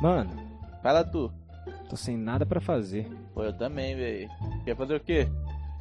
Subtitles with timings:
[0.00, 0.30] Mano,
[0.82, 1.30] Fala tu.
[1.88, 3.06] tô sem nada pra fazer.
[3.34, 4.28] Pô, eu também, velho.
[4.64, 5.28] Quer fazer o quê?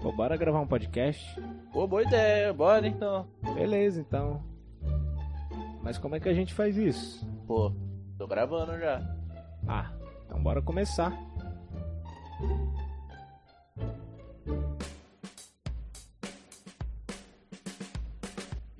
[0.01, 1.41] Pô, bora gravar um podcast?
[1.71, 2.51] Pô, boa ideia.
[2.53, 3.27] Bora então.
[3.53, 4.43] Beleza, então.
[5.81, 7.25] Mas como é que a gente faz isso?
[7.47, 7.71] Pô,
[8.17, 9.01] tô gravando já.
[9.67, 9.91] Ah,
[10.25, 11.17] então bora começar.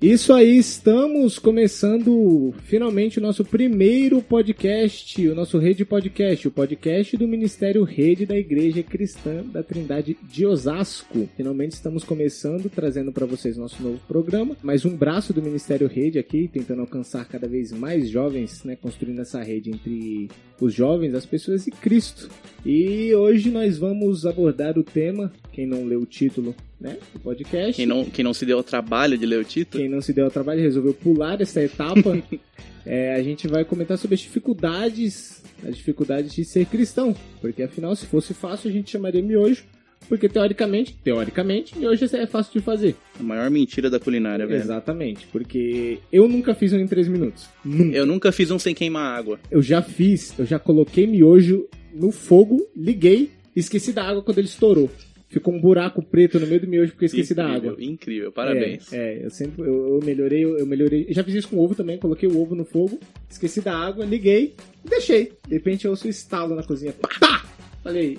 [0.00, 7.18] Isso aí, estamos começando finalmente o nosso primeiro podcast, o nosso Rede Podcast, o podcast
[7.18, 11.28] do Ministério Rede da Igreja Cristã da Trindade de Osasco.
[11.36, 16.18] Finalmente estamos começando, trazendo para vocês nosso novo programa, mais um braço do Ministério Rede
[16.18, 21.26] aqui, tentando alcançar cada vez mais jovens, né, construindo essa rede entre os jovens, as
[21.26, 22.30] pessoas e Cristo.
[22.64, 27.74] E hoje nós vamos abordar o tema, quem não leu o título, né, do podcast.
[27.74, 30.12] Quem não, quem não se deu ao trabalho de ler o título, Quem não se
[30.12, 32.20] deu ao trabalho resolveu pular essa etapa.
[32.86, 37.14] É, a gente vai comentar sobre as dificuldades, as dificuldades de ser cristão.
[37.38, 39.64] Porque afinal, se fosse fácil, a gente chamaria miojo.
[40.08, 42.96] Porque teoricamente, teoricamente, miojo é fácil de fazer.
[43.18, 44.60] a maior mentira da culinária, velho.
[44.60, 45.26] Exatamente.
[45.30, 47.48] Porque eu nunca fiz um em 3 minutos.
[47.64, 47.96] Nunca.
[47.96, 49.38] Eu nunca fiz um sem queimar água.
[49.50, 54.48] Eu já fiz, eu já coloquei miojo no fogo, liguei, esqueci da água quando ele
[54.48, 54.90] estourou.
[55.30, 57.84] Ficou um buraco preto no meio do miojo porque eu esqueci da Incrível, água.
[57.84, 58.92] Incrível, parabéns.
[58.92, 61.06] É, é, eu sempre eu, eu melhorei, eu melhorei.
[61.08, 64.04] Eu já fiz isso com ovo também, coloquei o ovo no fogo, esqueci da água,
[64.04, 65.32] liguei e deixei.
[65.46, 66.92] De repente eu ouço o estalo na cozinha.
[67.20, 67.44] Pá!
[67.80, 68.18] Falei,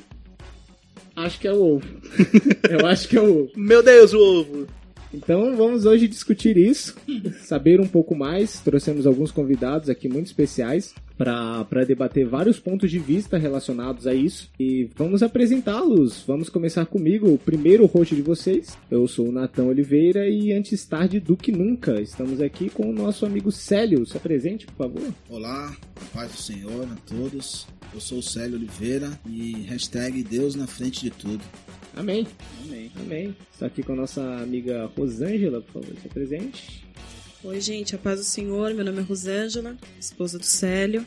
[1.13, 1.87] acho que é o ovo.
[2.69, 3.51] eu acho que é o ovo.
[3.57, 4.67] Meu Deus, o ovo!
[5.13, 6.95] Então vamos hoje discutir isso,
[7.43, 8.59] saber um pouco mais.
[8.59, 14.49] Trouxemos alguns convidados aqui muito especiais para debater vários pontos de vista relacionados a isso
[14.59, 16.23] e vamos apresentá-los.
[16.25, 18.75] Vamos começar comigo, o primeiro host de vocês.
[18.89, 22.01] Eu sou o Natão Oliveira e antes tarde do que nunca.
[22.01, 24.05] Estamos aqui com o nosso amigo Célio.
[24.05, 25.13] Se apresente, por favor.
[25.29, 25.75] Olá,
[26.13, 27.67] paz do Senhor a todos.
[27.93, 31.43] Eu sou o Célio Oliveira e hashtag Deus na frente de tudo.
[31.95, 32.27] Amém.
[32.63, 32.91] Amém.
[32.95, 33.35] Amém.
[33.53, 36.85] Está aqui com a nossa amiga Rosângela, por favor, se apresente.
[37.43, 38.73] Oi, gente, a paz do Senhor.
[38.73, 41.05] Meu nome é Rosângela, esposa do Célio.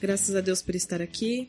[0.00, 1.48] Graças a Deus por estar aqui.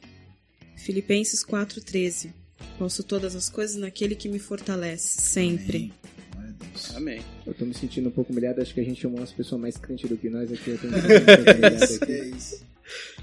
[0.75, 2.34] Filipenses 4:13.
[2.78, 5.91] Posso todas as coisas naquele que me fortalece, sempre.
[6.35, 6.51] Amém.
[6.96, 7.22] Amém.
[7.46, 9.78] Eu tô me sentindo um pouco humilhado, acho que a gente chamou umas pessoas mais
[9.78, 10.72] crentes do que nós aqui.
[10.72, 12.12] Eu tô me sentindo um pouco humilhado aqui.
[12.12, 12.71] é isso.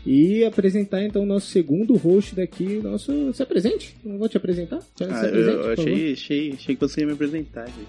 [0.06, 3.32] E apresentar então o nosso segundo host daqui, nosso.
[3.34, 4.80] Se apresente, não vou te apresentar.
[4.96, 7.88] Se Ah, apresente, eu, achei, achei, achei que você ia me apresentar, gente.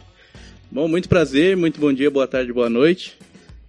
[0.72, 3.18] Bom, muito prazer, muito bom dia, boa tarde, boa noite.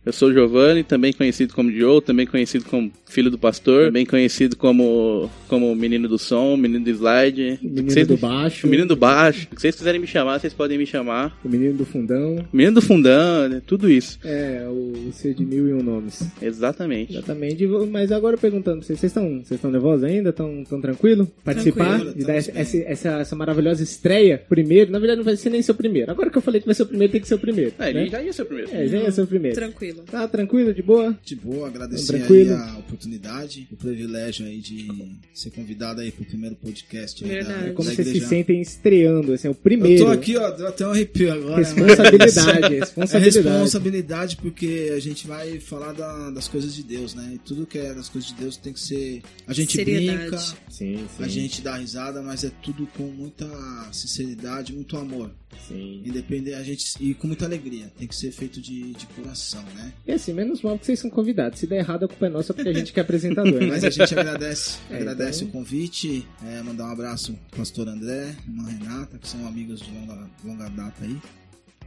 [0.05, 4.07] Eu sou o Giovanni, também conhecido como Joe, também conhecido como filho do pastor, também
[4.07, 7.59] conhecido como, como menino do som, menino do slide.
[7.61, 9.47] Menino Vocês- do baixo, menino do baixo.
[9.51, 11.39] Se vocês quiserem me chamar, vocês podem me chamar.
[11.45, 12.45] o menino do fundão.
[12.51, 13.61] Menino do fundão, né?
[13.67, 14.19] tudo isso.
[14.25, 16.27] É, o ser de mil e um nomes.
[16.41, 17.13] Exatamente.
[17.13, 17.67] Exatamente.
[17.91, 20.31] Mas agora perguntando pra vocês, vocês estão vocês estão nervosos ainda?
[20.31, 21.31] Estão tão tranquilo?
[21.45, 24.91] Participar Tranquilo, de dar essa, essa, essa maravilhosa estreia primeiro?
[24.91, 26.11] Na verdade, não vai ser nem seu primeiro.
[26.11, 27.73] Agora que eu falei que vai ser o primeiro, tem que ser o primeiro.
[27.79, 28.01] É, né?
[28.03, 28.71] ele já ia ser o primeiro.
[28.73, 29.57] É, já ia ser o primeiro.
[29.57, 29.90] Tranquilo.
[30.11, 31.19] Tá tranquilo, de boa?
[31.25, 32.55] De boa, agradecer Tranquilo.
[32.55, 34.89] aí a oportunidade, o privilégio aí de
[35.35, 37.61] ser convidado aí pro primeiro podcast aí Verdade.
[37.61, 40.03] da, É Como vocês se sentem estreando, assim, é o primeiro.
[40.03, 41.57] Eu tô aqui, ó, deu até um arrepio agora.
[41.59, 43.49] Responsabilidade, É responsabilidade.
[43.49, 47.33] responsabilidade porque a gente vai falar da- das coisas de Deus, né?
[47.35, 49.23] E tudo que é das coisas de Deus tem que ser.
[49.47, 50.19] A gente Seriedade.
[50.19, 51.23] brinca, Sim, sim.
[51.25, 53.47] a gente dá risada, mas é tudo com muita
[53.93, 55.31] sinceridade, muito amor.
[55.67, 56.03] Sim.
[56.05, 56.85] Independente, a gente.
[57.01, 57.91] E com muita alegria.
[57.99, 59.80] Tem que ser feito de, de coração, né?
[60.07, 61.59] E assim, menos mal que vocês são convidados.
[61.59, 63.61] Se der errado, a culpa é nossa porque a gente que é apresentador.
[63.67, 63.89] Mas né?
[63.89, 68.35] a gente agradece, É, agradece então- o convite, é, mandar um abraço pro pastor André,
[68.47, 71.17] irmã Renata, que são amigos de longa, longa data aí.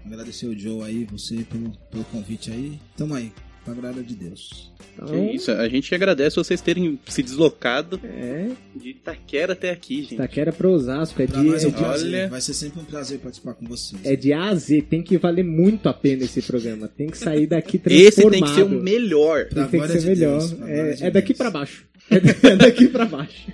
[0.06, 2.80] Agradecer o Joe aí, você pelo, pelo convite aí.
[2.98, 3.32] Tamo aí,
[3.64, 4.72] pra glória de Deus.
[4.96, 10.02] Então, Que isso, a gente agradece vocês terem se deslocado é, de Itaquera até aqui,
[10.04, 10.18] gente.
[10.18, 11.20] Taquera pra Osasco.
[11.22, 12.28] É Pra de, nós é é um Olha.
[12.30, 14.00] vai ser sempre um prazer participar com vocês.
[14.06, 14.82] é de A a Z.
[14.84, 16.88] Tem que valer muito a pena esse programa.
[16.88, 18.32] Tem que sair daqui Esse transformado.
[18.32, 19.46] tem que ser o melhor.
[19.48, 20.40] Pra Tem que ser de melhor.
[20.40, 21.86] Deus, É- de é, daqui pra baixo.
[22.12, 23.48] É da- é daqui pra baixo.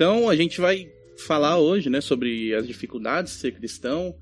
[0.00, 4.14] Então a gente vai falar hoje, né, sobre as dificuldades de ser cristão,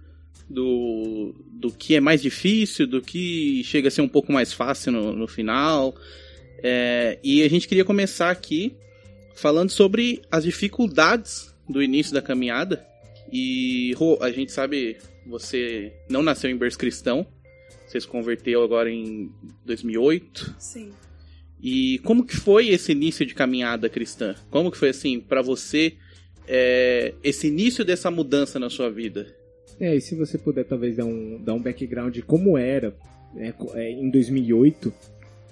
[0.51, 4.91] do, do que é mais difícil, do que chega a ser um pouco mais fácil
[4.91, 5.95] no, no final.
[6.65, 8.77] É, e a gente queria começar aqui
[9.37, 12.85] falando sobre as dificuldades do início da caminhada.
[13.33, 17.25] E a gente sabe, você não nasceu em berço cristão,
[17.87, 19.31] você se converteu agora em
[19.65, 20.57] 2008.
[20.59, 20.91] Sim.
[21.61, 24.35] E como que foi esse início de caminhada cristã?
[24.51, 25.95] Como que foi assim para você
[26.47, 29.27] é, esse início dessa mudança na sua vida?
[29.81, 32.97] É, e se você puder talvez dar um, dar um background de como era
[33.35, 34.93] né, é, em 2008,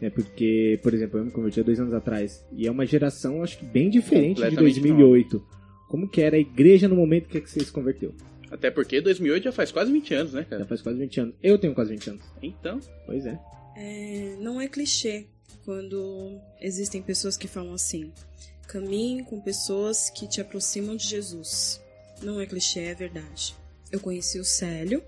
[0.00, 3.42] né, porque, por exemplo, eu me converti há dois anos atrás, e é uma geração,
[3.42, 5.46] acho que bem diferente de Completamente 2008.
[5.88, 8.12] Como que era a igreja no momento que, é que você se converteu?
[8.50, 10.64] Até porque 2008 já faz quase 20 anos, né, Já cara?
[10.66, 11.34] faz quase 20 anos.
[11.42, 12.24] Eu tenho quase 20 anos.
[12.42, 13.38] Então, Pois é.
[13.76, 15.26] É, não é clichê
[15.66, 18.10] quando existem pessoas que falam assim:
[18.66, 21.82] caminhe com pessoas que te aproximam de Jesus.
[22.22, 23.54] Não é clichê, é verdade.
[23.92, 25.04] Eu conheci o Célio,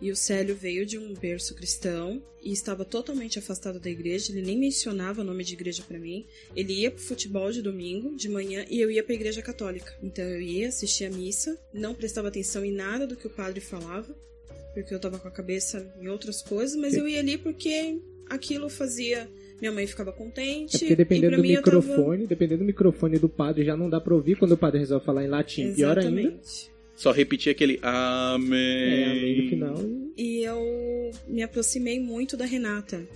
[0.00, 4.42] e o Célio veio de um berço cristão e estava totalmente afastado da igreja, ele
[4.42, 6.26] nem mencionava o nome de igreja pra mim.
[6.54, 9.96] Ele ia pro futebol de domingo, de manhã, e eu ia pra igreja católica.
[10.02, 13.60] Então eu ia assistir a missa, não prestava atenção em nada do que o padre
[13.60, 14.14] falava,
[14.74, 18.68] porque eu tava com a cabeça em outras coisas, mas eu ia ali porque aquilo
[18.68, 19.28] fazia.
[19.60, 20.76] Minha mãe ficava contente.
[20.76, 23.64] É porque e dependendo pra do mim eu tava- microfone, dependendo do microfone do padre,
[23.64, 25.72] já não dá pra ouvir quando o padre resolve falar em latim.
[25.74, 26.20] Pior ainda.
[26.20, 26.70] Exatamente.
[26.94, 28.58] só repetir aquele Amém.
[28.58, 29.74] É, amém no final.
[30.16, 33.06] E eu me aproximei muito da Renata,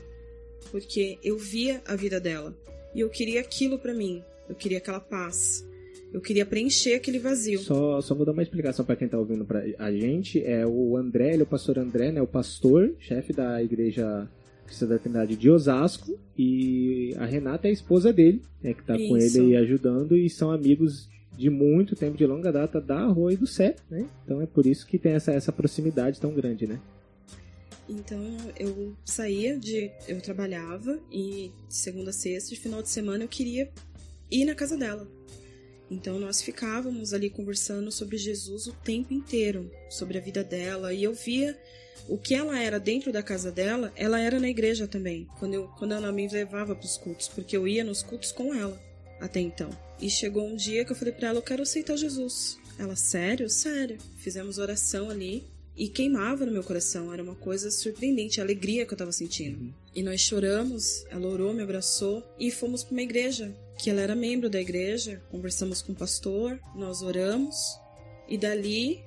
[0.71, 2.55] porque eu via a vida dela
[2.95, 4.23] e eu queria aquilo pra mim.
[4.49, 5.67] Eu queria aquela paz.
[6.13, 7.61] Eu queria preencher aquele vazio.
[7.61, 10.45] Só, só vou dar uma explicação pra quem tá ouvindo pra a gente.
[10.45, 12.21] É o André, ele é o pastor André, né?
[12.21, 14.29] O pastor, chefe da igreja
[14.71, 16.19] Cristã da Trindade de Osasco.
[16.39, 18.73] E a Renata é a esposa dele, né?
[18.73, 20.17] Que tá com ele aí ajudando.
[20.17, 24.07] E são amigos de muito tempo, de longa data, da Rua e do Sé, né?
[24.25, 26.81] Então é por isso que tem essa, essa proximidade tão grande, né?
[27.89, 28.23] Então
[28.57, 29.91] eu saía de.
[30.07, 33.69] Eu trabalhava e de segunda a sexta, de final de semana eu queria
[34.31, 35.09] ir na casa dela.
[35.91, 41.03] Então nós ficávamos ali conversando sobre Jesus o tempo inteiro, sobre a vida dela, e
[41.03, 41.59] eu via
[42.09, 45.69] o que ela era dentro da casa dela, ela era na igreja também, quando, eu,
[45.79, 48.81] quando ela me levava para os cultos, porque eu ia nos cultos com ela
[49.21, 49.71] até então.
[50.01, 52.59] E chegou um dia que eu falei para ela: Eu quero aceitar Jesus.
[52.79, 53.49] Ela, sério?
[53.51, 53.99] Sério.
[54.17, 55.45] Fizemos oração ali
[55.77, 57.13] e queimava no meu coração.
[57.13, 59.73] Era uma coisa surpreendente, a alegria que eu tava sentindo.
[59.95, 64.15] E nós choramos, ela orou, me abraçou e fomos para uma igreja, que ela era
[64.15, 65.23] membro da igreja.
[65.31, 67.57] Conversamos com o pastor, nós oramos
[68.27, 69.03] e dali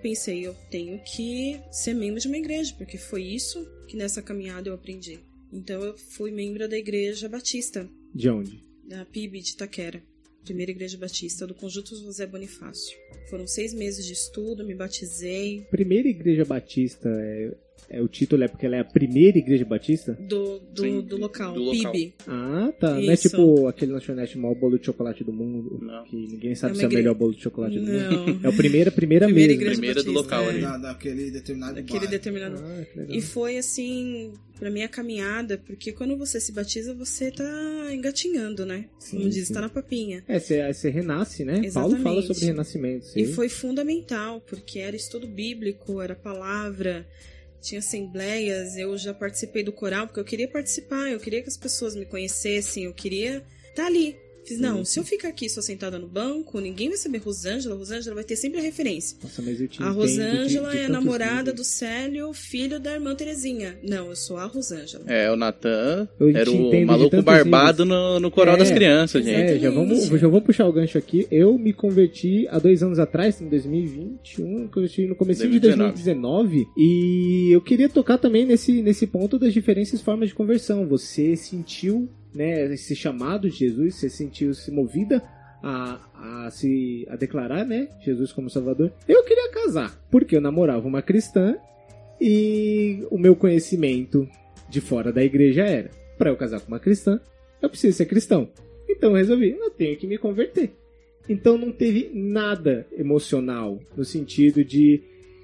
[0.00, 4.68] pensei, eu tenho que ser membro de uma igreja, porque foi isso que nessa caminhada
[4.68, 5.18] eu aprendi.
[5.52, 8.62] Então eu fui membro da igreja batista, De onde?
[8.84, 10.02] da PIB de Itaquera,
[10.44, 12.96] primeira igreja batista do Conjunto José Bonifácio.
[13.28, 17.54] Foram seis meses de estudo, me batizei, Primeira igreja batista é,
[17.88, 20.12] é o título é porque ela é a primeira igreja batista?
[20.14, 21.92] do, do, Sim, do local, do local.
[21.92, 22.14] PIB.
[22.26, 22.90] Ah, tá.
[23.00, 23.28] Não é Isso.
[23.30, 25.78] tipo aquele lanchonete maior bolo de chocolate do mundo.
[25.82, 26.04] Não.
[26.04, 27.92] Que ninguém sabe É se é o igre- melhor bolo de chocolate do mundo.
[27.98, 28.40] Não.
[28.44, 29.62] É o primeira, primeira, Primeira mesmo.
[29.62, 30.54] igreja Primeira do batista, local é.
[30.54, 30.60] ali.
[30.62, 32.10] Da, daquele determinado Daquele bairro.
[32.10, 33.16] determinado Ah, que legal.
[33.16, 38.86] E foi assim, pra minha caminhada, porque quando você se batiza, você tá engatinhando, né?
[38.98, 39.54] Sim, Como diz, sim.
[39.54, 40.22] tá na papinha.
[40.28, 41.54] É, você, renasce, né?
[41.54, 42.02] Paulo Exatamente.
[42.02, 43.06] fala sobre renascimento.
[43.06, 43.20] sim.
[43.20, 47.06] E foi fundamental, porque era estudo bíblico, era palavra,
[47.60, 51.56] tinha assembleias, eu já participei do coral, porque eu queria participar, eu queria que as
[51.56, 54.16] pessoas me conhecessem, eu queria estar ali.
[54.48, 58.14] Fiz, não, se eu ficar aqui só sentada no banco, ninguém vai saber Rosângela, Rosângela
[58.14, 59.16] vai ter sempre a referência.
[59.22, 62.92] Nossa, mas eu te A Rosângela de- de é a namorada do Célio, filho da
[62.94, 63.78] irmã Terezinha.
[63.82, 65.04] Não, eu sou a Rosângela.
[65.06, 69.36] É, o Natan era o maluco barbado no, no coral É, das crianças, gente.
[69.52, 71.26] É, já vamos, já vou puxar o gancho aqui.
[71.30, 75.92] Eu me converti há dois anos atrás, em 2021, converti no começo de 2019.
[75.92, 76.68] 2019.
[76.76, 80.86] E eu queria tocar também nesse, nesse ponto das diferentes formas de conversão.
[80.88, 85.20] Você sentiu né, esse chamado de Jesus, você sentiu se movida
[85.60, 88.92] a, a se a declarar, né, Jesus como Salvador.
[89.08, 91.56] Eu queria casar, porque eu namorava uma cristã
[92.20, 94.28] e o meu conhecimento
[94.70, 97.20] de fora da igreja era, para eu casar com uma cristã,
[97.60, 98.48] eu preciso ser cristão.
[98.88, 100.70] Então eu resolvi, eu tenho que me converter.
[101.28, 105.02] Então não teve nada emocional no sentido de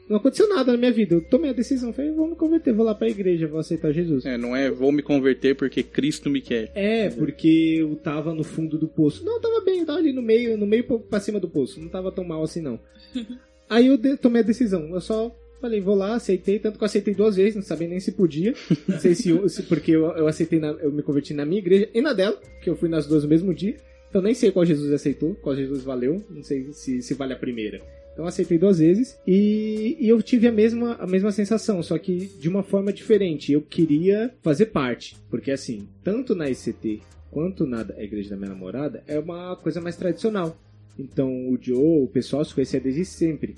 [0.09, 1.15] não aconteceu nada na minha vida.
[1.15, 4.25] Eu tomei a decisão, falei, vou me converter, vou lá pra igreja, vou aceitar Jesus.
[4.27, 6.71] É, não é vou me converter porque Cristo me quer.
[6.75, 9.25] É, porque eu tava no fundo do poço.
[9.25, 11.81] Não, eu tava bem, eu tava ali no meio, no meio pra cima do poço.
[11.81, 12.79] Não tava tão mal assim, não.
[13.69, 14.89] Aí eu tomei a decisão.
[14.95, 16.59] Eu só falei, vou lá, aceitei.
[16.59, 18.53] Tanto que eu aceitei duas vezes, não sabia nem se podia.
[18.87, 21.61] Não sei se, eu- se- porque eu, eu aceitei, na- eu me converti na minha
[21.61, 23.75] igreja e na dela, que eu fui nas duas no mesmo dia.
[24.11, 26.23] Então nem sei qual Jesus aceitou, qual Jesus valeu.
[26.31, 27.81] Não sei se, se vale a primeira.
[28.15, 32.27] Então aceitei duas vezes e, e eu tive a mesma, a mesma sensação, só que
[32.39, 33.53] de uma forma diferente.
[33.53, 39.03] Eu queria fazer parte, porque assim, tanto na ICT quanto na Igreja da Minha Namorada
[39.09, 40.57] é uma coisa mais tradicional.
[40.97, 43.57] Então o Joe, o pessoal se conhecia desde sempre.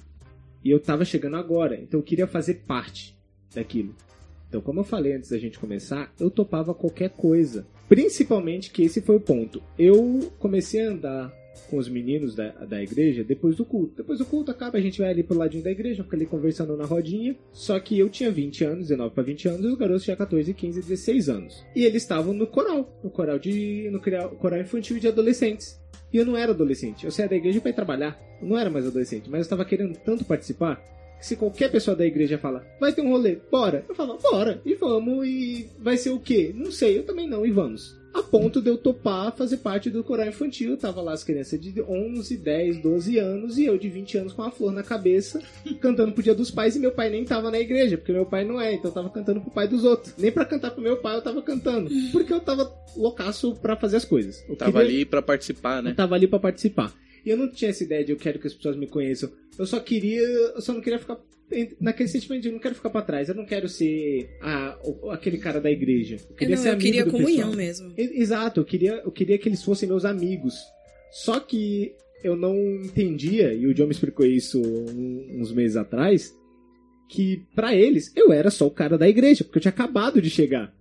[0.64, 3.14] E eu tava chegando agora, então eu queria fazer parte
[3.54, 3.94] daquilo.
[4.48, 7.66] Então, como eu falei antes da gente começar, eu topava qualquer coisa.
[7.88, 9.62] Principalmente que esse foi o ponto.
[9.78, 11.32] Eu comecei a andar
[11.70, 13.94] com os meninos da, da igreja depois do culto.
[13.96, 16.76] Depois do culto acaba, a gente vai ali pro ladinho da igreja, fica ali conversando
[16.76, 17.36] na rodinha.
[17.52, 20.52] Só que eu tinha 20 anos, 19 para 20 anos, e os garotos tinham 14,
[20.54, 21.64] 15, 16 anos.
[21.74, 25.80] E eles estavam no coral, no coral de no coral infantil de adolescentes.
[26.12, 28.18] E eu não era adolescente, eu saía da igreja para ir trabalhar.
[28.40, 30.76] Eu não era mais adolescente, mas eu estava querendo tanto participar
[31.18, 33.84] que se qualquer pessoa da igreja fala, vai ter um rolê, bora.
[33.88, 36.52] Eu falo, bora, e vamos, e vai ser o quê?
[36.54, 40.02] Não sei, eu também não, e vamos a ponto de eu topar fazer parte do
[40.02, 40.76] coral infantil.
[40.76, 44.42] Tava lá as crianças de 11, 10, 12 anos e eu de 20 anos com
[44.42, 45.42] a flor na cabeça,
[45.80, 48.44] cantando pro Dia dos Pais e meu pai nem tava na igreja, porque meu pai
[48.44, 50.14] não é, então eu tava cantando pro pai dos outros.
[50.16, 53.96] Nem para cantar pro meu pai eu tava cantando, porque eu tava loucaço para fazer
[53.96, 54.44] as coisas.
[54.48, 54.96] Eu tava queria...
[54.96, 55.90] ali para participar, né?
[55.90, 56.94] Eu tava ali para participar.
[57.24, 59.28] E eu não tinha essa ideia de eu quero que as pessoas me conheçam.
[59.58, 61.18] Eu só queria, eu só não queria ficar
[61.80, 64.78] naquele sentimento de eu não quero ficar para trás, eu não quero ser a,
[65.12, 66.16] aquele cara da igreja.
[66.28, 67.56] Eu queria não, ser eu amigo queria do comunhão pessoal.
[67.56, 67.94] mesmo.
[67.96, 70.54] Exato, eu queria, eu queria que eles fossem meus amigos.
[71.10, 76.34] Só que eu não entendia, e o John me explicou isso uns meses atrás,
[77.08, 80.28] que para eles eu era só o cara da igreja, porque eu tinha acabado de
[80.28, 80.74] chegar.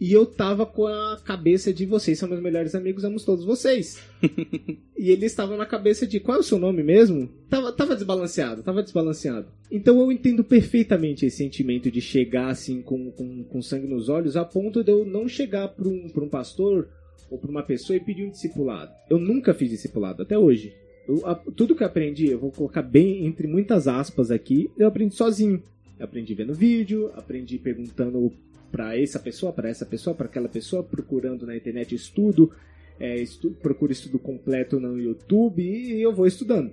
[0.00, 4.00] E eu tava com a cabeça de vocês são meus melhores amigos, amo todos vocês.
[4.96, 7.28] e eles estavam na cabeça de qual é o seu nome mesmo?
[7.50, 9.48] Tava, tava desbalanceado, tava desbalanceado.
[9.70, 14.36] Então eu entendo perfeitamente esse sentimento de chegar assim com, com, com sangue nos olhos,
[14.36, 16.88] a ponto de eu não chegar pra um, pra um pastor
[17.28, 18.92] ou pra uma pessoa e pedir um discipulado.
[19.10, 20.72] Eu nunca fiz discipulado, até hoje.
[21.08, 24.86] Eu, a, tudo que eu aprendi, eu vou colocar bem entre muitas aspas aqui, eu
[24.86, 25.62] aprendi sozinho.
[25.98, 28.32] Eu aprendi vendo vídeo, aprendi perguntando
[28.70, 32.52] para essa pessoa, para essa pessoa, para aquela pessoa, procurando na internet estudo,
[32.98, 36.72] é, estu procuro estudo completo no YouTube e eu vou estudando.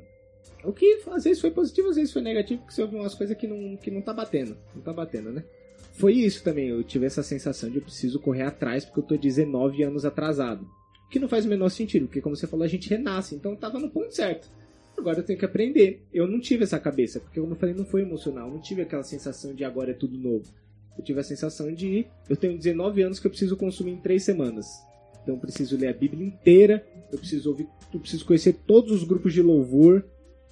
[0.63, 3.37] O que às vezes foi positivo, às vezes foi negativo, porque você ouve umas coisas
[3.37, 4.57] que não, que não tá batendo.
[4.75, 5.43] Não tá batendo, né?
[5.93, 9.17] Foi isso também, eu tive essa sensação de eu preciso correr atrás porque eu tô
[9.17, 10.67] 19 anos atrasado.
[11.05, 13.55] O que não faz o menor sentido, porque como você falou, a gente renasce, então
[13.55, 14.49] tava no ponto certo.
[14.97, 16.01] Agora eu tenho que aprender.
[16.13, 19.03] Eu não tive essa cabeça, porque como eu falei, não foi emocional, não tive aquela
[19.03, 20.45] sensação de agora é tudo novo.
[20.97, 24.23] Eu tive a sensação de eu tenho 19 anos que eu preciso consumir em 3
[24.23, 24.67] semanas.
[25.21, 29.03] Então eu preciso ler a Bíblia inteira, eu preciso ouvir, eu preciso conhecer todos os
[29.03, 30.05] grupos de louvor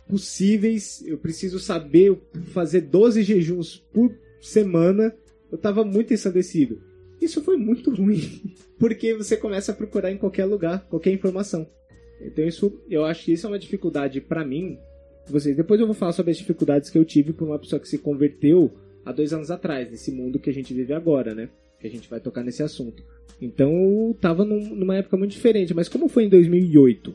[0.07, 2.19] possíveis, eu preciso saber
[2.51, 5.15] fazer 12 jejuns por semana.
[5.51, 6.81] Eu tava muito ensandecido.
[7.21, 11.69] Isso foi muito ruim, porque você começa a procurar em qualquer lugar, qualquer informação.
[12.19, 14.77] Então isso, eu acho que isso é uma dificuldade para mim.
[15.27, 17.88] Vocês, depois eu vou falar sobre as dificuldades que eu tive por uma pessoa que
[17.88, 18.73] se converteu
[19.05, 21.50] há dois anos atrás, nesse mundo que a gente vive agora, né?
[21.79, 23.03] Que a gente vai tocar nesse assunto.
[23.41, 25.74] Então tava num, numa época muito diferente.
[25.74, 27.13] Mas como foi em 2008?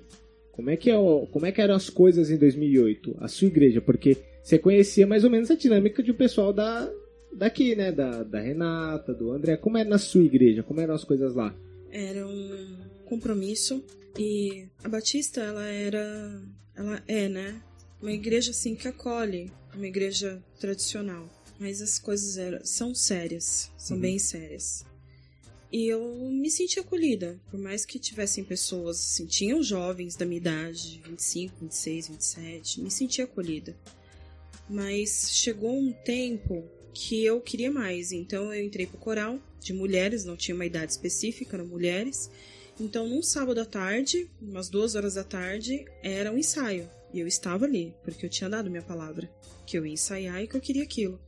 [0.52, 0.94] Como é que, é,
[1.30, 3.16] como é que eram as coisas em 2008?
[3.20, 3.80] A sua igreja?
[3.80, 6.90] Porque você conhecia mais ou menos a dinâmica de um pessoal da,
[7.32, 7.92] daqui, né?
[7.92, 9.56] Da, da Renata, do André.
[9.56, 10.62] Como é na sua igreja?
[10.62, 11.54] Como eram as coisas lá?
[11.90, 13.82] Era um compromisso.
[14.18, 16.42] E a Batista, ela era.
[16.74, 17.62] Ela é, né?
[18.02, 19.50] Uma igreja assim que acolhe.
[19.74, 21.28] Uma igreja tradicional.
[21.58, 24.02] Mas as coisas eram, são sérias, são uhum.
[24.02, 24.84] bem sérias.
[25.70, 30.38] E eu me senti acolhida, por mais que tivessem pessoas, assim, tinham jovens da minha
[30.38, 33.76] idade, 25, 26, 27, me senti acolhida.
[34.68, 40.24] Mas chegou um tempo que eu queria mais, então eu entrei pro coral de mulheres,
[40.24, 42.30] não tinha uma idade específica, eram mulheres.
[42.80, 46.88] Então, num sábado à tarde, umas duas horas da tarde, era um ensaio.
[47.12, 49.30] E eu estava ali, porque eu tinha dado minha palavra,
[49.66, 51.20] que eu ia ensaiar e que eu queria aquilo.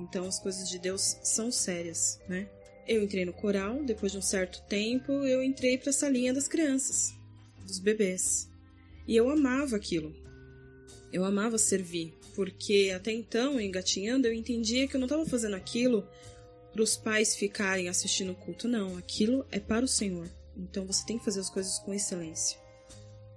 [0.00, 2.48] Então as coisas de Deus são sérias, né?
[2.86, 6.48] Eu entrei no coral, depois de um certo tempo, eu entrei para essa linha das
[6.48, 7.14] crianças,
[7.64, 8.48] dos bebês.
[9.06, 10.14] E eu amava aquilo.
[11.12, 16.08] Eu amava servir, porque até então, engatinhando, eu entendia que eu não estava fazendo aquilo
[16.72, 18.96] para os pais ficarem assistindo o culto, não.
[18.96, 20.28] Aquilo é para o Senhor.
[20.56, 22.58] Então você tem que fazer as coisas com excelência.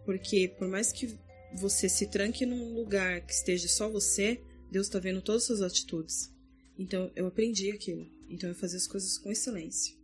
[0.06, 1.18] Porque por mais que
[1.54, 4.42] você se tranque num lugar que esteja só você,
[4.72, 6.33] Deus está vendo todas as suas atitudes.
[6.78, 8.08] Então eu aprendi aquilo.
[8.30, 9.96] Então eu fazia as coisas com excelência.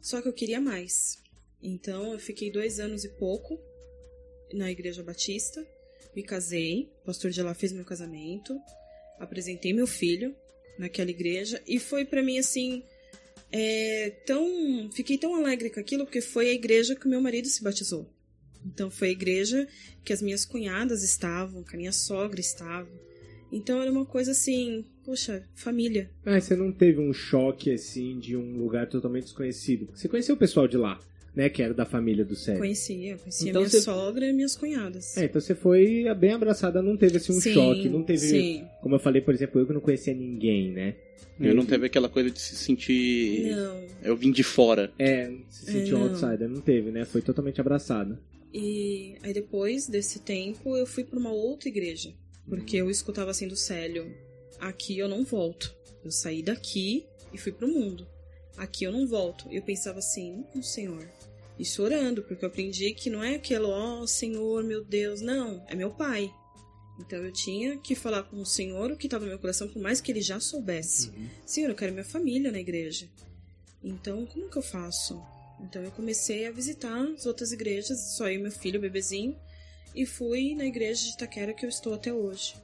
[0.00, 1.18] Só que eu queria mais.
[1.62, 3.58] Então eu fiquei dois anos e pouco
[4.52, 5.66] na Igreja Batista.
[6.14, 6.90] Me casei.
[7.02, 8.58] O pastor de lá fez meu casamento.
[9.18, 10.34] Apresentei meu filho
[10.78, 11.62] naquela igreja.
[11.66, 12.82] E foi para mim assim.
[13.50, 17.62] É, tão fiquei tão alegre com aquilo porque foi a igreja que meu marido se
[17.62, 18.08] batizou.
[18.64, 19.66] Então foi a igreja
[20.04, 22.88] que as minhas cunhadas estavam, que a minha sogra estava.
[23.50, 26.10] Então era uma coisa assim, poxa, família.
[26.24, 29.88] Ah, você não teve um choque assim de um lugar totalmente desconhecido?
[29.94, 31.00] Você conheceu o pessoal de lá?
[31.36, 32.58] Né, que era da família do Sérgio.
[32.58, 33.80] Conhecia, conhecia então minha você...
[33.80, 35.16] sogra e minhas cunhadas.
[35.16, 38.64] É, então você foi bem abraçada, não teve assim um sim, choque, não teve, sim.
[38.82, 40.96] como eu falei, por exemplo, eu que não conhecia ninguém, né?
[41.40, 43.54] Eu não teve aquela coisa de se sentir.
[43.54, 43.84] Não.
[44.02, 44.92] Eu vim de fora.
[44.98, 47.04] É, se sentir é, um outsider, não teve, né?
[47.04, 48.18] Foi totalmente abraçada.
[48.52, 52.12] E aí depois desse tempo eu fui para uma outra igreja,
[52.48, 54.16] porque eu escutava assim do Célio,
[54.58, 55.74] aqui eu não volto.
[56.04, 58.06] Eu saí daqui e fui pro mundo.
[58.56, 59.46] Aqui eu não volto.
[59.50, 61.08] Eu pensava assim, não, Senhor.
[61.58, 65.74] E chorando, porque eu aprendi que não é aquilo, ó, Senhor, meu Deus, não, é
[65.74, 66.32] meu pai.
[67.00, 69.80] Então eu tinha que falar com o Senhor o que estava no meu coração, por
[69.80, 71.12] mais que ele já soubesse.
[71.44, 73.08] Senhor, eu quero minha família na igreja.
[73.82, 75.20] Então, como que eu faço?
[75.60, 79.36] Então eu comecei a visitar as outras igrejas, só eu e meu filho, bebezinho,
[80.00, 82.54] e fui na igreja de Itaquera que eu estou até hoje.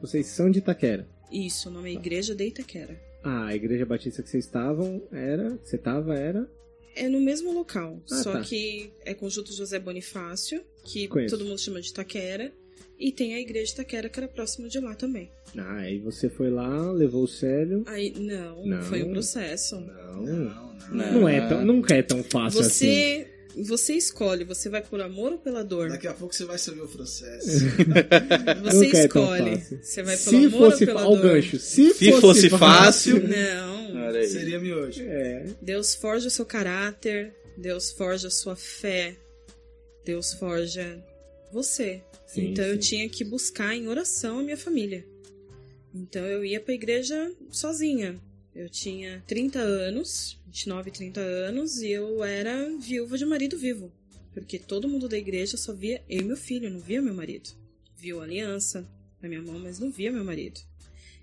[0.00, 1.06] Vocês são de Itaquera.
[1.30, 3.00] Isso, o nome é Igreja de Itaquera.
[3.24, 5.56] Ah, a igreja batista que vocês estavam era.
[5.62, 6.46] Você tava, era.
[6.94, 8.40] É no mesmo local, Ah, só tá.
[8.42, 11.36] que é Conjunto José Bonifácio, que Conheço.
[11.38, 12.52] todo mundo chama de Itaquera,
[12.98, 15.30] e tem a igreja de Itaquera que era próximo de lá também.
[15.56, 17.82] Ah, aí você foi lá, levou o Célio.
[17.86, 18.82] Aí, não, Não.
[18.82, 19.80] foi um processo.
[19.80, 20.22] Não.
[20.22, 21.12] Não, não.
[21.20, 22.86] Não é tão, nunca é tão fácil assim.
[22.86, 25.88] Você, você escolhe, você vai por amor ou pela dor?
[25.88, 27.48] Daqui a pouco você vai saber o processo.
[28.62, 29.56] Você é escolhe.
[29.58, 29.80] fácil.
[29.82, 31.22] Você vai pelo Se amor fosse ou pela dor?
[31.22, 31.58] gancho.
[31.58, 33.28] Se, Se fosse fácil.
[33.28, 34.02] Não.
[34.06, 34.26] Olha aí.
[34.28, 35.02] Seria miojo.
[35.02, 35.46] É.
[35.60, 39.16] Deus forja o seu caráter, Deus forja a sua fé,
[40.04, 41.02] Deus forja
[41.52, 42.02] você.
[42.26, 42.80] Sim, então eu sim.
[42.80, 45.04] tinha que buscar em oração a minha família.
[45.94, 48.18] Então eu ia pra igreja sozinha.
[48.54, 53.90] Eu tinha 30 anos, 29, 30 anos, e eu era viúva de marido vivo.
[54.34, 57.50] Porque todo mundo da igreja só via eu e meu filho, não via meu marido.
[57.96, 58.86] Viu a aliança
[59.20, 60.60] na minha mão, mas não via meu marido.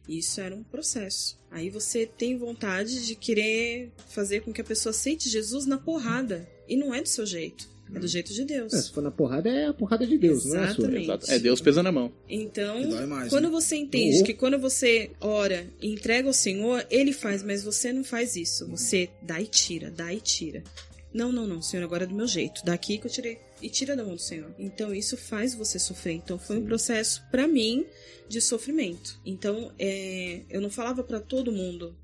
[0.07, 1.37] Isso era um processo.
[1.51, 6.49] Aí você tem vontade de querer fazer com que a pessoa aceite Jesus na porrada.
[6.67, 7.69] E não é do seu jeito.
[7.93, 8.73] É do jeito de Deus.
[8.73, 10.83] É, se for na porrada, é a porrada de Deus, não é a sua.
[10.85, 11.03] Exatamente.
[11.05, 11.31] Exato.
[11.31, 12.11] É Deus pesando a mão.
[12.29, 13.49] Então, mais, quando né?
[13.49, 14.23] você entende Oh.
[14.23, 18.67] que quando você ora e entrega ao Senhor, Ele faz, mas você não faz isso.
[18.67, 20.63] Você dá e tira, dá e tira.
[21.11, 22.63] Não, não, não, Senhor, agora é do meu jeito.
[22.63, 23.39] Daqui que eu tirei.
[23.61, 24.53] E tira da mão do Senhor.
[24.59, 26.13] Então, isso faz você sofrer.
[26.13, 27.85] Então, foi um processo, pra mim,
[28.27, 29.19] de sofrimento.
[29.25, 31.95] Então, é, eu não falava pra todo mundo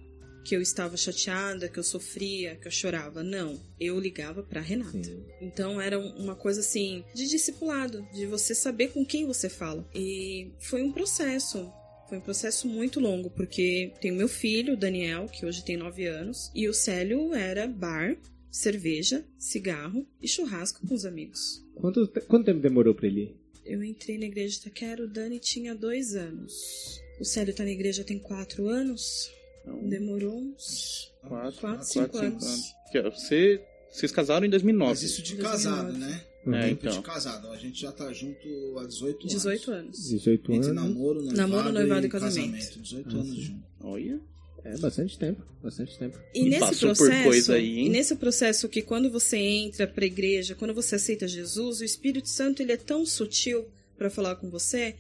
[0.46, 3.24] que eu estava chateada, que eu sofria, que eu chorava.
[3.24, 3.60] Não.
[3.80, 5.04] Eu ligava pra Renata.
[5.04, 5.26] Sim.
[5.42, 9.86] Então era um- uma coisa assim de discipulado, de você saber com quem você fala.
[9.96, 11.70] E foi um processo.
[12.08, 16.06] Foi um processo muito longo, porque tem o meu filho, Daniel, que hoje tem 9
[16.06, 18.16] anos, e o Célio era bar,
[18.52, 21.66] cerveja, cigarro e churrasco com os amigos.
[21.74, 23.36] Quanto, quanto tempo demorou pra ele ir?
[23.66, 27.02] Eu entrei na igreja de Itaquera, o Dani tinha dois anos.
[27.20, 29.32] O Célio tá na igreja tem quatro anos.
[29.68, 32.74] Então, Demorou uns quatro, quatro, cinco anos.
[32.92, 34.92] Que, ó, Você, vocês casaram em 2009.
[34.92, 36.22] Mas isso de casado, né?
[36.46, 36.54] Uhum.
[36.54, 36.98] É, Tempo então.
[37.00, 37.48] de casado.
[37.50, 39.34] A gente já tá junto há 18 anos.
[39.34, 40.10] 18 anos.
[40.10, 40.84] 18 Entre anos.
[40.84, 42.80] namoro, noivado, Namoro, noivado e e casamento.
[42.80, 43.42] 18 Ah, anos sim.
[43.42, 43.64] junto.
[43.82, 44.20] Olha.
[44.64, 45.44] É bastante tempo.
[45.64, 46.20] Bastante tempo.
[46.34, 49.86] E, E nesse passou por processo, coisa aí, e nesse processo que quando você entra
[49.88, 54.36] pra igreja, quando você aceita Jesus, o Espírito Santo ele é tão sutil pra falar
[54.38, 54.96] com você,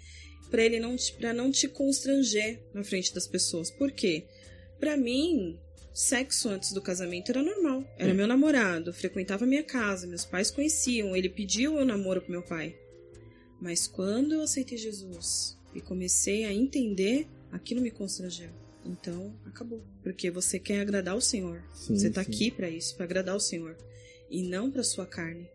[0.52, 3.72] pra ele não para não te constranger na frente das pessoas.
[3.72, 4.26] Por quê?
[4.80, 5.58] Pra mim,
[5.94, 7.84] sexo antes do casamento era normal.
[7.98, 12.44] Era meu namorado, frequentava minha casa, meus pais conheciam, ele pediu o namoro pro meu
[12.44, 12.76] pai.
[13.60, 18.50] Mas quando eu aceitei Jesus e comecei a entender, aquilo me constrangeu.
[18.86, 19.82] Então, acabou.
[20.04, 21.64] Porque você quer agradar o Senhor.
[21.74, 22.30] Sim, você tá sim.
[22.30, 23.76] aqui pra isso, pra agradar o Senhor.
[24.30, 25.48] E não pra sua carne.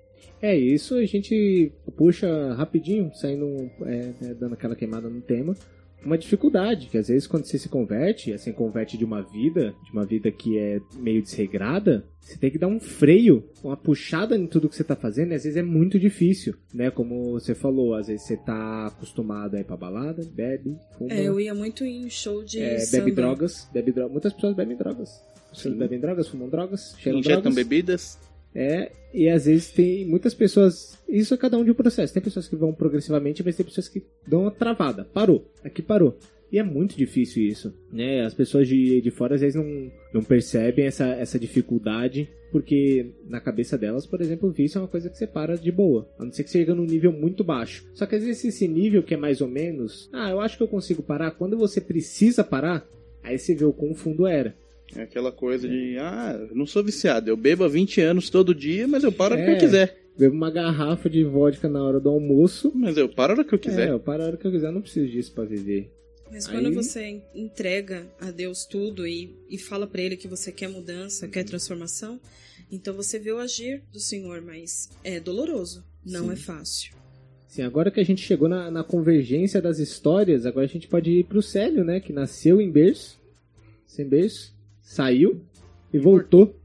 [0.42, 5.54] É isso, a gente puxa rapidinho, saindo, é, é, dando aquela queimada no tema.
[6.04, 9.92] Uma dificuldade, que às vezes quando você se converte, assim, converte de uma vida, de
[9.92, 14.46] uma vida que é meio desregrada, você tem que dar um freio, uma puxada em
[14.46, 16.90] tudo que você tá fazendo, e às vezes é muito difícil, né?
[16.90, 21.22] Como você falou, às vezes você tá acostumado a ir pra balada, bebe, fuma, É,
[21.28, 23.04] eu ia muito em show de é, samba.
[23.04, 24.12] bebe drogas, bebe drogas.
[24.12, 25.22] Muitas pessoas bebem drogas.
[25.50, 27.54] As pessoas bebem drogas, fumam drogas, cheiram Injetam drogas.
[27.56, 28.18] bebidas.
[28.54, 30.98] É, e às vezes tem muitas pessoas.
[31.08, 32.12] Isso é cada um de um processo.
[32.12, 35.04] Tem pessoas que vão progressivamente, mas tem pessoas que dão uma travada.
[35.04, 36.16] Parou, aqui parou.
[36.52, 38.24] E é muito difícil isso, né?
[38.24, 43.40] As pessoas de, de fora às vezes não, não percebem essa, essa dificuldade, porque na
[43.40, 46.08] cabeça delas, por exemplo, o vício é uma coisa que você para de boa.
[46.18, 47.88] A não ser que você chega num nível muito baixo.
[47.94, 50.62] Só que às vezes esse nível que é mais ou menos, ah, eu acho que
[50.64, 51.30] eu consigo parar.
[51.30, 52.84] Quando você precisa parar,
[53.22, 54.56] aí você vê o quão fundo era.
[54.96, 57.30] É aquela coisa de, ah, eu não sou viciado.
[57.30, 59.54] Eu bebo há 20 anos todo dia, mas eu paro a hora que É.
[59.56, 59.96] eu quiser.
[60.18, 62.72] Bebo uma garrafa de vodka na hora do almoço.
[62.74, 63.88] Mas eu paro a hora que eu quiser.
[63.88, 65.90] É, eu paro a hora que eu quiser, não preciso disso pra viver.
[66.30, 70.52] Mas Aí- quando você entrega a Deus tudo e, e fala pra Ele que você
[70.52, 72.20] quer mudança, quer transformação,
[72.70, 76.32] então você vê o agir do Senhor, mas é doloroso, não Sim.
[76.32, 76.92] é fácil.
[77.48, 81.10] Sim, agora que a gente chegou na, na convergência das histórias, agora a gente pode
[81.10, 81.98] ir pro Célio, né?
[81.98, 83.18] Que nasceu em berço,
[83.88, 84.54] sem berço,
[84.90, 85.40] saiu
[85.92, 86.56] e voltou.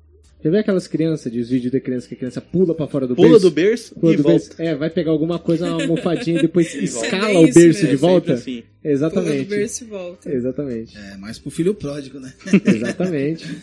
[0.43, 3.07] Já viu aquelas crianças, de os vídeos de criança que a criança pula pra fora
[3.07, 3.41] do Pula berço?
[3.41, 4.37] do berço Pula e do volta.
[4.45, 4.61] berço.
[4.61, 7.87] É, vai pegar alguma coisa, uma almofadinha e depois E escala É o berço mesmo.
[7.87, 8.33] de É volta?
[8.33, 8.61] assim.
[8.61, 9.45] Pula do Exatamente.
[9.49, 10.31] berço e volta.
[10.31, 10.97] Exatamente.
[10.97, 12.31] É, mais pro filho pródigo, né?
[12.65, 13.57] Exatamente.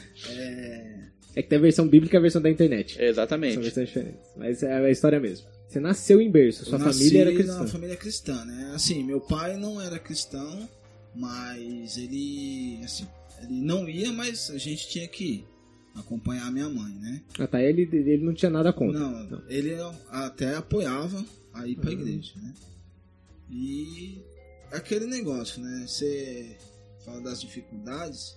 [1.35, 3.01] É que tem a versão bíblica e a versão da internet.
[3.01, 3.55] É, Exatamente.
[3.55, 4.20] São versões diferentes.
[4.37, 5.46] Mas é a história mesmo.
[5.68, 7.66] Você nasceu em berço, sua Eu nasci família era na cristã.
[7.66, 8.72] família cristã, né?
[8.75, 10.68] Assim, meu pai não era cristão,
[11.14, 13.07] mas ele, assim,
[13.43, 15.47] ele não ia, mas a gente tinha que ir
[15.95, 17.23] acompanhar a minha mãe, né?
[17.39, 17.63] Ah, tá.
[17.63, 18.99] Ele, ele não tinha nada contra.
[18.99, 19.75] Não, ele
[20.11, 22.01] até apoiava a ir pra Uhum.
[22.01, 22.55] igreja, né?
[23.51, 24.23] E
[24.71, 25.85] aquele negócio, né?
[25.87, 26.57] Você
[27.05, 28.37] fala das dificuldades,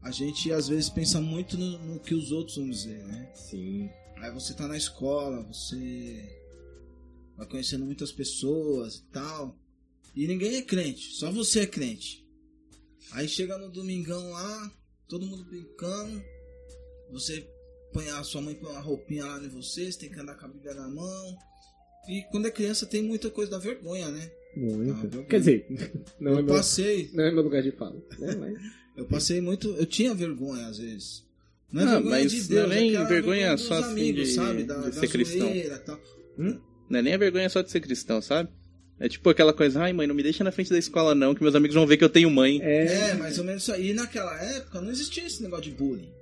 [0.00, 3.30] a gente às vezes pensa muito no, no que os outros vão dizer, né?
[3.34, 3.88] Sim.
[4.16, 6.38] Aí você tá na escola, você
[7.36, 9.56] vai conhecendo muitas pessoas e tal.
[10.14, 12.21] E ninguém é crente, só você é crente.
[13.10, 14.72] Aí chega no domingão lá,
[15.08, 16.22] todo mundo brincando.
[17.10, 17.46] Você
[17.92, 20.46] põe a sua mãe põe uma roupinha lá em você, você tem que andar com
[20.46, 21.36] a Bíblia na mão.
[22.08, 24.30] E quando é criança tem muita coisa da vergonha, né?
[24.56, 25.20] Muito.
[25.20, 25.66] Ah, Quer dizer,
[26.20, 27.96] não é, eu meu, passei, não é meu lugar de fala.
[28.18, 28.58] né, mas-
[28.96, 31.24] eu passei muito, eu tinha vergonha às vezes.
[31.72, 34.34] Não é Não, vergonha mas de não Deus, é nem vergonha só assim amigos, de-
[34.34, 34.64] sabe?
[34.64, 35.50] Da, de ser cristão.
[35.86, 36.00] tal.
[36.88, 38.50] Não é nem a vergonha só de ser cristão, sabe?
[39.00, 41.42] É tipo aquela coisa, ai mãe, não me deixa na frente da escola não, que
[41.42, 42.60] meus amigos vão ver que eu tenho mãe.
[42.62, 43.90] É, É, mais ou menos isso aí.
[43.90, 46.12] E naquela época não existia esse negócio de bullying.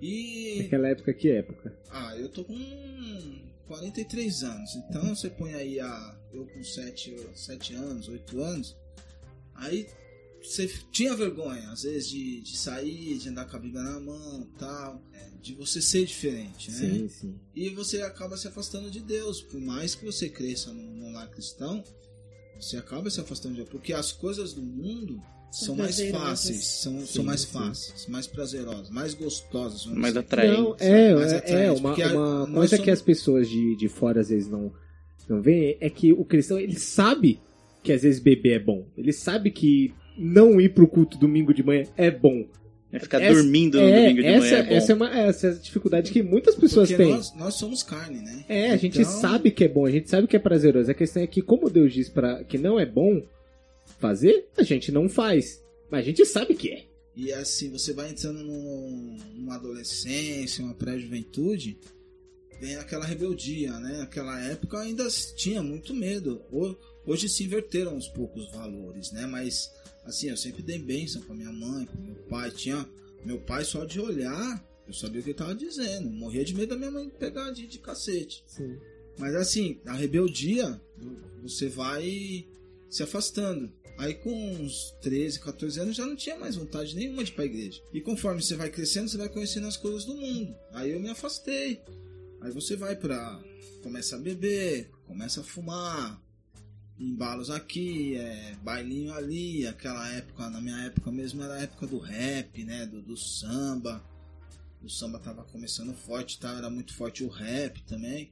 [0.00, 0.62] E.
[0.62, 1.72] naquela época, que época?
[1.90, 2.54] Ah, eu tô com
[3.68, 4.74] 43 anos.
[4.76, 6.16] Então você põe aí a.
[6.32, 8.76] Eu com 7, 7 anos, 8 anos.
[9.54, 9.86] Aí
[10.48, 14.46] você tinha vergonha, às vezes, de, de sair, de andar com a Bíblia na mão
[14.58, 15.02] tal.
[15.12, 16.76] é, De você ser diferente, né?
[16.78, 17.34] Sim, sim.
[17.54, 19.40] E você acaba se afastando de Deus.
[19.42, 21.82] Por mais que você cresça num, num lar cristão,
[22.58, 23.70] você acaba se afastando de Deus.
[23.70, 26.28] Porque as coisas do mundo são mais prazerosas.
[26.28, 27.46] fáceis, são, Sim, são mais sim.
[27.52, 29.84] fáceis, mais prazerosas, mais gostosas.
[29.84, 30.20] vamos Mais dizer.
[30.20, 30.60] atraente.
[30.60, 31.94] Não, é, mais é, é uma,
[32.44, 34.72] uma coisa somos- que as pessoas de, de fora às vezes não,
[35.28, 37.40] não veem é que o cristão, ele sabe
[37.82, 38.86] que às vezes beber é bom.
[38.96, 42.46] Ele sabe que não ir pro culto domingo de manhã é bom.
[42.92, 44.74] É ficar Essa- dormindo no é, domingo de essa, manhã é bom.
[44.74, 47.12] essa é uma essa é a dificuldade que muitas pessoas Porque têm.
[47.12, 48.44] nós, nós somos carne, né?
[48.48, 50.90] É, a gente Então, sabe que é bom, a gente sabe que é prazeroso.
[50.90, 53.20] A questão é que, como Deus diz para que não é bom
[53.98, 55.60] fazer, a gente não faz.
[55.90, 56.84] Mas a gente sabe que é.
[57.14, 61.78] E assim, você vai entrando num- numa adolescência, uma pré-juventude,
[62.60, 63.98] vem aquela rebeldia, né?
[63.98, 66.42] Naquela época ainda tinha muito medo.
[66.52, 66.76] Ho-
[67.08, 69.26] Hoje se inverteram uns poucos valores, né?
[69.26, 69.70] Mas
[70.06, 72.50] assim, eu sempre dei bênção pra minha mãe, pro meu pai.
[72.50, 72.88] Tinha
[73.24, 76.08] meu pai só de olhar, eu sabia o que ele tava dizendo.
[76.08, 78.44] Morria de medo da minha mãe pegar de, de cacete.
[78.46, 78.78] Sim.
[79.18, 80.80] Mas assim, a rebeldia,
[81.42, 82.46] você vai
[82.88, 83.72] se afastando.
[83.98, 87.46] Aí com uns 13, 14 anos já não tinha mais vontade nenhuma de ir pra
[87.46, 87.82] igreja.
[87.92, 90.54] E conforme você vai crescendo, você vai conhecendo as coisas do mundo.
[90.72, 91.82] Aí eu me afastei.
[92.42, 93.42] Aí você vai pra.
[93.82, 96.22] começa a beber, começa a fumar.
[96.98, 101.98] Embalos aqui, é, bailinho ali, aquela época, na minha época mesmo era a época do
[101.98, 102.86] rap, né?
[102.86, 104.02] Do, do samba.
[104.82, 106.56] O samba tava começando forte, tá?
[106.56, 108.30] Era muito forte o rap também.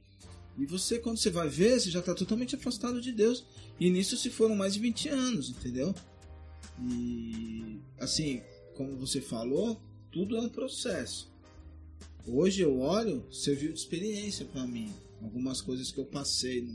[0.57, 3.45] E você, quando você vai ver, você já tá totalmente afastado de Deus.
[3.79, 5.93] E nisso se foram mais de 20 anos, entendeu?
[6.81, 8.41] E assim,
[8.75, 9.79] como você falou,
[10.11, 11.29] tudo é um processo.
[12.27, 14.91] Hoje eu olho, serviu de experiência para mim.
[15.21, 16.67] Algumas coisas que eu passei,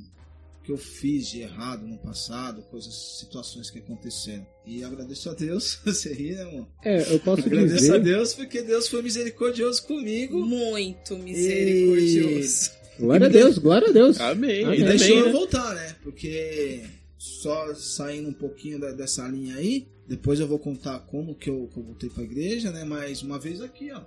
[0.64, 4.46] que eu fiz de errado no passado, coisas, situações que aconteceram.
[4.66, 6.68] E agradeço a Deus, você ri, né, mano?
[6.84, 8.02] É, eu posso Agradeço a dizer.
[8.02, 10.44] Deus porque Deus foi misericordioso comigo.
[10.44, 12.70] Muito misericordioso.
[12.98, 14.20] Glória a Deus, glória a Deus.
[14.20, 14.64] Amém.
[14.64, 14.80] Amém.
[14.80, 15.32] E deixou bem, eu né?
[15.32, 15.96] voltar, né?
[16.02, 16.82] Porque
[17.16, 21.68] só saindo um pouquinho da- dessa linha aí, depois eu vou contar como que eu,
[21.72, 22.84] que eu voltei pra igreja, né?
[22.84, 24.02] Mas uma vez aqui, ó.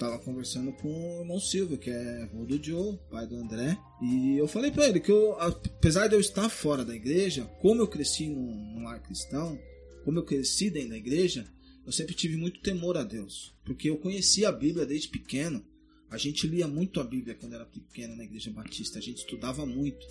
[0.00, 3.76] Tava conversando com o irmão Silvio, que é avô do Joe, pai do André.
[4.00, 7.82] E eu falei pra ele que eu, apesar de eu estar fora da igreja, como
[7.82, 9.60] eu cresci num, num lar cristão,
[10.02, 11.46] como eu cresci dentro da igreja,
[11.84, 13.54] eu sempre tive muito temor a Deus.
[13.62, 15.62] Porque eu conhecia a Bíblia desde pequeno.
[16.08, 19.66] A gente lia muito a Bíblia quando era pequeno na igreja batista, a gente estudava
[19.66, 20.06] muito.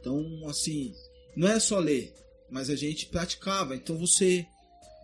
[0.00, 0.92] Então, assim,
[1.34, 2.12] não é só ler,
[2.50, 3.74] mas a gente praticava.
[3.74, 4.46] Então você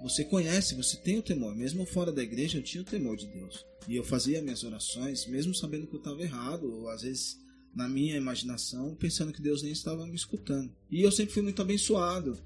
[0.01, 1.55] você conhece, você tem o temor.
[1.55, 3.65] Mesmo fora da igreja, eu tinha o temor de Deus.
[3.89, 7.39] E eu fazia minhas orações, mesmo sabendo que eu estava errado, ou às vezes
[7.75, 10.75] na minha imaginação, pensando que Deus nem estava me escutando.
[10.91, 12.39] E eu sempre fui muito abençoado.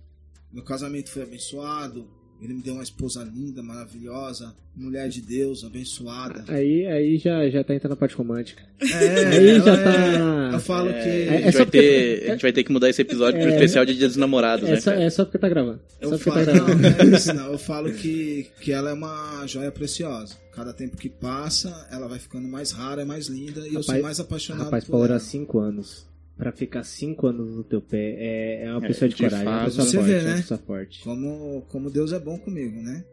[0.53, 2.11] Meu casamento foi abençoado,
[2.43, 6.45] Ele me deu uma esposa linda, maravilhosa, mulher de Deus, abençoada.
[6.49, 8.63] Aí, aí já, já tá entrando na parte romântica.
[8.81, 11.09] É, Aí já é- tá- Eu falo É, que.
[11.09, 13.41] a, é gente só vai porque- ter, a gente vai ter que mudar esse episódio
[13.41, 13.55] pro É.
[13.55, 14.81] especial de Dia dos Namorados, É né?
[14.81, 15.81] só, é só porque tá gravando.
[16.01, 16.81] É Eu só porque falo, tá gravando.
[16.83, 17.53] não é isso não.
[17.53, 20.35] Eu falo que, que ela é uma joia preciosa.
[20.53, 23.61] Cada tempo que passa, ela vai ficando mais rara e mais linda.
[23.69, 25.21] E eu sou Rapaz- mais apaixonado Rapaz, por pra orar ela.
[25.21, 26.07] cinco anos,
[26.41, 29.47] pra ficar cinco anos no teu pé, é, é uma É, pessoa de, de coragem,
[29.47, 29.67] é uma fato.
[29.67, 30.37] pessoa Você forte, vê, é né?
[30.37, 31.01] pessoa forte.
[31.05, 33.05] Como, como Deus é bom comigo, né?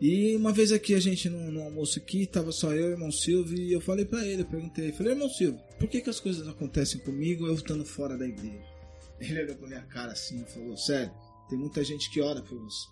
[0.00, 2.92] E uma vez aqui, a gente no, no almoço aqui, tava só eu e o
[2.92, 6.10] irmão Silvio, e eu falei pra ele, eu perguntei, falei, irmão Silvio, por que que
[6.10, 8.64] as coisas acontecem comigo eu estando fora da igreja?
[9.20, 11.10] Ele olhou pra minha cara assim e falou, sério,
[11.48, 12.86] tem muita gente que ora por você.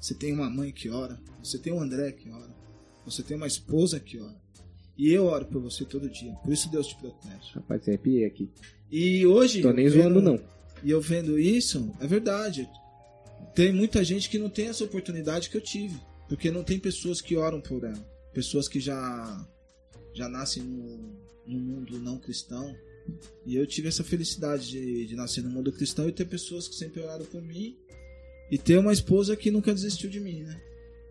[0.00, 2.54] Você tem uma mãe que ora, você tem o André que ora,
[3.04, 4.36] você tem uma esposa que ora.
[4.98, 7.52] E eu oro por você todo dia, por isso Deus te protege.
[7.54, 8.50] Rapaz, eu arrepiei aqui.
[8.90, 9.62] E hoje.
[9.62, 10.40] Tô nem vendo- zoando, não.
[10.82, 12.68] E eu vendo isso, é verdade.
[13.54, 15.96] Tem muita gente que não tem essa oportunidade que eu tive.
[16.28, 17.98] Porque não tem pessoas que oram por ela.
[18.34, 19.46] Pessoas que já,
[20.12, 22.74] já nascem no, no mundo não cristão.
[23.46, 26.74] E eu tive essa felicidade de, de nascer no mundo cristão e ter pessoas que
[26.74, 27.76] sempre oraram por mim.
[28.50, 30.60] E ter uma esposa que nunca desistiu de mim, né?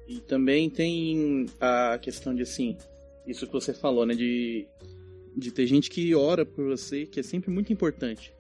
[0.08, 2.78] E também tem a questão de assim,
[3.28, 4.14] isso que você falou, né?
[4.16, 4.66] De,
[5.36, 8.34] de ter gente que ora por você, que é sempre muito importante.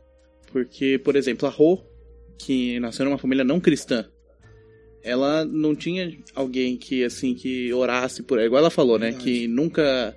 [0.51, 1.83] Porque, por exemplo, a Rô,
[2.37, 4.05] que nasceu numa família não cristã,
[5.03, 8.47] ela não tinha alguém que, assim, que orasse por ela.
[8.47, 9.11] Igual ela falou, né?
[9.11, 9.23] Verdade.
[9.23, 10.15] Que nunca.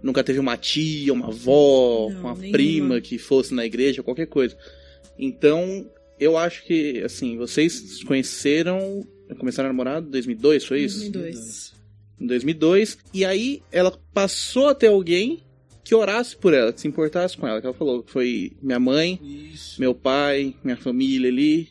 [0.00, 2.52] Nunca teve uma tia, uma avó, Não, uma nenhuma.
[2.52, 4.56] prima que fosse na igreja, qualquer coisa.
[5.18, 9.04] Então, eu acho que, assim, vocês se conheceram.
[9.38, 11.10] Começaram a namorar em 2002, foi isso?
[11.10, 11.72] 2002.
[12.20, 15.42] Em 2002, e aí ela passou a ter alguém
[15.84, 18.78] que orasse por ela, que se importasse com ela, que ela falou que foi minha
[18.78, 19.18] mãe,
[19.52, 19.80] Isso.
[19.80, 21.70] meu pai, minha família ali,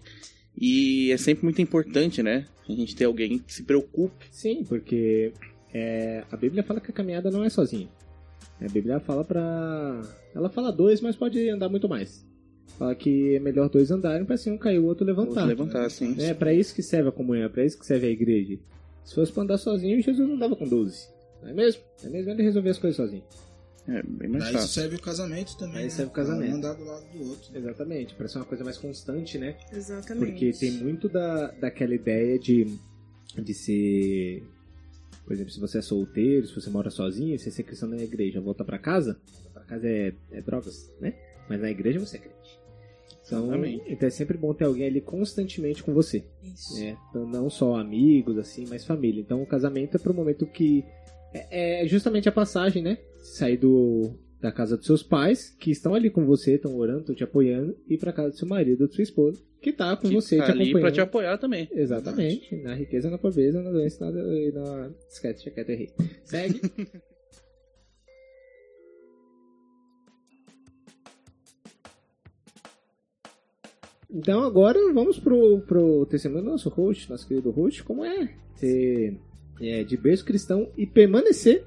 [0.60, 2.48] e é sempre muito importante, né?
[2.68, 4.26] A gente ter alguém que se preocupe.
[4.32, 5.32] Sim, porque
[5.74, 7.88] é, a Bíblia fala que a caminhada não é sozinha.
[8.60, 10.02] A Bíblia fala pra.
[10.34, 12.26] Ela fala dois, mas pode andar muito mais.
[12.78, 15.42] Fala que é melhor dois andarem pra se um cair o outro levantar.
[15.42, 16.16] Ou levantar, assim.
[16.20, 18.58] É para isso que serve a comunhão, é pra isso que serve a igreja.
[19.08, 21.08] Se fosse pra andar sozinho, Jesus não andava com 12.
[21.42, 21.82] Não é mesmo?
[22.04, 23.24] É mesmo ele resolver as coisas sozinho.
[23.88, 24.82] É bem mais Daí isso fácil.
[24.82, 25.78] serve o casamento também.
[25.78, 25.90] Aí né?
[25.90, 26.52] serve o casamento.
[26.52, 27.58] Um andar do lado do outro.
[27.58, 29.56] Exatamente, para ser uma coisa mais constante, né?
[29.72, 30.30] Exatamente.
[30.30, 32.68] Porque tem muito da, daquela ideia de,
[33.38, 34.44] de ser.
[35.24, 38.04] Por exemplo, se você é solteiro, se você mora sozinho, se você é cristão na
[38.04, 41.14] igreja, volta pra casa, volta pra casa é, é drogas, né?
[41.48, 42.60] Mas na igreja você é crente.
[43.28, 43.84] Então, Exatamente.
[43.88, 46.24] então é sempre bom ter alguém ali constantemente com você.
[46.44, 46.80] Isso.
[46.80, 46.98] né?
[47.10, 49.22] Então, não só amigos, assim, mas família.
[49.22, 50.84] Então o casamento é pro momento que.
[51.34, 52.98] É, é justamente a passagem, né?
[53.18, 54.12] Sair do,
[54.42, 57.76] da casa dos seus pais, que estão ali com você, estão orando, estão te apoiando,
[57.88, 60.16] e ir pra casa do seu marido ou da sua esposa, que tá com Que
[60.16, 60.82] você, tá te ali acompanhando.
[60.82, 61.68] pra te apoiar também.
[61.74, 62.56] Exatamente.
[62.64, 64.20] Na riqueza, na pobreza, na doença, na.
[64.22, 64.90] e na...
[65.10, 65.90] Esquece, já quieto, errei.
[66.24, 66.62] Segue.
[74.10, 79.18] Então agora vamos pro, pro testemunho do nosso host, nosso querido host, como é ser
[79.62, 81.66] é, de berço cristão e permanecer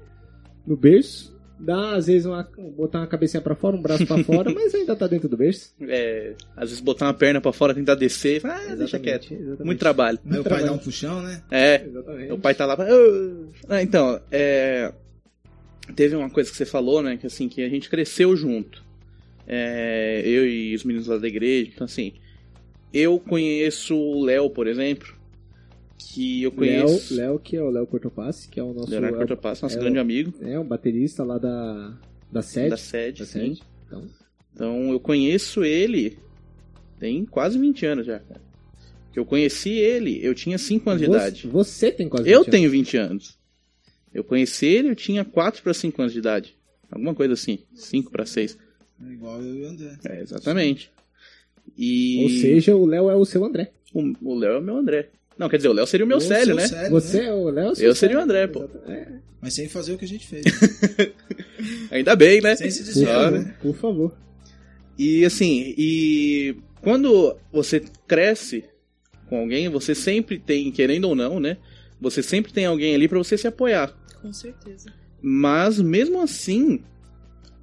[0.65, 1.31] no berço.
[1.59, 2.41] Dá, às vezes, uma,
[2.75, 5.75] botar uma cabecinha pra fora, um braço pra fora, mas ainda tá dentro do berço.
[5.81, 9.31] É, às vezes botar uma perna pra fora, tentar descer, ah, deixa quieto.
[9.31, 9.63] exatamente.
[9.63, 10.17] Muito trabalho.
[10.25, 10.65] Aí o pai trabalho.
[10.65, 11.43] dá um puxão, né?
[11.51, 12.31] É, Exatamente.
[12.31, 12.75] O pai tá lá.
[13.69, 14.91] Ah, então, é.
[15.95, 17.17] Teve uma coisa que você falou, né?
[17.17, 18.83] Que assim, que a gente cresceu junto.
[19.47, 21.69] É, eu e os meninos lá da igreja.
[21.71, 22.13] Então, assim,
[22.93, 25.15] eu conheço o Léo, por exemplo.
[25.97, 27.15] Que eu Léo, conheço.
[27.15, 29.79] Léo, que é o Léo Cortopasse, que é o nosso Leonardo é, Cortopasso, nosso é
[29.79, 31.97] o- grande amigo é um baterista lá da,
[32.31, 32.69] da sede.
[32.69, 33.19] da sede.
[33.19, 33.31] da sim.
[33.39, 33.61] sede.
[33.87, 34.03] Então,
[34.53, 36.17] Então eu conheço ele
[36.99, 38.41] tem quase 20 anos já, cara.
[39.13, 41.47] Que eu conheci ele, eu tinha 5 anos de você, idade.
[41.47, 42.51] você tem quase Eu 20 anos.
[42.51, 43.37] tenho 20 anos.
[44.13, 46.55] Eu conheci ele, eu tinha 4 para 5 anos de idade.
[46.91, 48.57] Alguma coisa assim, 5 para 6.
[49.07, 49.97] É igual eu e o André.
[50.05, 50.91] É, exatamente.
[51.77, 53.71] E Ou seja, o Léo é o seu André.
[53.93, 55.09] o o Léo é o meu André.
[55.37, 56.67] Não, quer dizer, o Léo seria o meu Ou Célio, né?
[56.67, 57.25] Célio, Você né?
[57.27, 58.21] é o Léo Eu seria o.
[58.21, 58.69] André, pô.
[58.87, 59.07] É,
[59.41, 60.43] Mas sem fazer o que a gente fez.
[61.89, 62.55] Ainda bem, né?
[62.55, 63.55] sem se por, desviar, favor, né?
[63.61, 64.17] por favor.
[64.97, 68.65] E assim, e quando você cresce
[69.27, 71.57] com alguém, você sempre tem, querendo ou não, né?
[71.99, 73.95] Você sempre tem alguém ali pra você se apoiar.
[74.21, 74.93] Com certeza.
[75.21, 76.81] Mas mesmo assim,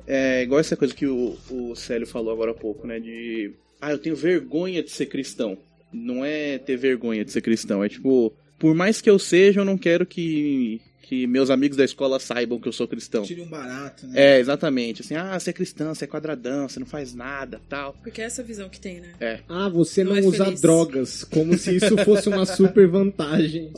[0.07, 2.99] é igual essa coisa que o, o Célio falou agora há pouco, né?
[2.99, 3.53] De.
[3.81, 5.57] Ah, eu tenho vergonha de ser cristão.
[5.93, 8.33] Não é ter vergonha de ser cristão, é tipo.
[8.59, 12.61] por mais que eu seja, eu não quero que, que meus amigos da escola saibam
[12.61, 13.23] que eu sou cristão.
[13.23, 14.37] Tire um barato, né?
[14.37, 15.01] É, exatamente.
[15.03, 17.95] Assim, ah, você é cristão, você é quadradão, você não faz nada, tal.
[18.03, 19.15] Porque é essa visão que tem, né?
[19.21, 19.41] É.
[19.49, 20.61] Ah, você não, Não é usa feliz.
[20.61, 23.73] drogas, como se isso fosse uma super vantagem.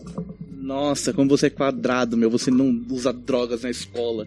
[0.50, 4.26] Nossa, como você é quadrado, meu, você não usa drogas na escola.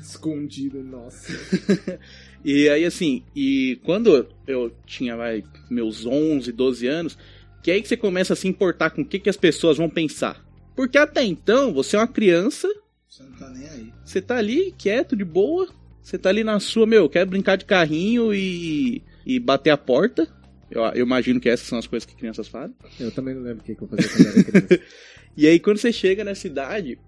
[0.00, 1.32] Escondido, nossa.
[2.44, 7.18] E aí, assim, e quando eu tinha vai, meus 11, 12 anos,
[7.62, 9.76] que é aí que você começa a se importar com o que, que as pessoas
[9.76, 10.44] vão pensar.
[10.76, 12.68] Porque até então, você é uma criança,
[13.08, 13.92] Você não tá nem aí.
[14.04, 15.68] você tá ali quieto, de boa,
[16.02, 20.28] você tá ali na sua, meu, quer brincar de carrinho e, e bater a porta.
[20.70, 22.76] Eu, eu imagino que essas são as coisas que crianças fazem.
[23.00, 24.80] Eu também não lembro o que, que eu fazia quando era criança.
[25.36, 26.98] E aí, quando você chega nessa idade,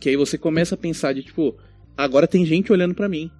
[0.00, 1.54] que aí você começa a pensar de tipo,
[1.94, 3.30] agora tem gente olhando pra mim.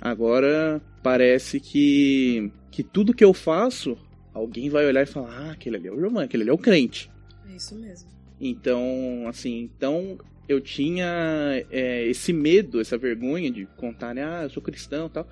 [0.00, 3.96] Agora parece que que tudo que eu faço,
[4.32, 6.58] alguém vai olhar e falar: "Ah, aquele ali é o Giovanni, aquele ali é o
[6.58, 7.10] crente".
[7.48, 8.08] É isso mesmo.
[8.40, 10.16] Então, assim, então
[10.48, 14.24] eu tinha é, esse medo, essa vergonha de contar, né?
[14.24, 15.28] Ah, eu sou cristão e tal.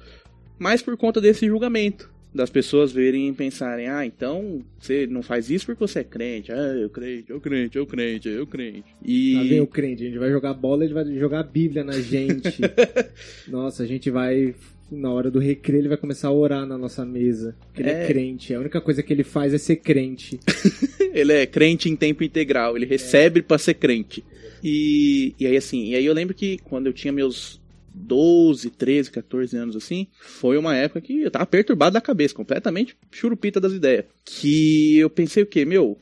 [0.58, 2.12] Mas por conta desse julgamento.
[2.36, 6.52] Das pessoas verem e pensarem, ah, então você não faz isso porque você é crente.
[6.52, 8.84] Ah, eu crente, eu crente, eu crente, eu crente.
[9.02, 9.58] E.
[9.60, 12.58] O crente, a gente vai jogar bola, ele vai jogar a Bíblia na gente.
[13.48, 14.54] Nossa, a gente vai.
[14.88, 17.56] Na hora do recreio, ele vai começar a orar na nossa mesa.
[17.66, 18.06] Porque ele é É.
[18.06, 18.54] crente.
[18.54, 20.38] A única coisa que ele faz é ser crente.
[21.12, 24.22] Ele é crente em tempo integral, ele recebe pra ser crente.
[24.62, 27.58] E, e aí, assim, e aí eu lembro que quando eu tinha meus
[27.98, 32.94] 12, 13, 14 anos, assim, foi uma época que eu tava perturbado da cabeça, completamente
[33.10, 34.04] churupita das ideias.
[34.24, 35.64] Que eu pensei o quê?
[35.64, 35.98] Meu,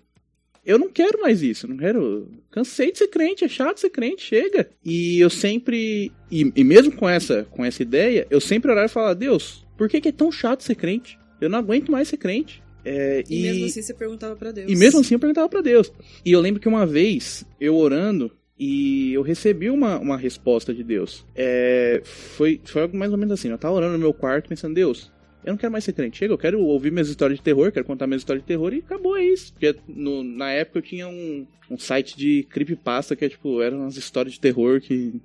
[0.67, 2.29] eu não quero mais isso, não quero.
[2.51, 4.69] Cansei de ser crente, é chato ser crente, chega.
[4.85, 6.11] E eu sempre.
[6.31, 9.89] E, e mesmo com essa, com essa ideia, eu sempre orava e falava, Deus, por
[9.89, 11.19] que, que é tão chato ser crente?
[11.41, 12.63] Eu não aguento mais ser crente.
[12.85, 14.71] É, E, mesmo assim você perguntava pra Deus.
[14.71, 15.93] e mesmo assim eu perguntava pra Deus.
[16.25, 20.83] E eu lembro que uma vez, eu orando, e eu recebi uma, uma resposta de
[20.85, 21.25] Deus.
[21.35, 23.49] É, foi, foi algo mais ou menos assim.
[23.49, 25.11] Eu tava orando no meu quarto pensando, Deus,
[25.45, 26.19] eu não quero mais ser crente.
[26.19, 28.79] Chega, eu quero ouvir minhas histórias de terror, quero contar minhas histórias de terror e
[28.79, 29.53] acabou, é isso.
[29.53, 33.81] Porque no- na época eu tinha um, um site de creepypasta que é tipo, eram
[33.81, 35.21] umas histórias de terror que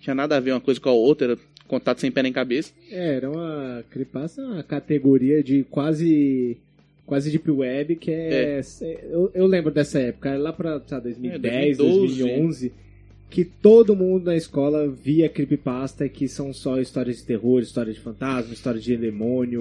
[0.00, 2.72] tinha nada a ver uma coisa com a outra, era contato sem pé nem cabeça.
[2.90, 6.58] É, era uma creepypasta, uma categoria de quase
[7.06, 8.60] quase deep web que é,
[9.10, 12.22] eu, eu lembro dessa época, lá pra tá, 2010, 2012.
[12.22, 12.72] 2011,
[13.30, 18.00] que todo mundo na escola via creepypasta que são só histórias de terror, histórias de
[18.00, 19.58] fantasma, histórias de demônio.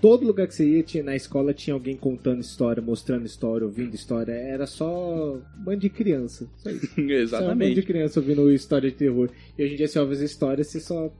[0.00, 3.94] Todo lugar que você ia tinha, na escola tinha alguém contando história, mostrando história, ouvindo
[3.94, 4.32] história.
[4.32, 6.46] Era só um bando de criança.
[6.58, 6.88] Só isso.
[6.94, 7.82] Só um bando de Exatamente.
[7.82, 9.30] criança ouvindo história de terror.
[9.56, 11.10] E hoje em dia você ouve as histórias você só.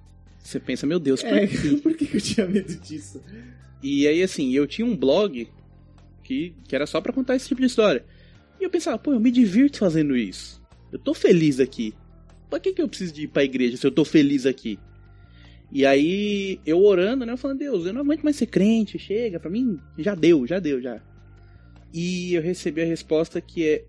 [0.45, 1.57] Você pensa, meu Deus, por É, quê?
[1.83, 3.21] por que que eu tinha medo disso?
[3.83, 5.49] E aí, assim, eu tinha um blog
[6.23, 8.05] que, que era só pra contar esse tipo de história.
[8.61, 10.63] E eu pensava, pô, eu me divirto fazendo isso.
[10.93, 11.95] Eu tô feliz aqui.
[12.51, 14.79] Pra que, que eu preciso de ir pra igreja se eu tô feliz aqui?
[15.73, 17.33] E aí, eu orando, né?
[17.33, 20.61] Eu falando, Deus, eu não aguento mais ser crente, chega, pra mim já deu, já
[20.61, 21.01] deu, já.
[21.93, 23.85] E eu recebi a resposta que é: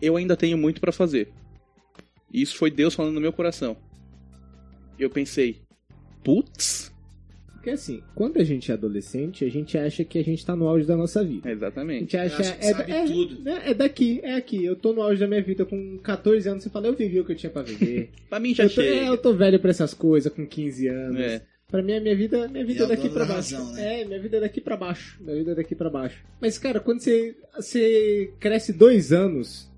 [0.00, 1.28] Eu ainda tenho muito pra fazer.
[2.32, 3.76] E isso foi Deus falando no meu coração.
[4.98, 5.60] Eu pensei,
[6.24, 6.90] putz,
[7.52, 10.66] Porque assim, quando a gente é adolescente, a gente acha que a gente tá no
[10.66, 11.48] auge da nossa vida.
[11.48, 12.00] A exatamente.
[12.00, 12.42] gente acha.
[12.42, 13.48] É, sabe é, tudo.
[13.48, 14.64] é, é daqui, é aqui.
[14.64, 16.62] Eu tô no auge da minha vida com 14 anos.
[16.64, 18.10] Você fala, eu vivi o que eu tinha pra viver.
[18.30, 18.94] Pra mim já eu, tô, chega.
[19.04, 21.20] é, eu tô velho pra essas coisas com 15 anos.
[21.20, 21.42] É.
[21.68, 23.54] Pra mim, a minha vida, minha vida é é daqui pra baixo.
[23.54, 24.00] razão, né?
[24.00, 25.18] É, minha vida é daqui pra baixo.
[25.20, 26.24] Minha vida é daqui pra baixo.
[26.40, 29.69] Mas, cara, quando você, você cresce dois anos,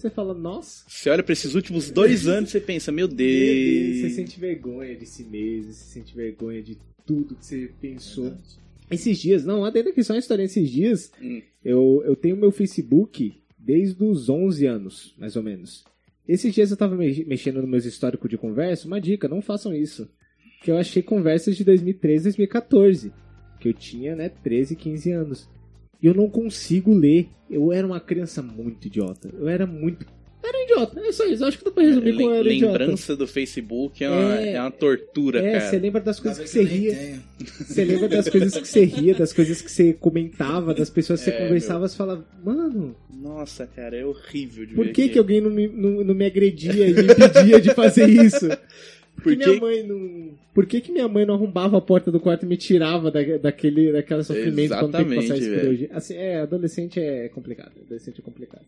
[0.00, 0.84] você fala, nossa.
[0.88, 4.12] Você olha pra esses últimos dois anos e você pensa, meu Meu Deus, você Deus.
[4.14, 8.24] sente vergonha de si mesmo, você sente vergonha de tudo que você pensou.
[8.24, 8.60] Verdade.
[8.90, 10.42] Esses dias, não, adendo aqui só uma história.
[10.42, 11.40] Esses dias, Hum.
[11.64, 15.84] eu, eu tenho meu Facebook desde os 11 anos, mais ou menos.
[16.26, 18.86] Esses dias eu tava me- mexendo nos meus históricos de conversa.
[18.86, 20.08] Uma dica, não façam isso.
[20.62, 23.12] Que eu achei conversas de 2013, 2014.
[23.60, 25.48] Que eu tinha, né, 13, 15 anos.
[26.02, 27.28] E eu não consigo ler.
[27.50, 29.28] Eu era uma criança muito idiota.
[29.38, 30.06] Eu era muito.
[30.42, 31.42] Era um idiota, é só isso.
[31.42, 32.78] Eu acho que dá pra resumir como eu era idiota.
[32.78, 35.68] Lembrança do Facebook é uma, É, é uma tortura, É, cara.
[35.70, 37.18] você lembra das coisas que você ria.
[37.38, 41.30] Você lembra das coisas que você ria, das coisas que você comentava, das pessoas que
[41.30, 45.18] você É, conversava, você falava, mano, Nossa, cara, é horrível de por ver que, que
[45.18, 48.48] alguém não me, não, não me agredia e me impedia de fazer isso?
[49.16, 50.38] Por que minha mãe não.
[50.54, 53.20] Por que, que minha mãe não arrombava a porta do quarto e me tirava da,
[53.38, 55.90] daquele, daquela sofrimento quando tem que passar isso por hoje?
[55.92, 57.72] Assim, é, adolescente é complicado.
[57.84, 58.64] Adolescente é complicado.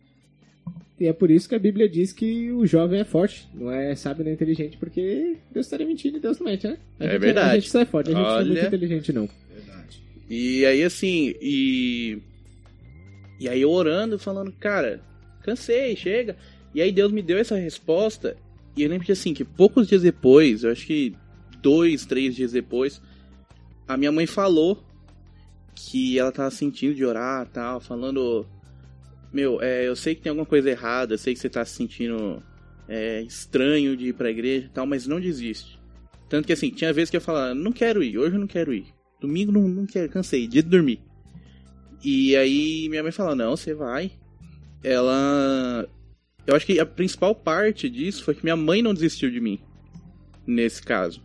[1.01, 3.95] E é por isso que a Bíblia diz que o jovem é forte, não é
[3.97, 6.77] sábio nem inteligente, porque Deus estaria mentindo e Deus não mente, né?
[7.01, 7.51] A É gente, verdade.
[7.51, 8.67] A gente só é forte, a gente não é muito Olha.
[8.69, 9.29] inteligente, não.
[9.53, 10.03] Verdade.
[10.31, 12.19] E aí, assim, e.
[13.41, 15.01] E aí eu orando, falando, cara,
[15.43, 16.37] cansei, chega.
[16.73, 18.37] E aí Deus me deu essa resposta.
[18.77, 21.15] E eu lembro que assim, que poucos dias depois, eu acho que
[21.61, 23.01] dois, três dias depois,
[23.87, 24.83] a minha mãe falou
[25.75, 28.47] que ela tava sentindo de orar tal, falando.
[29.33, 31.75] Meu, é, eu sei que tem alguma coisa errada, eu sei que você tá se
[31.75, 32.43] sentindo
[32.89, 35.81] é, estranho de ir pra igreja e tal, mas não desiste.
[36.29, 38.73] Tanto que assim, tinha vezes que eu falava, não quero ir, hoje eu não quero
[38.73, 38.87] ir.
[39.21, 41.01] Domingo não, não quero, cansei, dia de dormir.
[42.05, 44.13] E aí minha mãe falou, não, você vai.
[44.83, 45.89] Ela.
[46.47, 49.59] Eu acho que a principal parte disso foi que minha mãe não desistiu de mim.
[50.47, 51.23] Nesse caso.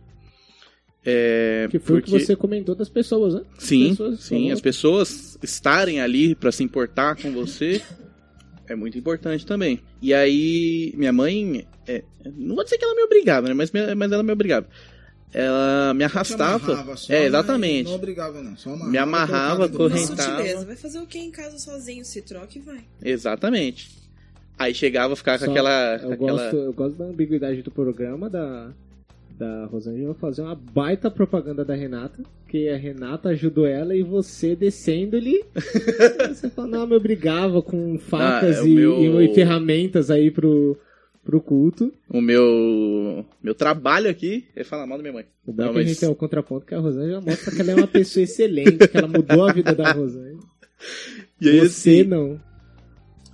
[1.04, 2.16] É, Que foi o porque...
[2.18, 3.42] que você comentou das pessoas, né?
[3.58, 4.52] Sim, pessoas sim, falou.
[4.52, 7.80] as pessoas estarem ali pra se importar com você
[8.66, 9.80] é muito importante também.
[10.02, 12.02] E aí, minha mãe, é,
[12.36, 13.54] não vou dizer que ela me obrigava, né?
[13.54, 14.66] Mas, me- mas ela me obrigava.
[15.32, 16.72] Ela me arrastava.
[16.72, 17.86] amarrava só, é, mas exatamente.
[17.86, 18.56] Não obrigava, não.
[18.56, 20.22] Só amarrava, Me amarrava, Uma correntava.
[20.32, 20.66] sutileza.
[20.66, 22.04] Vai fazer o que em casa sozinho?
[22.04, 22.84] Se troca e vai.
[23.02, 23.97] Exatamente.
[24.58, 25.96] Aí chegava a ficar com Só- aquela.
[26.02, 26.32] Eu, aquela...
[26.32, 28.70] gosto, eu gosto da ambiguidade do programa da,
[29.38, 34.56] da Rosângela fazer uma baita propaganda da Renata, que a Renata ajudou ela e você
[34.56, 35.44] descendo-lhe.
[36.28, 40.76] você fala, não, me obrigava com facas Ah, é e, meu- e ferramentas aí pro,
[41.24, 41.92] pro culto.
[42.10, 43.24] O meu.
[43.40, 45.24] Meu trabalho aqui é falar mal da minha mãe.
[45.46, 47.54] O bom é Não, que a mas- gente tem o contraponto que a Rosângela mostra
[47.54, 50.40] que ela é uma pessoa excelente, que ela mudou a vida da Rosângela.
[51.40, 52.40] E aí, Você assim, não.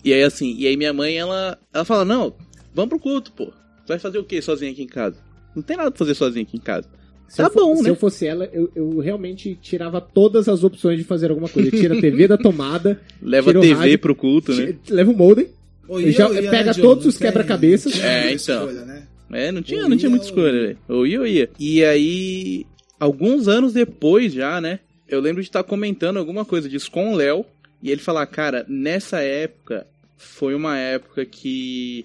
[0.05, 2.34] E aí assim, e aí minha mãe, ela, ela fala, não,
[2.74, 3.44] vamos pro culto, pô.
[3.46, 3.52] Você
[3.88, 5.16] vai fazer o que sozinho aqui em casa?
[5.55, 6.88] Não tem nada pra fazer sozinho aqui em casa.
[7.28, 7.90] Se Tá eu for- bom, Se né?
[7.90, 11.70] eu fosse ela, eu, eu realmente tirava todas as opções de fazer alguma coisa.
[11.70, 14.74] Tira a TV da tomada, Leva a TV rádio, pro culto, né?
[14.90, 15.48] leva o modem.
[15.88, 17.92] Ou ia Já ou ia, pega né, todos os quebra-cabeças.
[17.92, 18.66] tinha É, muita então.
[18.68, 19.07] escolha, né?
[19.32, 20.78] É, não tinha, Ou não tinha ia muita ou- escolha, velho.
[20.88, 21.50] Ou ia ou ia.
[21.59, 22.66] E aí,
[23.00, 24.80] alguns anos depois já, né?
[25.09, 27.44] Eu lembro de estar comentando alguma coisa disso com o Léo.
[27.82, 29.86] E ele falar, cara, nessa época
[30.16, 32.04] foi uma época que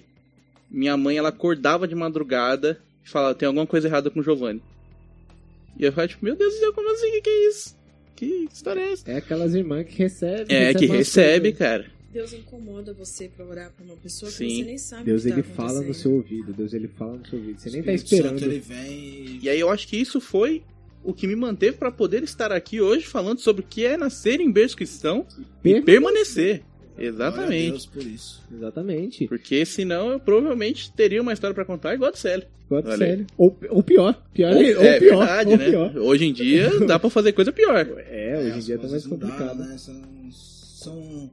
[0.70, 4.62] minha mãe ela acordava de madrugada e falava, tem alguma coisa errada com o Giovanni.
[5.78, 7.10] E eu falava, tipo, meu Deus do céu, como assim?
[7.12, 7.76] Que que é isso?
[8.16, 9.10] Que história é essa?
[9.10, 10.54] É aquelas irmãs que recebem.
[10.56, 11.58] É, que umas recebe, coisas.
[11.58, 11.86] cara.
[12.12, 14.56] Deus incomoda você pra orar pra uma pessoa que Sim.
[14.56, 16.52] você nem sabe Deus o que ele tá fala no seu ouvido.
[16.52, 17.60] Deus ele fala no seu ouvido.
[17.60, 18.38] Você nem tá Espírito esperando.
[18.40, 19.38] Santo, ele vem e...
[19.42, 20.62] E aí eu acho que isso foi
[21.04, 24.40] o que me manteve pra poder estar aqui hoje falando sobre o que é nascer
[24.40, 26.62] em berço cristão e Per- permanecer.
[27.00, 27.70] A Exatamente.
[27.70, 28.42] Deus por isso.
[28.52, 29.26] Exatamente.
[29.26, 32.46] Porque senão eu provavelmente teria uma história pra contar igual a do Célio.
[32.66, 33.10] Igual do Olha aí.
[33.10, 33.26] Célio.
[33.36, 34.22] Ou, ou pior.
[34.32, 34.84] Pior Ou- ou pior.
[34.84, 35.70] é verdade, ou né?
[35.70, 35.96] pior.
[35.98, 37.86] Hoje em dia dá pra fazer coisa pior.
[38.08, 39.58] É, hoje em as dia tá mais complicado.
[39.58, 39.76] né?
[39.78, 41.30] São, são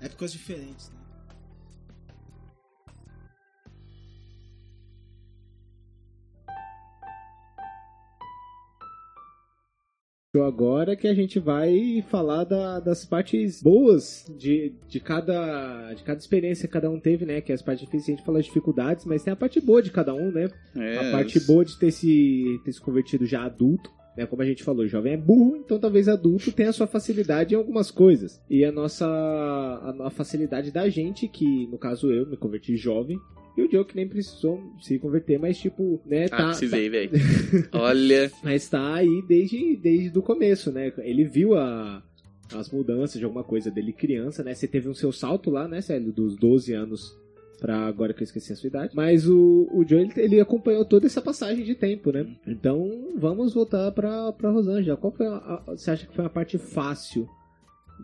[0.00, 0.95] épocas diferentes, né?
[10.44, 16.18] Agora que a gente vai falar da- das partes boas de, de, cada, de cada
[16.18, 17.40] experiência que cada um teve, né?
[17.40, 19.90] Que as partes difíceis a gente fala as dificuldades, mas tem a parte boa de
[19.90, 20.48] cada um, né?
[20.76, 23.90] É, A parte boa de ter se, ter se convertido já adulto.
[24.16, 27.52] Né, como a gente falou, jovem é burro, então talvez adulto tenha a sua facilidade
[27.52, 28.40] em algumas coisas.
[28.48, 33.18] E a nossa a, a facilidade da gente, que no caso eu me converti jovem,
[33.56, 37.10] e o Joe que nem precisou se converter, mas tipo, né, Ah, tá, precisei, velho.
[37.72, 38.30] Olha.
[38.42, 40.92] mas tá aí desde, desde o começo, né?
[40.98, 42.02] Ele viu a,
[42.54, 44.54] as mudanças de alguma coisa dele criança, né?
[44.54, 46.12] Você teve um seu salto lá, né, Célio?
[46.12, 47.16] Dos 12 anos
[47.58, 48.92] pra agora que eu esqueci a sua idade.
[48.94, 52.26] Mas o, o Joe, ele, ele acompanhou toda essa passagem de tempo, né?
[52.46, 54.96] Então, vamos voltar pra, pra Rosângela.
[54.98, 57.26] Qual foi a, a- Você acha que foi a parte fácil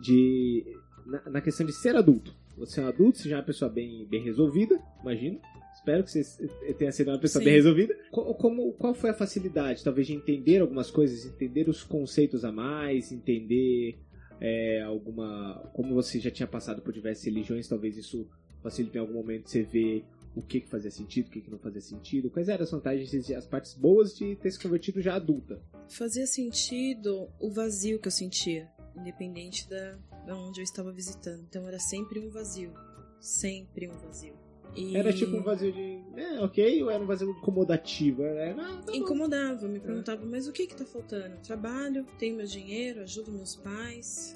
[0.01, 0.63] de...
[1.05, 2.33] Na, na questão de ser adulto?
[2.57, 5.39] Você é um adulto, você já é uma pessoa bem, bem resolvida, imagino.
[5.73, 6.47] Espero que você
[6.77, 7.45] tenha sido uma pessoa Sim.
[7.45, 7.95] bem resolvida.
[8.11, 12.51] Qual, como, qual foi a facilidade, talvez, de entender algumas coisas, entender os conceitos a
[12.51, 13.97] mais, entender
[14.39, 15.69] é, alguma.
[15.73, 18.27] Como você já tinha passado por diversas religiões, talvez isso
[18.61, 21.59] facilite em algum momento você ver o que, que fazia sentido, o que, que não
[21.59, 22.29] fazia sentido.
[22.29, 25.61] Quais eram as vantagens e as partes boas de ter se convertido já adulta?
[25.89, 31.41] Fazia sentido o vazio que eu sentia, independente da, da onde eu estava visitando.
[31.41, 32.73] Então era sempre um vazio.
[33.19, 34.35] Sempre um vazio.
[34.75, 36.03] E Era tipo um vazio de.
[36.19, 38.23] É, ok, ou era um vazio incomodativo?
[38.23, 38.55] Era.
[38.59, 38.95] Ah, tá.
[38.95, 41.37] Incomodava, me perguntava, mas o que que tá faltando?
[41.43, 44.35] Trabalho, tenho meu dinheiro, ajudo meus pais,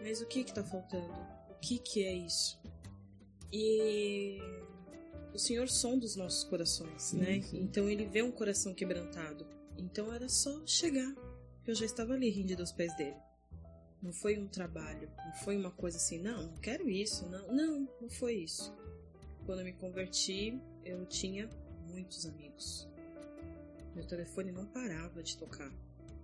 [0.00, 1.12] mas o que que tá faltando?
[1.50, 2.60] O que que é isso?
[3.52, 4.38] E
[5.32, 7.40] o Senhor sonda os nossos corações, né?
[7.42, 7.58] sim.
[7.60, 9.44] Então ele vê um coração quebrantado.
[9.76, 11.12] Então era só chegar,
[11.64, 13.16] que eu já estava ali rendido aos pés dele.
[14.04, 17.88] Não foi um trabalho, não foi uma coisa assim, não, não quero isso, não, não,
[18.02, 18.76] não foi isso.
[19.46, 21.48] Quando eu me converti, eu tinha
[21.90, 22.86] muitos amigos.
[23.94, 25.72] Meu telefone não parava de tocar.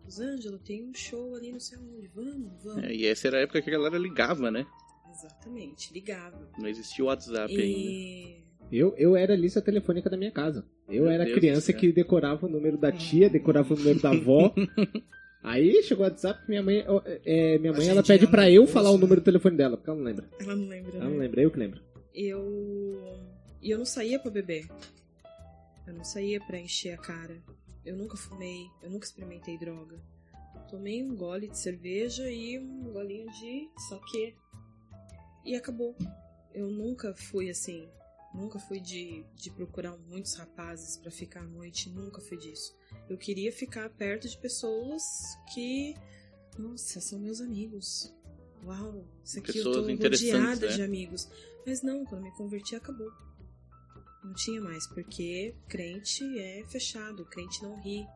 [0.05, 2.07] Rosângela, tem um show ali no céu onde?
[2.09, 2.85] Vamos, vamos.
[2.85, 4.66] É, e essa era a época que a galera ligava, né?
[5.11, 6.51] Exatamente, ligava.
[6.59, 7.62] Não existia o WhatsApp ainda.
[7.62, 8.45] E.
[8.70, 10.66] Eu, eu era a lista telefônica da minha casa.
[10.87, 14.11] Eu Meu era Deus criança que decorava o número da tia, decorava o número da
[14.11, 14.55] avó.
[15.43, 18.91] Aí chegou o WhatsApp, minha mãe, ó, é, minha mãe ela pede no eu falar
[18.91, 20.28] o número do telefone dela, porque ela não lembra.
[20.38, 20.97] Ela não lembra.
[20.97, 21.11] Ela né?
[21.11, 21.82] não lembra, eu que lembro.
[22.14, 23.18] Eu.
[23.62, 24.68] E eu não saía pra beber.
[25.86, 27.43] Eu não saía pra encher a cara.
[27.84, 29.99] Eu nunca fumei, eu nunca experimentei droga.
[30.68, 34.34] Tomei um gole de cerveja e um golinho de saquê.
[35.45, 35.97] E acabou.
[36.53, 37.88] Eu nunca fui assim.
[38.34, 41.88] Nunca fui de, de procurar muitos rapazes pra ficar à noite.
[41.88, 42.72] Nunca fui disso.
[43.09, 45.03] Eu queria ficar perto de pessoas
[45.53, 45.95] que.
[46.59, 48.14] Nossa, são meus amigos.
[48.64, 50.72] Uau, isso aqui eu Pessoas tô interessantes, rodeada né?
[50.76, 51.28] de amigos.
[51.66, 53.11] Mas não, quando me converti acabou.
[54.22, 58.07] Não tinha mais, porque crente é fechado, crente não ri,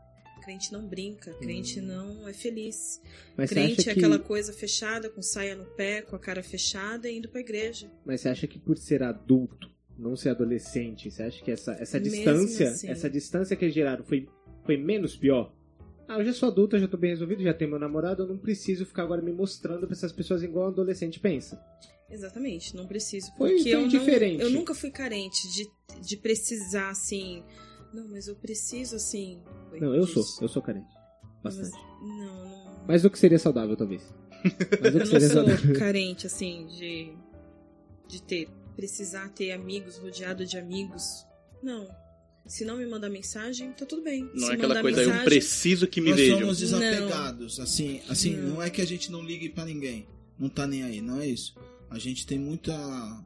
[0.42, 3.00] crente não brinca, crente não é feliz.
[3.34, 7.08] Mas crente é que, aquela coisa fechada, com saia no pé, com a cara fechada
[7.08, 7.90] e indo pra igreja.
[8.04, 11.98] mas você acha que por ser adulto, não ser adolescente, você acha que essa, essa
[11.98, 12.88] Mesmo distância, assim.
[12.88, 14.28] essa distância que eles geraram foi,
[14.64, 15.52] foi menos pior?
[16.06, 18.36] Ah, eu já sou adulta, já tô bem resolvido, já tenho meu namorado, eu não
[18.36, 21.58] preciso ficar agora me mostrando pra essas pessoas igual um adolescente pensa.
[22.10, 23.32] Exatamente, não preciso.
[23.36, 24.42] Porque foi eu, não, indiferente.
[24.42, 25.66] eu nunca fui carente de,
[26.00, 27.42] de precisar assim.
[27.92, 29.40] Não, mas eu preciso assim.
[29.70, 30.44] Foi Não, eu sou, disso.
[30.44, 30.92] eu sou carente.
[31.42, 31.82] Mas- Bastante.
[32.02, 32.84] Não, não.
[32.86, 34.02] Mas o que seria saudável, talvez.
[34.82, 35.78] Mas Eu não sou saudável.
[35.78, 37.12] carente, assim, de,
[38.06, 41.24] de ter, precisar ter amigos, rodeado de amigos.
[41.62, 41.88] Não.
[42.46, 44.28] Se não me mandar mensagem, tá tudo bem.
[44.34, 46.38] Não Se é aquela coisa, eu mensagem, preciso que me Nós vejam.
[46.40, 47.58] somos desapegados.
[47.58, 48.48] Assim, assim Não.
[48.56, 48.62] não.
[48.62, 50.06] é que a gente não ligue pra ninguém.
[50.38, 51.54] Não tá nem aí, não é isso.
[51.88, 52.74] A gente tem muita,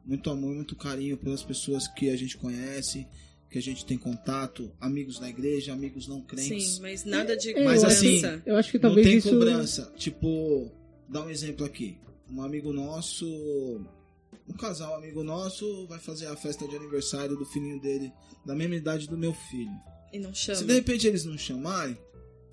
[0.05, 3.05] muito amor, muito carinho pelas pessoas que a gente conhece,
[3.49, 6.75] que a gente tem contato, amigos na igreja, amigos não crentes.
[6.75, 8.43] Sim, mas nada de É, Mas eu assim, cobrança.
[8.45, 9.29] Eu acho que não talvez tem isso.
[9.31, 9.93] cobrança.
[9.97, 10.71] Tipo,
[11.09, 11.97] dá um exemplo aqui.
[12.31, 13.25] Um amigo nosso,
[14.49, 18.11] um casal amigo nosso vai fazer a festa de aniversário do filhinho dele,
[18.45, 19.71] da mesma idade do meu filho.
[20.11, 20.57] E não chama.
[20.57, 21.97] Se de repente eles não chamarem,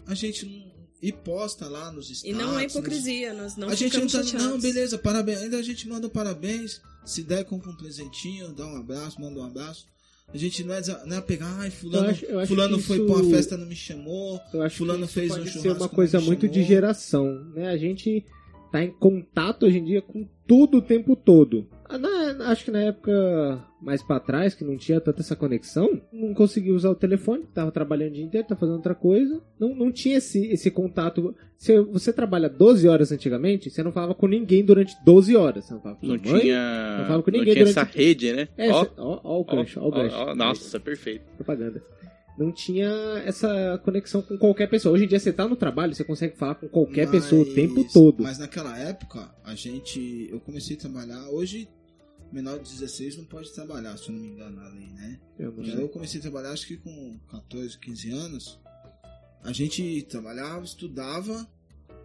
[0.06, 0.76] a gente não.
[1.02, 2.24] E posta lá nos status.
[2.24, 4.22] E não é nos- hipocrisia, nós não a gente não ficamos tá.
[4.22, 4.46] chateados.
[4.46, 5.40] Não, beleza, parabéns.
[5.40, 6.80] Ainda a gente manda um parabéns.
[7.04, 9.86] Se der, compra um presentinho, dá um abraço, manda um abraço.
[10.32, 12.96] A gente não é, não é pegar, ai, fulano, Eu acho- eu acho fulano foi
[12.96, 14.40] isso- pra uma festa não me chamou.
[14.52, 17.44] Eu acho Fulano que isso fez um pode ser churrasco, uma coisa muito de geração,
[17.54, 17.68] né?
[17.68, 18.24] A gente
[18.72, 21.66] tá em contato hoje em dia com tudo o tempo todo.
[21.88, 26.00] Ah, na- acho que na época mais pra trás, que não tinha tanta essa conexão,
[26.12, 29.40] não conseguia usar o telefone, tava trabalhando o dia inteiro, tava fazendo outra coisa.
[29.58, 31.34] Não, não tinha esse, esse contato.
[31.56, 35.64] Se você trabalha 12 horas antigamente, você não falava com ninguém durante 12 horas.
[35.64, 36.40] Você não falava com Não mãe.
[36.40, 38.48] tinha, não falava com não ninguém tinha durante- essa rede, né?
[38.56, 40.16] É, Ó, ó, ó o gancho, ó, o ó, gancho.
[40.16, 41.22] ó, nossa, perfeito.
[41.36, 41.80] propaganda.
[42.38, 42.88] Não tinha
[43.24, 44.94] essa conexão com qualquer pessoa.
[44.94, 47.54] Hoje em dia você tá no trabalho, você consegue falar com qualquer pessoa o Mas-
[47.54, 48.22] tempo todo.
[48.22, 50.28] Mas naquela época, a gente.
[50.30, 51.28] Eu comecei a trabalhar.
[51.30, 51.68] Hoje,
[52.30, 55.18] menor de 16 não pode trabalhar, se eu não me engano, a lei, né?
[55.38, 58.60] Eu eu comecei a trabalhar, acho que com 14, 15 anos.
[59.42, 61.46] A gente trabalhava, estudava,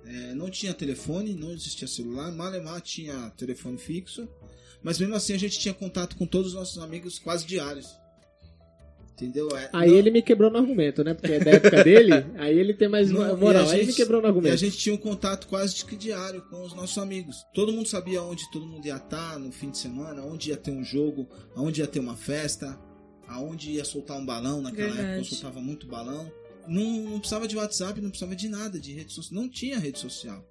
[0.06, 4.30] é, não tinha telefone, não existia celular, Malemar tinha telefone fixo,
[4.84, 8.00] mas mesmo assim a gente tinha contato com todos os nossos amigos quase diários.
[9.14, 9.50] Entendeu?
[9.56, 11.14] É, Aí não- ele me quebrou no argumento, né?
[11.14, 13.66] Porque é da época dele, aí ele tem mais Não, moral.
[13.66, 14.58] e a Aí ele me gente- quebrou no E a argumento.
[14.58, 17.46] gente tinha um contato quase que diário com os nossos amigos.
[17.54, 20.72] Todo mundo sabia onde todo mundo ia estar no fim de semana, onde ia ter
[20.72, 22.80] um jogo, aonde ia ter uma festa,
[23.28, 24.62] aonde ia soltar um balão.
[24.62, 25.08] Naquela Verdade.
[25.08, 26.32] época eu soltava muito balão.
[26.68, 29.42] Não, não precisava de WhatsApp, não precisava de nada, de rede social.
[29.42, 30.44] Não tinha rede social.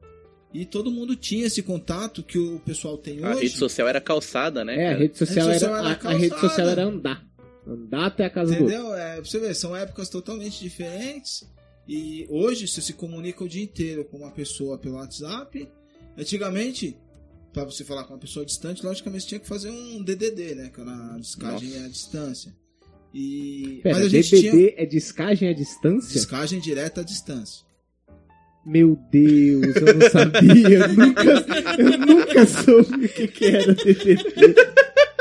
[0.52, 3.42] E todo mundo tinha esse contato que o pessoal tem A hoje.
[3.42, 4.76] rede social era calçada, né?
[4.76, 7.24] É, a rede social, A rede era, social era a, a rede social era andar.
[7.66, 8.74] Andar até a casa do outro.
[8.74, 8.94] Entendeu?
[8.94, 11.46] É, pra você ver, são épocas totalmente diferentes.
[11.86, 15.68] E hoje você se comunica o dia inteiro com uma pessoa pelo WhatsApp.
[16.16, 16.96] Antigamente,
[17.52, 20.70] pra você falar com uma pessoa distante, logicamente você tinha que fazer um DDD, né?
[20.72, 21.84] Que era a descagem Nossa.
[21.84, 22.56] à distância.
[23.12, 23.80] E...
[23.82, 26.12] Pera, Mas a gente DDD tinha é descagem à distância?
[26.12, 27.64] descagem direta à distância.
[28.64, 30.78] Meu Deus, eu não sabia.
[30.78, 31.22] eu, nunca,
[31.78, 34.54] eu nunca soube o que, que era DDD.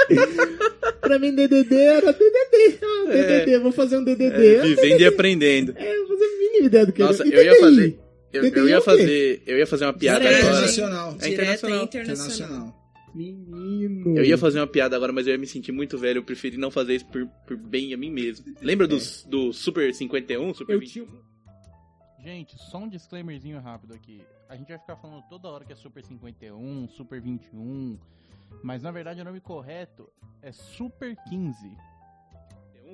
[0.99, 2.79] pra mim, DDD era DDD.
[2.83, 3.39] Ah, É.
[3.45, 4.55] DDD, vou fazer um DDD.
[4.55, 5.73] É, vivendo e aprendendo.
[5.77, 7.35] É, eu vou fazer a mínima ideia do que Nossa, era.
[7.35, 7.99] Eu ia fazer.
[8.31, 8.83] Eu, eu é ia quê?
[8.83, 9.43] fazer.
[9.47, 10.39] Eu ia fazer uma piada Direct.
[10.41, 10.55] agora.
[10.57, 11.17] Internacional.
[11.19, 11.83] É internacional.
[11.83, 11.85] internacional.
[11.85, 12.79] Internacional.
[13.15, 14.17] Menino.
[14.17, 16.19] Eu ia fazer uma piada agora, mas eu ia me sentir muito velho.
[16.19, 18.45] Eu preferi não fazer isso por, por bem a mim mesmo.
[18.61, 18.97] Lembra do,
[19.27, 20.91] do Super 51, Super Eu 20?
[20.91, 21.05] tinha...
[22.23, 24.21] Gente, só um disclaimerzinho rápido aqui.
[24.47, 27.97] A gente vai ficar falando toda hora que é Super 51, Super 21,
[28.63, 30.09] mas na verdade o nome correto
[30.41, 31.75] é Super 15.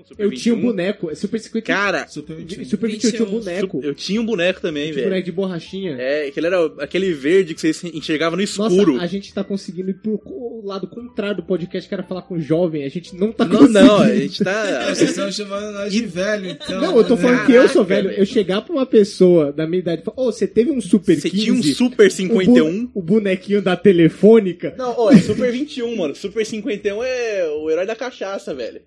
[0.03, 0.69] Super Eu tinha um 21.
[0.71, 1.15] boneco.
[1.15, 1.65] Super 50.
[1.65, 2.65] Cara, Super 21.
[2.65, 3.39] Super 21 tinha um 21.
[3.39, 3.81] boneco.
[3.83, 5.07] eu tinha um boneco também, um velho.
[5.09, 5.95] boneco de borrachinha.
[5.99, 8.99] É, aquele era aquele verde que você enxergava no Nossa, escuro.
[8.99, 12.83] a gente tá conseguindo ir pro lado contrário do podcast, que era falar com jovem.
[12.83, 13.79] A gente não tá Não, conseguindo.
[13.85, 14.85] não, a gente tá.
[14.93, 16.81] Vocês estão chamando nós de velho, então.
[16.81, 18.09] Não, eu tô falando que eu sou velho.
[18.11, 21.15] Eu chegar pra uma pessoa da minha idade e falar, ô, você teve um Super
[21.15, 21.43] Você 15?
[21.43, 22.85] tinha um Super o, 51.
[22.85, 24.73] bu- o bonequinho da telefônica.
[24.77, 26.15] Não, ó, é Super 21, mano.
[26.15, 28.81] Super 51 é o herói da cachaça, velho.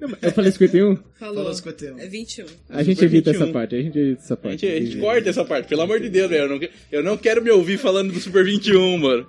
[0.00, 0.96] Eu falei 51?
[0.96, 1.34] Falou.
[1.34, 1.98] Falou 51.
[1.98, 2.46] É 21.
[2.68, 3.44] A gente evita 21.
[3.44, 4.60] essa parte, a gente evita essa A parte.
[4.60, 6.44] gente, a gente corta essa parte, pelo amor de Deus, velho.
[6.44, 9.28] Eu não, eu não quero me ouvir falando do Super 21, mano.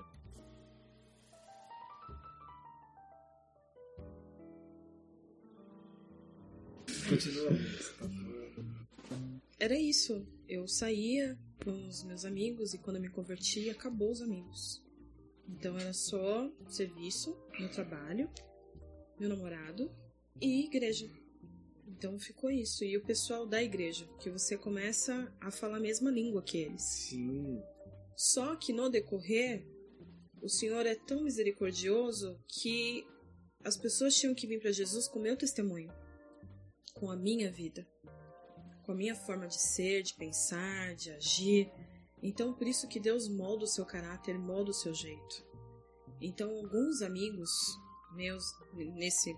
[7.10, 7.50] Continua.
[9.60, 10.24] Era isso.
[10.48, 14.84] Eu saía com os meus amigos e quando eu me converti, acabou os amigos.
[15.48, 18.30] Então era só serviço, meu trabalho,
[19.20, 19.90] meu namorado
[20.42, 21.10] e igreja.
[21.88, 22.84] Então ficou isso.
[22.84, 26.82] E o pessoal da igreja, que você começa a falar a mesma língua que eles.
[26.82, 27.62] Sim.
[28.16, 29.66] Só que no decorrer,
[30.42, 33.06] o Senhor é tão misericordioso que
[33.64, 35.92] as pessoas tinham que vir para Jesus com o meu testemunho,
[36.94, 37.86] com a minha vida,
[38.84, 41.72] com a minha forma de ser, de pensar, de agir.
[42.24, 45.46] Então, por isso que Deus molda o seu caráter, molda o seu jeito.
[46.22, 47.50] Então, alguns amigos
[48.14, 49.36] meus nesse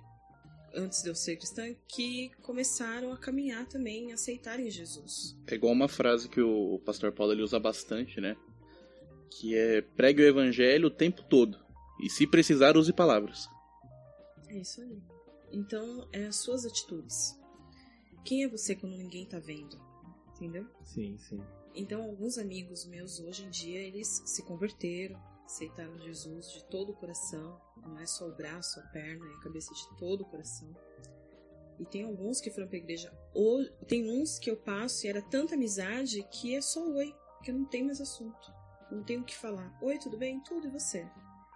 [0.74, 5.38] antes de eu ser cristã que começaram a caminhar também, a aceitarem Jesus.
[5.48, 8.36] É igual uma frase que o pastor Paulo ele usa bastante, né?
[9.30, 11.58] Que é pregue o evangelho o tempo todo.
[12.02, 13.48] E se precisar, use palavras.
[14.48, 15.02] É isso aí.
[15.52, 17.40] Então, é as suas atitudes.
[18.24, 19.80] Quem é você quando ninguém tá vendo?
[20.36, 20.66] Entendeu?
[20.84, 21.42] Sim, sim.
[21.76, 25.20] Então, alguns amigos meus hoje em dia, eles se converteram,
[25.52, 29.40] aceitaram Jesus de todo o coração, não é só o braço, a perna, é a
[29.42, 30.70] cabeça de todo o coração.
[31.80, 33.12] E tem alguns que foram pra igreja.
[33.34, 37.52] Ou tem uns que eu passo e era tanta amizade que é só oi, que
[37.52, 38.52] eu não tenho mais assunto.
[38.92, 39.78] Não tenho o que falar.
[39.82, 40.40] Oi, tudo bem?
[40.42, 41.08] Tudo e você?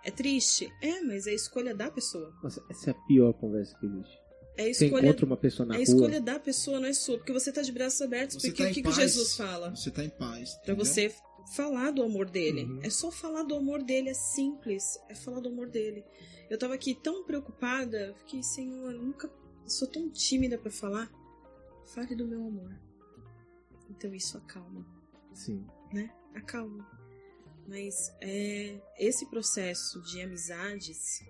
[0.04, 0.72] É triste?
[0.82, 2.34] É, mas é a escolha da pessoa.
[2.44, 4.20] Nossa, essa é a pior conversa que existe.
[4.58, 5.84] É a Você escolha encontra uma pessoa na a rua.
[5.84, 8.70] escolha da pessoa não é sua, porque você tá de braços abertos, Você porque tá
[8.70, 8.92] o que, que.
[8.92, 9.76] Jesus fala?
[9.76, 10.54] Você tá em paz.
[10.56, 10.86] Pra entendeu?
[10.86, 11.14] você
[11.54, 12.64] falar do amor dele.
[12.66, 12.80] Uhum.
[12.82, 15.00] É só falar do amor dele, é simples.
[15.10, 16.04] É falar do amor dele.
[16.50, 21.12] Eu tava aqui tão preocupada, fiquei, Senhor, eu nunca eu sou tão tímida pra falar.
[21.88, 22.80] Fale do meu amor.
[23.90, 24.86] Então isso acalma,
[25.34, 25.66] Sim.
[25.92, 26.14] né?
[26.36, 26.88] Acalma.
[27.68, 31.24] Mas é, esse processo de amizades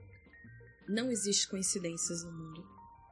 [0.87, 2.67] não existe coincidências no mundo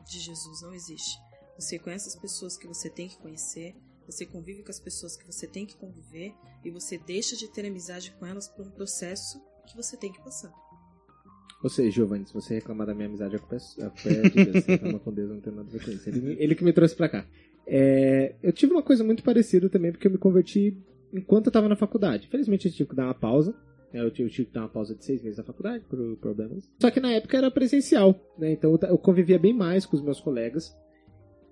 [0.06, 1.18] de Jesus, não existe.
[1.56, 3.76] Você conhece as pessoas que você tem que conhecer,
[4.06, 6.34] você convive com as pessoas que você tem que conviver
[6.64, 10.22] e você deixa de ter amizade com elas por um processo que você tem que
[10.24, 10.52] passar.
[11.64, 14.22] Ou seja, Giovanni, se você reclamar da minha amizade, a culpa é, a culpa é
[14.30, 14.66] de Deus.
[14.66, 16.10] Você com Deus, não tem nada a ver com isso.
[16.10, 17.26] Ele, ele que me trouxe pra cá.
[17.66, 20.78] É, eu tive uma coisa muito parecida também, porque eu me converti
[21.14, 22.28] enquanto eu tava na faculdade.
[22.28, 23.56] Infelizmente, eu tive que dar uma pausa.
[23.94, 26.18] né, Eu tive, eu tive que dar uma pausa de seis meses da faculdade, por
[26.18, 26.70] problemas.
[26.82, 28.52] Só que na época era presencial, né?
[28.52, 30.76] Então eu convivia bem mais com os meus colegas.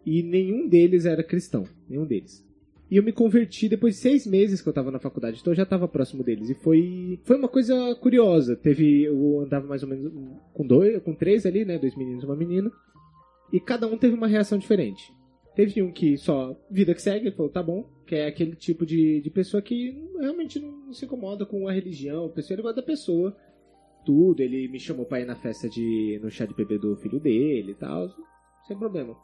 [0.06, 1.66] E nenhum deles era cristão.
[1.88, 2.46] Nenhum deles.
[2.90, 5.58] E eu me converti depois de seis meses que eu tava na faculdade, então eu
[5.58, 6.50] já tava próximo deles.
[6.50, 8.56] E foi, foi uma coisa curiosa.
[8.56, 9.04] Teve.
[9.04, 10.12] Eu andava mais ou menos
[10.54, 11.78] com dois, com três ali, né?
[11.78, 12.70] Dois meninos e uma menina.
[13.54, 15.14] E cada um teve uma reação diferente.
[15.56, 19.20] Teve um que só vida que segue, falou, tá bom, que é aquele tipo de,
[19.20, 22.88] de pessoa que realmente não se incomoda com a religião, a pessoa, ele gosta da
[22.88, 23.36] pessoa,
[24.06, 26.20] tudo, ele me chamou pra ir na festa de.
[26.24, 28.10] no chá de bebê do filho dele e tal,
[28.66, 29.16] sem problema.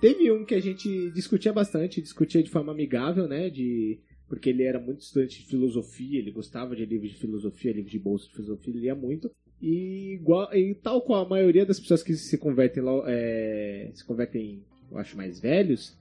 [0.00, 3.48] Teve um que a gente discutia bastante, discutia de forma amigável, né?
[3.48, 7.92] De, porque ele era muito estudante de filosofia, ele gostava de livros de filosofia, livros
[7.92, 9.30] de bolsa de filosofia, ele lia muito.
[9.60, 14.62] E, igual, e tal qual a maioria das pessoas que se convertem, é, se convertem,
[14.90, 15.96] eu acho, mais velhos,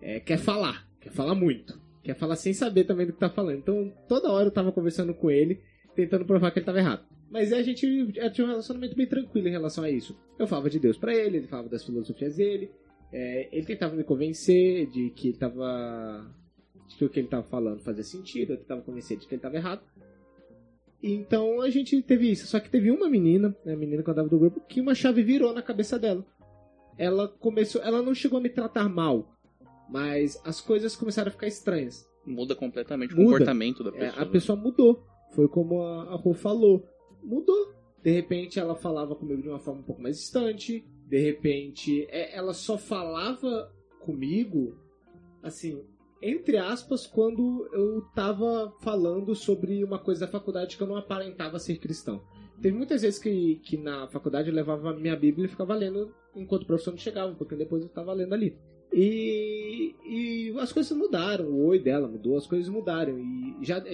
[0.00, 1.80] é, quer falar, quer falar muito.
[2.02, 3.58] Quer falar sem saber também do que tá falando.
[3.58, 5.60] Então, toda hora eu tava conversando com ele,
[5.94, 7.04] tentando provar que ele tava errado.
[7.30, 7.86] Mas a gente
[8.32, 10.18] tinha um relacionamento bem tranquilo em relação a isso.
[10.38, 12.70] Eu falava de Deus pra ele, ele falava das filosofias dele.
[13.12, 16.34] É, ele tentava me convencer de que ele tava.
[16.88, 19.42] de que o que ele tava falando fazia sentido, eu tentava convencer de que ele
[19.42, 19.82] tava errado.
[21.02, 22.46] Então a gente teve isso.
[22.46, 25.22] Só que teve uma menina, né, a menina que andava do grupo, que uma chave
[25.22, 26.24] virou na cabeça dela.
[26.96, 27.82] Ela começou.
[27.82, 29.34] Ela não chegou a me tratar mal,
[29.90, 32.06] mas as coisas começaram a ficar estranhas.
[32.24, 33.30] Muda completamente o Muda.
[33.30, 34.22] comportamento da É, pessoa.
[34.22, 35.04] a pessoa mudou.
[35.32, 36.86] Foi como a, a Rô falou.
[37.22, 37.72] Mudou.
[38.02, 40.84] De repente ela falava comigo de uma forma um pouco mais distante.
[41.12, 44.74] De repente é, ela só falava comigo,
[45.42, 45.84] assim,
[46.22, 51.58] entre aspas, quando eu tava falando sobre uma coisa da faculdade que eu não aparentava
[51.58, 52.22] ser cristão.
[52.62, 56.62] Teve muitas vezes que, que na faculdade eu levava minha Bíblia e ficava lendo enquanto
[56.62, 58.56] o professor não chegava, porque depois eu estava lendo ali.
[58.90, 63.18] E, e as coisas mudaram, o oi dela mudou, as coisas mudaram.
[63.18, 63.84] E já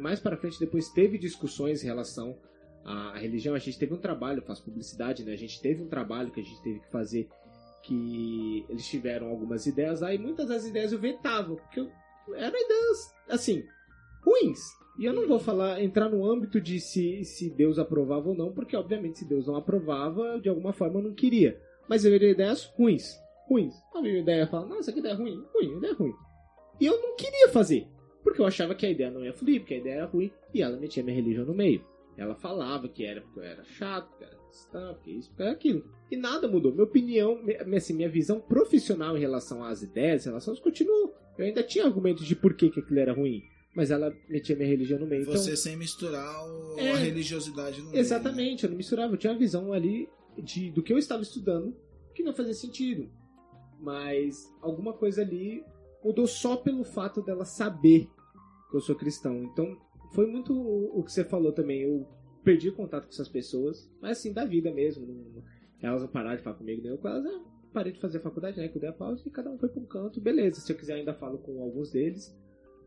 [0.00, 2.38] mais para frente depois teve discussões em relação
[2.84, 3.54] à religião.
[3.54, 5.32] A gente teve um trabalho, faz publicidade, né?
[5.32, 7.28] A gente teve um trabalho que a gente teve que fazer
[7.82, 11.90] que eles tiveram algumas ideias aí, muitas das ideias eu vetava, porque eu,
[12.34, 13.62] eram ideias assim,
[14.22, 14.58] ruins.
[14.98, 18.52] E eu não vou falar, entrar no âmbito de se, se Deus aprovava ou não,
[18.52, 21.60] porque obviamente se Deus não aprovava, de alguma forma eu não queria.
[21.88, 23.18] Mas eu veria ideias ruins.
[23.48, 23.74] Ruins.
[23.94, 25.44] A minha ideia fala, nossa, que ideia ruim.
[25.52, 26.14] Ruim, ideia ruim.
[26.80, 27.86] E eu não queria fazer.
[28.22, 30.30] Porque eu achava que a ideia não ia fluir, porque a ideia era ruim.
[30.54, 31.84] E ela metia minha religião no meio.
[32.16, 35.52] Ela falava que era porque eu era chato, que era cristã, porque isso, porque era
[35.52, 35.84] aquilo.
[36.10, 36.72] E nada mudou.
[36.72, 41.14] Minha opinião, minha, assim, minha visão profissional em relação às ideias, em relação às continuou.
[41.36, 43.42] Eu ainda tinha argumentos de por que, que aquilo era ruim
[43.74, 45.24] mas ela metia minha religião no meio.
[45.24, 46.92] Você então, sem misturar o, É.
[46.92, 50.08] a religiosidade no meio, exatamente, eu não misturava, eu tinha a visão ali
[50.38, 51.76] de, do que eu estava estudando
[52.14, 53.10] que não fazia sentido.
[53.80, 55.64] Mas alguma coisa ali
[56.02, 58.08] mudou só pelo fato dela saber
[58.70, 59.42] que eu sou cristão.
[59.42, 59.76] Então
[60.14, 61.82] foi muito o o que você falou também.
[61.82, 62.06] Eu
[62.42, 65.06] perdi contato com essas pessoas, mas assim, da vida mesmo.
[65.06, 65.42] Não,
[65.82, 67.24] elas não pararam de falar comigo, nem eu com elas.
[67.24, 68.68] Eu parei de fazer a faculdade, né?
[68.68, 70.20] Que eu dei a pausa e cada um foi para um canto.
[70.20, 72.34] Beleza, se eu quiser ainda falo com alguns deles.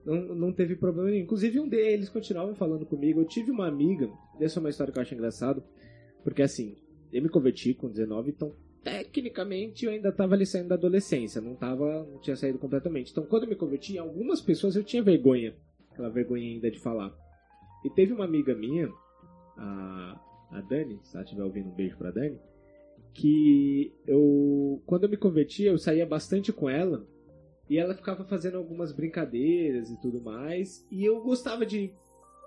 [0.06, 1.24] Não, não teve problema nenhum.
[1.24, 3.20] Inclusive, um deles continuavam falando comigo.
[3.20, 4.10] Eu tive uma amiga,
[4.40, 5.62] essa é uma história que eu acho engraçado,
[6.24, 6.78] porque assim,
[7.12, 11.56] eu me converti com 19, então tecnicamente eu ainda estava ali saindo da adolescência, não
[11.56, 13.12] tava, não tinha saído completamente.
[13.12, 15.54] Então, quando eu me converti, algumas pessoas eu tinha vergonha,
[15.98, 17.12] aquela vergonha ainda de falar.
[17.84, 18.88] E teve uma amiga minha,
[19.58, 20.20] a,
[20.52, 22.40] a Dani, se ela estiver ouvindo, um beijo pra Dani,
[23.14, 27.06] que eu, quando eu me converti, eu saía bastante com ela,
[27.70, 30.86] e ela ficava fazendo algumas brincadeiras e tudo mais.
[30.92, 31.92] E eu gostava de.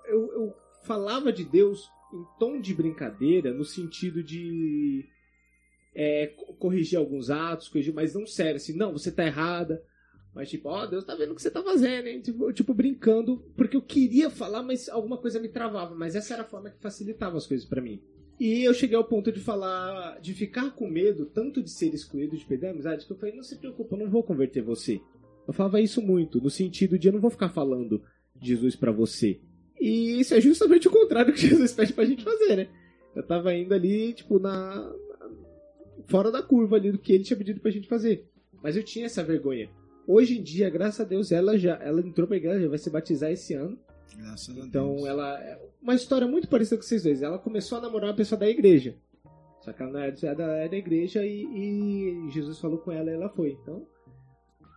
[0.07, 5.05] Eu, eu falava de Deus em tom de brincadeira, no sentido de.
[5.93, 9.83] é, co- corrigir alguns atos, corrigir, mas não sério, assim, não, você tá errada.
[10.33, 12.21] Mas tipo, ó, Deus tá vendo o que você tá fazendo, hein?
[12.21, 15.93] Tipo, tipo, brincando, porque eu queria falar, mas alguma coisa me travava.
[15.93, 18.01] Mas essa era a forma que facilitava as coisas pra mim.
[18.39, 22.35] E eu cheguei ao ponto de falar, de ficar com medo, tanto de ser excluído,
[22.37, 24.99] de perder a amizade, que eu falei, não se preocupa, eu não vou converter você.
[25.47, 28.01] Eu falava isso muito, no sentido de eu não vou ficar falando
[28.41, 29.39] Jesus pra você.
[29.79, 32.69] E isso é justamente o contrário que Jesus pede pra gente fazer, né?
[33.15, 34.91] Eu tava indo ali, tipo, na-
[36.07, 38.27] fora da curva ali do que ele tinha pedido pra gente fazer.
[38.63, 39.69] Mas eu tinha essa vergonha.
[40.13, 43.31] Hoje em dia, graças a Deus, ela já ela entrou pra igreja, vai se batizar
[43.31, 43.77] esse ano.
[44.17, 45.07] Graças a Então Deus.
[45.07, 45.39] ela.
[45.39, 47.21] é Uma história muito parecida com vocês dois.
[47.21, 48.95] Ela começou a namorar uma pessoa da igreja.
[49.61, 52.91] Só que ela não era era da, era da igreja e, e Jesus falou com
[52.91, 53.51] ela e ela foi.
[53.61, 53.85] Então.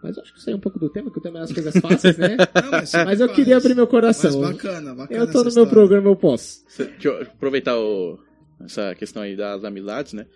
[0.02, 1.42] Mas eu acho que isso aí é um pouco do tema, que o tema é
[1.42, 2.36] as coisas fáceis, né?
[2.62, 3.36] Não, mas Mas eu faz.
[3.36, 4.40] queria abrir meu Mas coração.
[4.42, 5.18] bacana, bacana.
[5.20, 5.70] Eu tô no meu história.
[5.70, 6.62] programa, eu posso.
[6.76, 8.18] Deixa eu aproveitar o-
[8.62, 10.26] essa questão aí das amizades, né?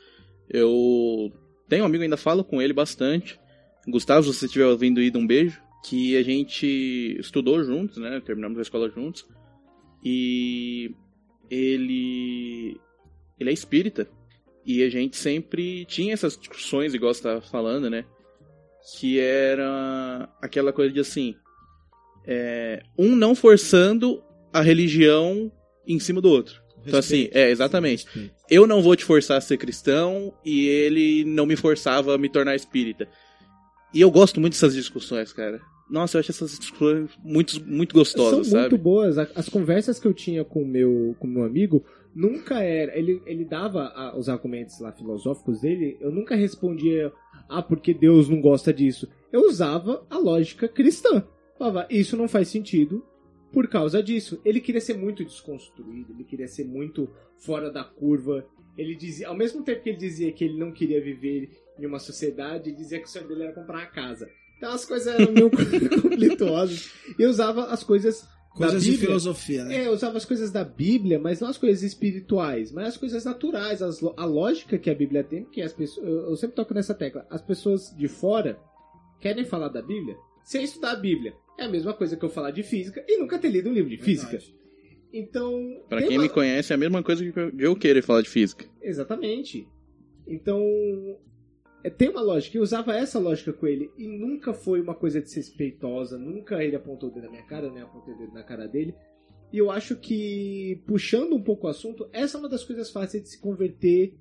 [0.49, 1.31] Eu
[1.69, 3.39] tenho um amigo, ainda falo com ele bastante.
[3.91, 5.61] Gustavo, se você estiver ouvindo aí, um beijo.
[5.85, 8.21] Que a gente estudou juntos, né?
[8.25, 9.25] Terminamos a escola juntos.
[10.05, 10.91] E
[11.51, 12.81] ele.
[13.39, 14.09] Ele é espírita.
[14.67, 18.05] E a gente sempre tinha essas discussões, igual você tava falando, né?
[18.99, 21.35] Que era aquela coisa de assim.
[22.27, 24.23] é, um não forçando
[24.53, 25.51] a religião
[25.87, 26.61] em cima do outro.
[26.87, 27.37] Então, assim, Respeito.
[27.37, 28.05] é, exatamente.
[28.05, 28.35] Respeito.
[28.51, 32.29] Eu não vou te forçar a ser cristão e ele não me forçava a me
[32.29, 33.09] tornar espírita.
[33.93, 35.61] E eu gosto muito dessas discussões, cara.
[35.91, 38.71] Nossa, eu acho essas discussões muito, muito gostosas, São sabe?
[38.71, 39.17] muito boas.
[39.17, 41.83] As conversas que eu tinha com o meu, com meu amigo
[42.15, 42.97] nunca era.
[42.99, 47.11] Ele, ele dava a- os argumentos lá filosóficos dele, eu nunca respondia,
[47.49, 49.09] ah, porque Deus não gosta disso.
[49.33, 51.25] Eu usava a lógica cristã.
[51.59, 53.03] Falava, isso não faz sentido
[53.51, 54.39] por causa disso.
[54.45, 57.09] Ele queria ser muito desconstruído, ele queria ser muito
[57.39, 58.45] fora da curva.
[58.77, 61.99] Ele dizia, ao mesmo tempo que ele dizia que ele não queria viver em uma
[61.99, 64.29] sociedade, ele dizia que o sonho dele era comprar uma casa.
[64.57, 65.51] Então as coisas eram meio
[66.03, 66.93] conflituosas.
[67.19, 68.27] E eu usava as coisas
[68.57, 69.77] Coisas da de filosofia, né?
[69.77, 73.25] É, eu usava as coisas da Bíblia, mas não as coisas espirituais, mas as coisas
[73.25, 76.75] naturais, as a lógica que a Bíblia tem, porque as pessoas, eu, eu sempre toco
[76.75, 78.59] nessa tecla, as pessoas de fora
[79.21, 81.35] querem falar da Bíblia sem estudar a Bíblia.
[81.57, 83.91] É a mesma coisa que eu falar de física e nunca ter lido um livro
[83.91, 84.31] de física.
[84.33, 84.55] Verdade.
[85.13, 88.23] Então, Pra quem uma- me conhece, é a mesma coisa que eu- de querer falar
[88.23, 88.65] de física.
[88.83, 89.69] Exatamente.
[90.27, 90.61] Então,
[91.91, 92.57] tem uma lógica.
[92.57, 96.19] Eu usava essa lógica com ele e nunca foi uma coisa desrespeitosa.
[96.19, 98.95] Nunca ele apontou o dedo na minha cara, nem apontei o dedo na cara dele.
[99.53, 103.23] E eu acho que, puxando um pouco o assunto, essa é uma das coisas fáceis
[103.23, 104.15] de se converter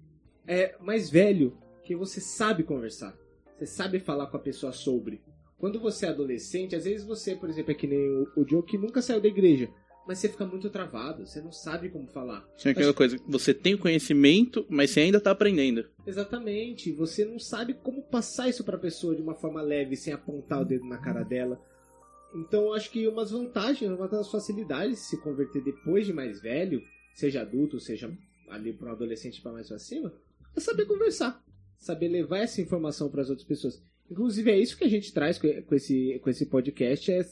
[0.47, 3.17] é, mais velho, que você sabe conversar.
[3.57, 5.21] Você sabe falar com a pessoa sobre.
[5.57, 8.63] Quando você é adolescente, às vezes você, por exemplo, é que nem o, o Joe
[8.63, 9.69] que nunca saiu da igreja.
[10.07, 12.47] Mas você fica muito travado, você não sabe como falar.
[12.55, 15.85] Tinha aquela coisa, você tem o conhecimento, mas você ainda tá aprendendo.
[16.05, 20.61] Exatamente, você não sabe como passar isso pra pessoa de uma forma leve, sem apontar
[20.61, 21.61] o dedo na cara dela.
[22.33, 26.81] Então, acho que umas vantagens, uma das facilidades de se converter depois de mais velho,
[27.13, 28.11] seja adulto, seja
[28.49, 30.13] ali para um adolescente para mais pra cima,
[30.55, 31.43] é saber conversar,
[31.77, 33.83] saber levar essa informação para as outras pessoas.
[34.09, 37.25] Inclusive, é isso que a gente traz com com esse, com esse podcast, é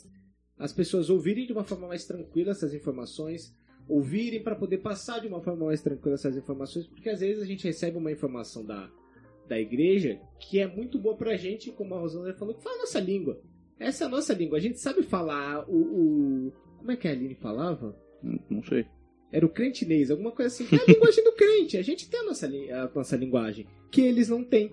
[0.58, 3.56] as pessoas ouvirem de uma forma mais tranquila essas informações,
[3.88, 7.45] ouvirem para poder passar de uma forma mais tranquila essas informações, porque às vezes a
[7.45, 8.89] gente recebe uma informação da,
[9.47, 12.80] da igreja que é muito boa pra gente, como a Rosana falou, que fala a
[12.80, 13.41] nossa língua.
[13.80, 14.58] Essa é a nossa língua.
[14.58, 15.76] A gente sabe falar o.
[16.47, 17.95] o como é que a Aline falava?
[18.24, 18.86] Não, não sei.
[19.32, 20.66] Era o crentinês, alguma coisa assim.
[20.74, 21.78] É a linguagem do crente.
[21.78, 24.72] A gente tem a nossa, a nossa linguagem, que eles não têm.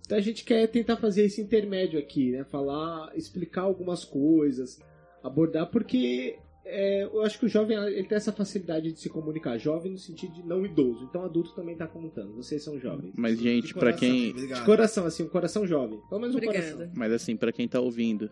[0.00, 2.42] Então a gente quer tentar fazer esse intermédio aqui, né?
[2.44, 4.80] Falar, explicar algumas coisas,
[5.22, 9.56] abordar, porque é, eu acho que o jovem ele tem essa facilidade de se comunicar.
[9.58, 11.04] Jovem no sentido de não idoso.
[11.04, 12.34] Então adulto também tá contando.
[12.36, 13.12] Vocês são jovens.
[13.16, 14.34] Mas, De gente, pra coração, quem.
[14.34, 15.98] De coração, assim, um coração jovem.
[16.08, 16.72] Pelo menos um Obrigada.
[16.72, 16.92] coração.
[16.94, 18.30] Mas assim, pra quem tá ouvindo,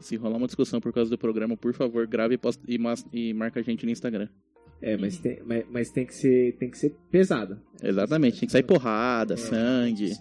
[0.00, 3.04] se rolar uma discussão por causa do programa, por favor, grave e, posta- e, mas-
[3.12, 4.28] e marca a gente no Instagram.
[4.80, 7.60] É, mas tem, mas, mas tem que ser tem que ser pesado.
[7.80, 10.12] Exatamente, tem que sair porrada, sangue.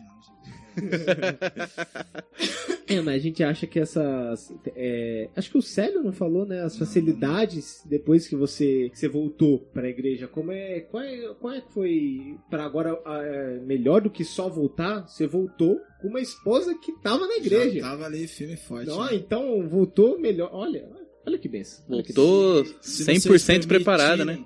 [2.96, 4.54] É, mas a gente acha que essas.
[4.76, 6.62] é, acho que o Célio não falou, né?
[6.62, 10.28] As facilidades depois que você, que você voltou pra igreja.
[10.28, 10.82] Como é.
[10.82, 12.38] Qual é, qual é que foi.
[12.50, 15.08] Pra agora é, melhor do que só voltar?
[15.08, 17.80] Você voltou com uma esposa que tava na igreja.
[17.80, 18.88] Já tava ali firme e forte.
[18.88, 19.16] Não, né?
[19.16, 20.50] então voltou melhor.
[20.54, 20.90] Olha,
[21.26, 21.86] olha que benção.
[21.88, 24.44] Voltou Se 100% vocês preparada, né?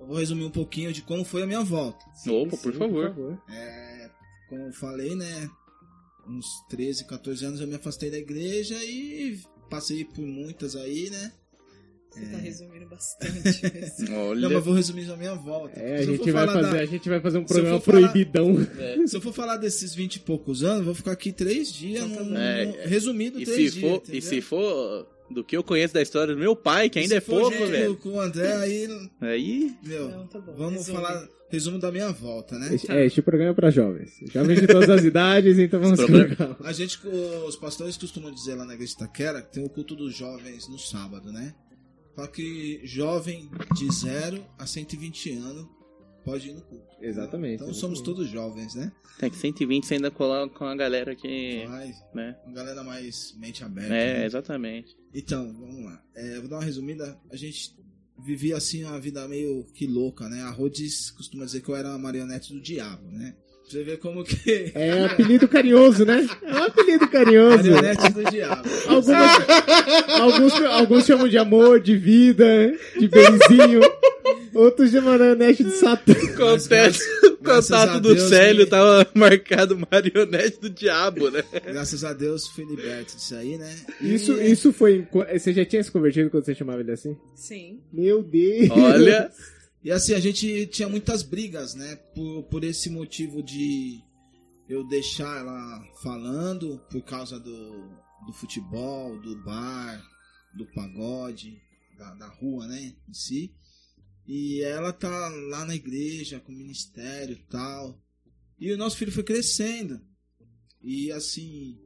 [0.00, 2.04] Eu vou resumir um pouquinho de como foi a minha volta.
[2.06, 2.42] benção.
[2.42, 3.38] Opa, por favor.
[3.50, 4.10] É,
[4.48, 5.48] como eu falei, né?
[6.28, 9.38] Uns 13, 14 anos eu me afastei da igreja e
[9.70, 11.32] passei por muitas aí, né?
[12.10, 13.60] Você tá resumindo bastante.
[14.14, 14.40] Olha.
[14.48, 15.80] Não, mas vou resumir a minha volta.
[15.80, 18.56] É, a gente, vai fazer, da- a gente vai fazer um programa for falar- proibidão.
[19.08, 22.06] Se eu for falar desses 20 e poucos anos, vou ficar aqui três dias, tá
[22.22, 22.36] num- bom.
[22.36, 23.90] É, resumido E três se, dias.
[23.90, 24.18] for, entendeu?
[24.18, 27.16] e se for do que eu conheço da história do meu pai, que ainda se
[27.16, 27.96] é for pouco, junto velho.
[27.96, 28.88] Com o André, aí,
[29.20, 29.74] Aí.
[29.82, 30.96] meu, Não, tá bom, vamos resume.
[30.96, 32.74] falar resumo da minha volta, né?
[32.74, 34.12] Este, é, este programa é pra jovens.
[34.32, 35.98] Jovens de todas as idades, então vamos.
[36.64, 36.98] A gente,
[37.46, 40.68] os pastores costumam dizer lá na igreja de Itaquera que tem o culto dos jovens
[40.68, 41.54] no sábado, né?
[42.14, 45.66] Fala que jovem de 0 a 120 anos
[46.24, 46.94] pode ir no culto.
[47.00, 47.62] Exatamente.
[47.62, 48.92] Então somos todos jovens, né?
[49.18, 51.64] Tem que 120 você ainda colar com a galera que.
[51.68, 52.36] Mas, Né?
[52.46, 53.94] uma galera mais mente aberta.
[53.94, 54.26] É, né?
[54.26, 54.96] exatamente.
[55.12, 56.02] Então, vamos lá.
[56.14, 57.18] É, vou dar uma resumida.
[57.30, 57.74] A gente
[58.18, 60.42] vivia assim uma vida meio que louca, né?
[60.42, 63.34] A Rhodes costuma dizer que eu era a marionete do diabo, né?
[63.62, 64.72] Pra você ver como que.
[64.74, 66.26] É apelido carinhoso, né?
[66.42, 67.70] É um apelido carinhoso.
[67.70, 68.62] Marionete do diabo.
[68.86, 69.38] Algumas-
[70.20, 72.44] alguns, alguns chamam de amor, de vida,
[72.98, 73.80] de benzinho.
[74.54, 76.14] Outros de marionete de Satã.
[76.14, 78.70] Contato, graças a contato do Deus, Célio né?
[78.70, 81.42] tava marcado marionete do diabo, né?
[81.64, 83.76] Graças a Deus fui liberto disso aí, né?
[84.00, 84.96] Isso, E- isso foi.
[84.98, 87.16] em qu- Você já tinha se convertido quando você chamava ele assim?
[87.36, 87.80] Sim.
[87.92, 88.70] Meu Deus!
[88.70, 89.30] Olha.
[89.86, 91.96] E assim, a gente tinha muitas brigas, né?
[92.14, 94.00] Por, por esse motivo de
[94.66, 97.70] eu deixar ela falando, por causa do,
[98.26, 100.02] do futebol, do bar,
[100.56, 101.52] do pagode,
[101.98, 102.94] da, da rua, né?
[103.06, 103.50] Em si.
[104.26, 108.00] E ela tá lá na igreja, com o ministério e tal.
[108.58, 110.00] E o nosso filho foi crescendo.
[110.82, 111.78] E assim,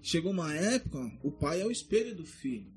[0.00, 2.72] chegou uma época, o pai é o espelho do filho.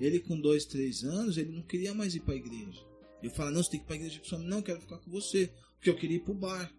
[0.00, 2.80] Ele com dois, três anos, ele não queria mais ir pra igreja.
[3.22, 4.48] Eu falo, não, você tem que ir pra igreja com sua mãe.
[4.48, 5.50] Não, quero ficar com você.
[5.76, 6.72] Porque eu queria ir pro bar.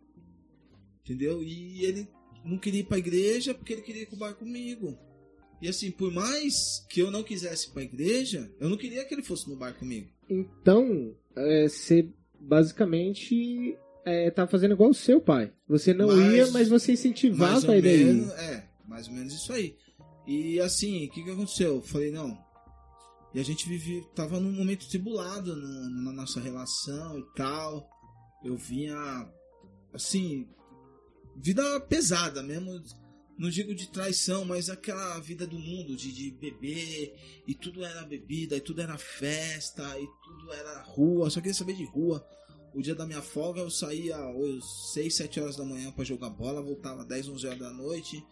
[1.02, 1.42] Entendeu?
[1.42, 2.08] E ele
[2.44, 4.98] não queria ir pra igreja porque ele queria ir pro bar comigo.
[5.62, 9.14] E assim, por mais que eu não quisesse ir pra igreja, eu não queria que
[9.14, 10.15] ele fosse no bar comigo.
[10.30, 12.10] Então, é, você
[12.40, 15.52] basicamente é, tá fazendo igual o seu pai.
[15.68, 18.04] Você não Mas- ia, mas você incentivava ele aí.
[18.06, 19.76] menos, é, mais ou menos isso aí.
[20.28, 21.76] E assim, o que que aconteceu?
[21.76, 22.38] Eu falei, não.
[23.34, 27.90] E a gente vivia, tava num momento tribulado no- na nossa relação e tal.
[28.44, 28.96] Eu vinha,
[29.94, 30.48] assim,
[31.36, 32.82] vida pesada mesmo.
[33.38, 37.16] Não digo de traição, mas aquela vida do mundo, de, de beber,
[37.46, 41.76] e tudo era bebida, e tudo era festa, e tudo era rua, só queria saber
[41.76, 42.26] de rua.
[42.74, 46.30] O dia da minha folga eu saía às 6, 7 horas da manhã pra jogar
[46.30, 48.24] bola, voltava 10, 11 horas da noite.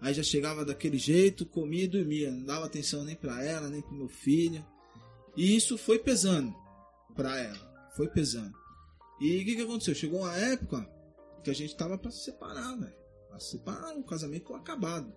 [0.00, 2.30] Aí já chegava daquele jeito, comia e dormia.
[2.30, 4.64] Não dava atenção nem pra ela, nem pro meu filho.
[5.34, 6.54] E isso foi pesando
[7.14, 7.90] pra ela.
[7.96, 8.54] Foi pesando.
[9.18, 9.94] E o que, que aconteceu?
[9.94, 10.86] Chegou uma época
[11.42, 13.05] que a gente tava pra se separar, velho.
[13.38, 15.12] Se separar, o casamento acabado.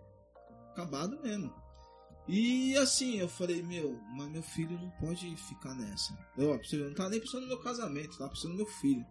[0.71, 1.53] Acabado mesmo.
[2.27, 6.15] E assim, eu falei, meu, mas meu filho não pode ficar nessa.
[6.37, 9.03] Eu, você não tava nem pensando no meu casamento, tava pensando no meu filho.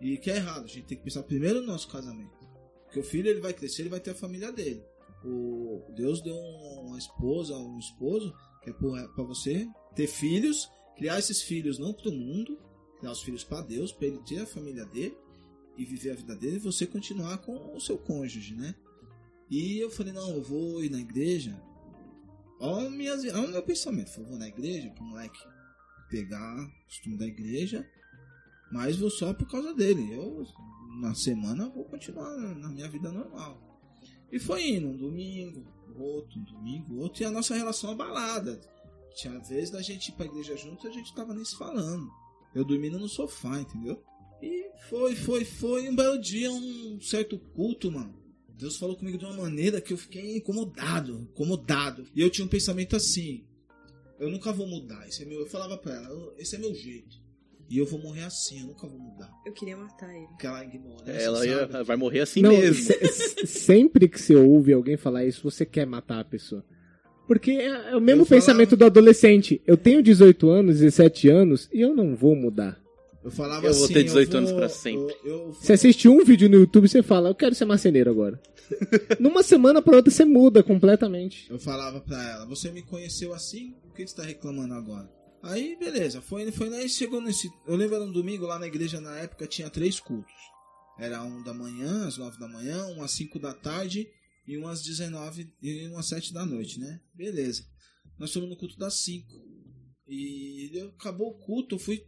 [0.00, 2.36] E que é errado, a gente tem que pensar primeiro no nosso casamento.
[2.84, 4.84] Porque o filho ele vai crescer, ele vai ter a família dele.
[5.24, 11.42] O Deus deu uma esposa, um esposo, que é para você ter filhos, criar esses
[11.42, 12.58] filhos não para o mundo,
[12.98, 15.16] criar os filhos para Deus, para ele ter a família dele
[15.76, 18.74] e viver a vida dele e você continuar com o seu cônjuge, né?
[19.50, 21.60] E eu falei, não, eu vou ir na igreja.
[22.58, 24.12] Olha, olha o meu pensamento.
[24.18, 25.38] Eu vou na igreja pro moleque
[26.08, 27.88] pegar o costume da igreja,
[28.70, 30.12] mas vou só por causa dele.
[30.12, 30.46] Eu,
[31.00, 33.60] na semana, vou continuar na minha vida normal.
[34.30, 35.66] E foi indo, um domingo,
[35.96, 38.60] outro, um domingo, outro, e a nossa relação abalada.
[39.14, 42.10] Tinha vez da gente ir pra igreja junto e a gente tava nem se falando.
[42.54, 44.02] Eu dormindo no sofá, entendeu?
[44.88, 45.88] Foi, foi, foi.
[45.88, 48.14] Um belo dia, um certo culto, mano.
[48.58, 52.06] Deus falou comigo de uma maneira que eu fiquei incomodado, incomodado.
[52.14, 53.44] E eu tinha um pensamento assim:
[54.20, 55.06] eu nunca vou mudar.
[55.08, 57.20] Esse é meu, eu falava pra ela: esse é meu jeito.
[57.70, 59.30] E eu vou morrer assim, eu nunca vou mudar.
[59.46, 60.26] Eu queria matar ele.
[60.26, 61.10] Porque ela ignora.
[61.10, 62.74] Ela ia, vai morrer assim Não, mesmo.
[62.84, 66.62] se- sempre que você ouve alguém falar isso, você quer matar a pessoa.
[67.26, 69.62] Porque é, é o mesmo Eu falava- pensamento do adolescente.
[69.66, 72.78] Eu tenho 18 anos, 17 anos, e eu não vou mudar.
[73.24, 75.14] Eu falava Eu vou assim, ter 18 vou- anos pra sempre.
[75.24, 78.10] Eu, eu- Você assiste um vídeo no YouTube e você fala, eu quero ser marceneiro
[78.10, 78.40] agora.
[79.20, 81.46] Numa semana pra outra você muda completamente.
[81.50, 85.08] Eu falava pra ela, você me conheceu assim, por que você tá reclamando agora?
[85.42, 87.50] Aí, beleza, foi, foi lá e chegou nesse.
[87.66, 90.32] Eu lembro era um domingo lá na igreja na época tinha três cultos.
[90.98, 94.06] Era um da manhã, às nove da manhã, um às cinco da tarde
[94.46, 97.00] e um às 19 e um às sete da noite, né?
[97.14, 97.64] Beleza.
[98.18, 99.32] Nós fomos no culto das cinco.
[100.08, 102.02] E acabou o culto, eu fui.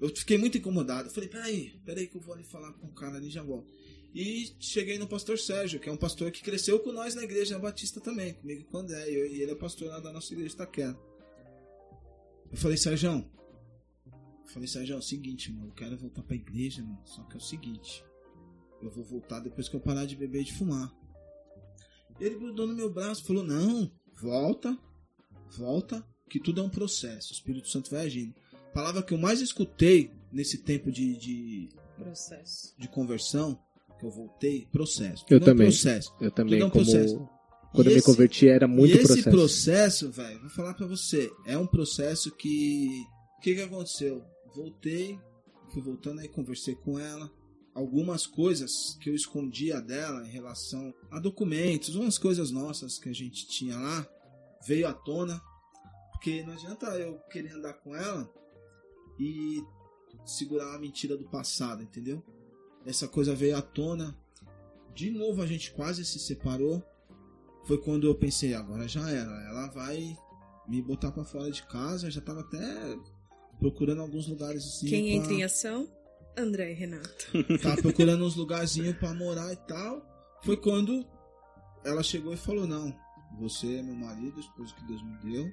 [0.00, 1.10] Eu fiquei muito incomodado.
[1.10, 3.72] Falei, peraí, peraí que eu vou ali falar com o cara ali já volto.
[4.14, 7.58] E cheguei no pastor Sérgio, que é um pastor que cresceu com nós na igreja
[7.58, 9.10] Batista também, comigo e com o André.
[9.10, 10.98] E ele é pastor lá da nossa igreja de.
[12.50, 16.82] Eu falei, Sérgio, eu falei, Sérgio, é o seguinte, mano, eu quero voltar pra igreja,
[16.82, 17.02] mano.
[17.04, 18.02] Só que é o seguinte,
[18.80, 20.92] eu vou voltar depois que eu parar de beber e de fumar.
[22.18, 24.76] Ele grudou no meu braço falou, não, volta,
[25.56, 27.30] volta, que tudo é um processo.
[27.30, 28.34] O Espírito Santo vai agindo.
[28.78, 32.72] A palavra que eu mais escutei nesse tempo de, de, Processo.
[32.78, 33.58] de conversão,
[33.98, 35.24] que eu voltei, processo.
[35.28, 35.66] Eu é um também.
[35.66, 36.14] processo.
[36.20, 37.28] Eu também, é um como processo.
[37.72, 39.30] quando E eu me esse- converti era muito e esse processo.
[39.30, 42.86] processo, velho, vou falar pra você, é um processo que.
[43.36, 44.24] O que, que aconteceu?
[44.54, 45.18] Voltei,
[45.72, 47.28] fui voltando aí, conversei com ela.
[47.74, 53.12] Algumas coisas que eu escondia dela em relação a documentos, umas coisas nossas que a
[53.12, 54.06] gente tinha lá,
[54.64, 55.42] veio à tona.
[56.12, 58.32] Porque não adianta eu querer andar com ela
[59.18, 59.64] e
[60.24, 62.22] segurar a mentira do passado, entendeu?
[62.86, 64.16] Essa coisa veio à tona.
[64.94, 66.82] De novo a gente quase se separou
[67.68, 69.30] foi quando eu pensei, agora já era.
[69.46, 70.16] Ela vai
[70.66, 72.10] me botar pra fora de casa.
[72.10, 72.98] Já tava até
[73.60, 74.86] procurando alguns lugares assim.
[74.86, 75.12] Quem pra...
[75.12, 75.86] entra em ação?
[76.34, 77.26] André e Renato.
[77.60, 80.00] Tava procurando uns lugarzinhos pra morar e tal.
[80.44, 81.04] Foi quando
[81.84, 82.96] ela chegou e falou: Não,
[83.38, 85.50] você é meu marido, esposo que Deus me deu.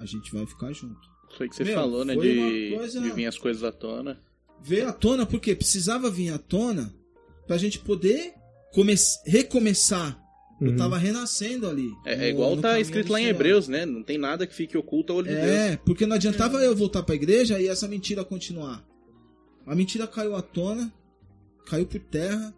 [0.00, 1.08] A gente vai ficar junto.
[1.36, 2.14] Foi que você Meu, falou, né?
[2.14, 4.18] De, coisa- de vir as coisas à tona.
[4.62, 6.94] Veio à tona porque precisava vir à tona
[7.46, 8.32] pra gente poder
[8.72, 8.94] come...
[9.26, 10.20] recomeçar.
[10.60, 10.76] Eu Uhum.
[10.76, 11.90] tava renascendo ali.
[12.06, 13.24] É, no- é igual tá escrito lá em.
[13.26, 13.84] Hebreus, né?
[13.84, 15.46] Não tem nada que fique oculto ao olho de Deus.
[15.46, 18.86] É, porque não adiantava eu voltar pra igreja e essa mentira continuar.
[19.66, 20.92] A mentira caiu à tona,
[21.66, 22.54] caiu por terra,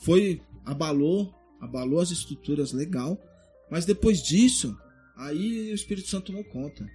[0.00, 3.18] foi, abalou, abalou as estruturas legal,
[3.70, 4.74] mas depois disso,
[5.16, 6.86] aí o Espírito Santo tomou conta.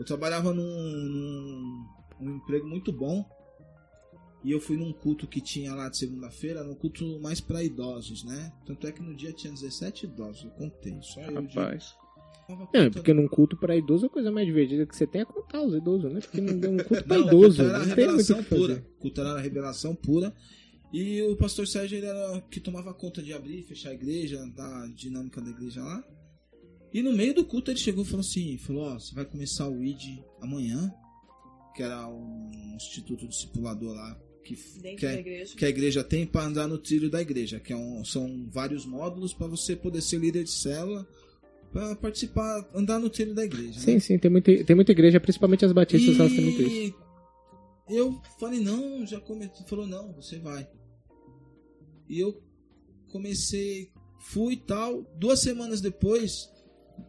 [0.00, 1.84] Eu trabalhava num, num,
[2.18, 3.22] num emprego muito bom
[4.42, 8.24] e eu fui num culto que tinha lá de segunda-feira, num culto mais pra idosos,
[8.24, 8.50] né?
[8.64, 11.94] Tanto é que no dia tinha 17 idosos, eu contei, só eu de- Rapaz.
[12.48, 15.24] Não, é porque num culto pra idoso a coisa mais divertida que você tem é
[15.26, 16.20] contar os idosos, né?
[16.20, 18.86] Porque não deu um culto pra Não, idoso, culto era não revelação pura.
[18.98, 20.34] Culto era revelação pura.
[20.92, 23.94] E o pastor Sérgio ele era o que tomava conta de abrir e fechar a
[23.94, 26.02] igreja, da dinâmica da igreja lá.
[26.92, 29.68] E no meio do culto ele chegou e falou assim: falou, ó, você vai começar
[29.68, 30.92] o ID amanhã,
[31.74, 34.56] que era um instituto discipulador lá que,
[34.96, 35.56] que, é- igreja.
[35.56, 38.84] que a igreja tem para andar no trilho da igreja, que é um- são vários
[38.84, 41.06] módulos para você poder ser líder de célula,
[41.72, 43.74] para participar, andar no trilho da igreja.
[43.78, 43.84] né?
[43.84, 46.94] Sim, sim, tem muita, tem muita igreja, principalmente as batistas, elas têm muito isso.
[47.88, 49.64] E eu falei, não, já comecei.
[49.66, 50.68] Falou, não, você vai.
[52.08, 52.42] E eu
[53.08, 55.02] comecei, fui e tal.
[55.16, 56.48] Duas semanas depois,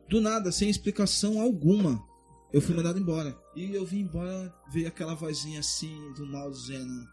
[0.10, 2.04] do nada, sem explicação alguma,
[2.52, 3.38] eu fui mandado embora.
[3.56, 7.08] E eu vim embora, veio aquela vozinha assim do mal dizendo: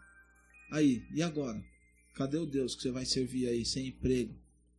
[0.71, 1.63] Aí, e agora?
[2.15, 4.35] Cadê o Deus que você vai servir aí sem emprego?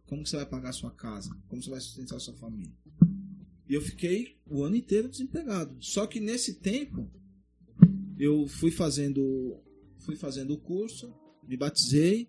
[0.07, 1.31] Como você vai pagar sua casa?
[1.49, 2.73] Como você vai sustentar sua família?
[3.69, 5.77] E eu fiquei o ano inteiro desempregado.
[5.81, 7.11] Só que nesse tempo
[8.19, 9.63] eu fui fazendo
[10.01, 11.15] fui fazendo o curso,
[11.47, 12.29] me batizei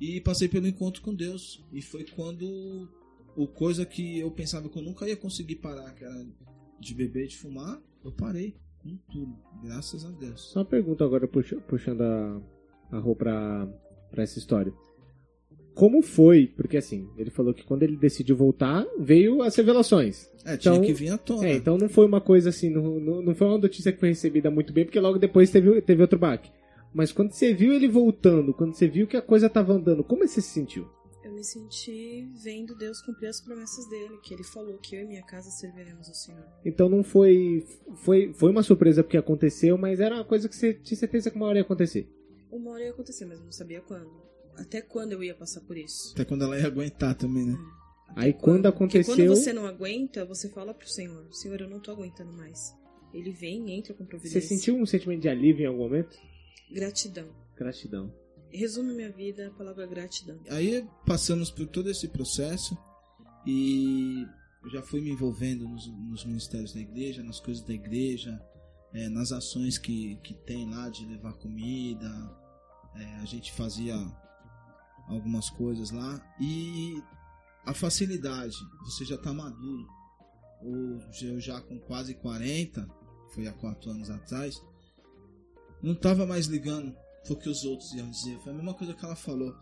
[0.00, 1.62] e passei pelo encontro com Deus.
[1.72, 2.88] E foi quando
[3.36, 6.26] o coisa que eu pensava que eu nunca ia conseguir parar, que era
[6.80, 10.50] de beber e de fumar, eu parei com tudo, graças a Deus.
[10.52, 12.40] Só uma pergunta agora, puxa- puxando a,
[12.92, 13.66] a roupa pra,
[14.10, 14.72] pra essa história.
[15.74, 16.46] Como foi?
[16.46, 20.30] Porque assim, ele falou que quando ele decidiu voltar, veio as revelações.
[20.44, 21.48] É, tinha Então- que vir à tona.
[21.48, 24.10] É, então não foi uma coisa assim, não, não, não foi uma notícia que foi
[24.10, 26.50] recebida muito bem, porque logo depois teve, teve outro baque.
[26.92, 30.24] Mas quando você viu ele voltando, quando você viu que a coisa tava andando, como
[30.24, 30.86] você se sentiu?
[31.24, 35.06] Eu me senti vendo Deus cumprir as promessas dele, que ele falou que eu e
[35.06, 36.44] minha casa serviremos ao Senhor.
[36.62, 37.66] Então não foi.
[37.94, 41.36] Foi, foi uma surpresa porque aconteceu, mas era uma coisa que você tinha certeza que
[41.36, 42.06] uma hora ia acontecer.
[42.52, 44.10] Uma hora ia acontecer, mas eu não sabia quando.
[44.54, 46.12] Até quando eu ia passar por isso.
[46.12, 47.56] Até quando ela ia aguentar também, né?
[48.14, 49.16] Aí quando Porque aconteceu.
[49.16, 52.74] quando você não aguenta, você fala pro Senhor: Senhor, eu não tô aguentando mais.
[53.14, 54.40] Ele vem e entra com Você providência.
[54.42, 56.18] sentiu um sentimento de alívio em algum momento?
[56.70, 57.28] Gratidão.
[57.56, 58.12] Gratidão.
[58.54, 60.38] Resume minha vida a palavra gratidão.
[60.48, 62.78] Aí passamos por todo esse processo
[63.44, 64.24] e
[64.72, 68.40] já fui me envolvendo nos, nos ministérios da igreja, nas coisas da igreja,
[68.92, 72.08] eh, nas ações que, que tem lá de levar comida.
[72.94, 73.96] eh, a gente fazia
[75.08, 77.02] algumas coisas lá e
[77.66, 79.88] a facilidade, você já está maduro.
[80.62, 82.88] Hoje eu já com quase 40,
[83.34, 84.62] foi há 4 anos atrás,
[85.82, 86.94] não estava mais ligando
[87.24, 88.38] pro que os outros iam dizer.
[88.40, 89.54] Foi a mesma coisa que ela falou.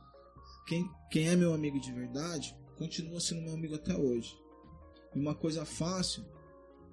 [0.67, 4.37] Quem, quem é meu amigo de verdade continua sendo meu amigo até hoje.
[5.15, 6.25] E uma coisa fácil,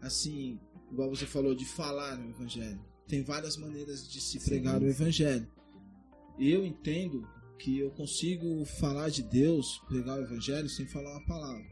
[0.02, 0.60] assim,
[0.92, 2.80] igual você falou, de falar no Evangelho.
[3.08, 5.48] Tem várias maneiras de se pregar o Evangelho.
[6.38, 11.66] Eu entendo que eu consigo falar de Deus, pregar o Evangelho, sem falar uma palavra.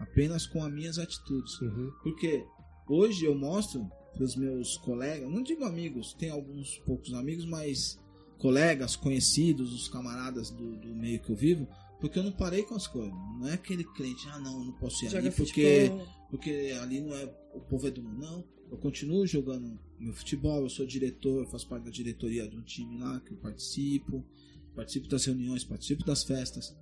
[0.00, 1.60] Apenas com as minhas atitudes.
[1.60, 1.92] Uhum.
[2.02, 2.44] Porque
[2.88, 7.98] hoje eu mostro para os meus colegas, não digo amigos, tem alguns poucos amigos, mas
[8.42, 11.68] colegas, conhecidos, os camaradas do, do meio que eu vivo,
[12.00, 13.12] porque eu não parei com as coisas.
[13.38, 16.08] Não é aquele crente, ah não, eu não posso ir Joga ali porque, futebol.
[16.28, 17.24] porque ali não é
[17.54, 18.18] o povo é do mundo.
[18.18, 22.56] Não, eu continuo jogando meu futebol, eu sou diretor, eu faço parte da diretoria de
[22.56, 24.26] um time lá que eu participo,
[24.74, 26.76] participo das reuniões, participo das festas.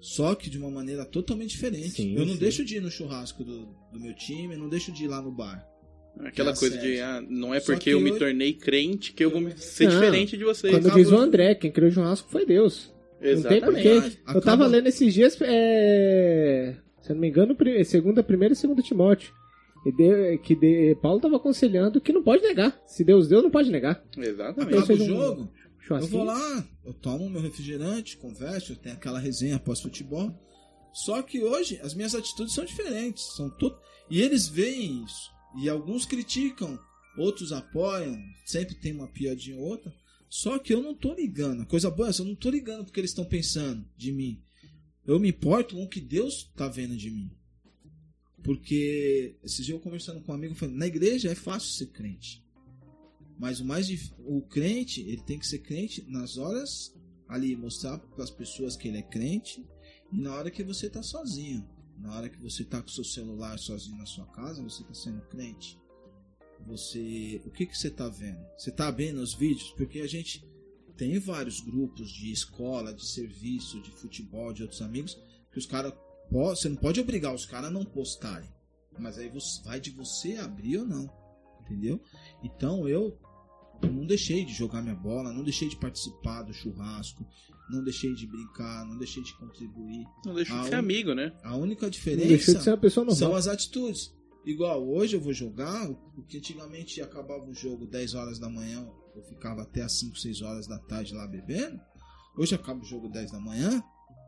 [0.00, 1.90] Só que de uma maneira totalmente diferente.
[1.90, 2.40] Sim, eu não sim.
[2.40, 5.20] deixo de ir no churrasco do, do meu time, eu não deixo de ir lá
[5.20, 5.68] no bar.
[6.20, 6.90] Aquela É coisa sério.
[6.94, 9.86] de, ah, não é porque que eu me tornei crente que eu vou me- ser
[9.88, 9.92] Não.
[9.94, 10.72] diferente de vocês.
[10.72, 12.92] Quando diz o de- André, quem criou o churrasco foi Deus.
[13.20, 13.88] Não tem porquê.
[13.88, 14.18] Exatamente.
[14.18, 16.76] Eu tava Acaba- lendo esses dias, é...
[17.00, 19.32] se eu não me engano, pri- segunda, primeira e segunda Timóteo.
[19.84, 22.80] E que de- Paulo tava aconselhando que não pode negar.
[22.86, 24.02] Se Deus deu, não pode negar.
[24.16, 24.72] Exatamente.
[24.72, 25.52] Eu Acaba o seja um jogo,
[25.90, 30.30] eu vou lá, eu tomo meu refrigerante, converso, eu tenho aquela resenha pós-futebol.
[30.92, 33.74] Só que hoje as minhas atitudes são diferentes, são to...
[34.10, 35.31] e eles veem isso.
[35.56, 36.78] E alguns criticam,
[37.16, 39.94] outros apoiam, sempre tem uma piadinha ou outra.
[40.28, 41.62] Só que eu não tô ligando.
[41.62, 44.42] A coisa boa é essa, eu não tô ligando porque eles estão pensando de mim.
[45.04, 47.30] Eu me importo com o que Deus tá vendo de mim.
[48.42, 52.42] Porque esse dia eu conversando com um amigo, falando, na igreja é fácil ser crente.
[53.38, 56.94] Mas o mais dif- o crente, ele tem que ser crente nas horas
[57.28, 59.64] ali mostrar para as pessoas que ele é crente
[60.12, 61.66] e na hora que você tá sozinho,
[61.98, 65.20] na hora que você tá com seu celular sozinho na sua casa, você tá sendo
[65.22, 65.78] crente.
[66.66, 68.40] Você, o que que você tá vendo?
[68.56, 69.70] Você tá vendo os vídeos?
[69.72, 70.46] Porque a gente
[70.96, 75.18] tem vários grupos de escola, de serviço, de futebol, de outros amigos
[75.50, 75.92] que os caras
[76.30, 78.48] você não pode obrigar os caras a não postarem.
[78.98, 81.10] Mas aí você, vai de você abrir ou não.
[81.60, 82.00] Entendeu?
[82.42, 83.18] Então eu,
[83.82, 87.26] eu não deixei de jogar minha bola, não deixei de participar do churrasco,
[87.70, 90.04] não deixei de brincar, não deixei de contribuir.
[90.24, 91.32] Não deixa de ser um- amigo, né?
[91.42, 93.18] A única diferença deixou de ser uma pessoa normal.
[93.30, 94.14] são as atitudes.
[94.44, 98.88] Igual, hoje eu vou jogar, o que antigamente acabava o jogo 10 horas da manhã,
[99.14, 101.80] eu ficava até as 5, 6 horas da tarde lá bebendo.
[102.36, 103.82] Hoje acaba o jogo 10 da manhã,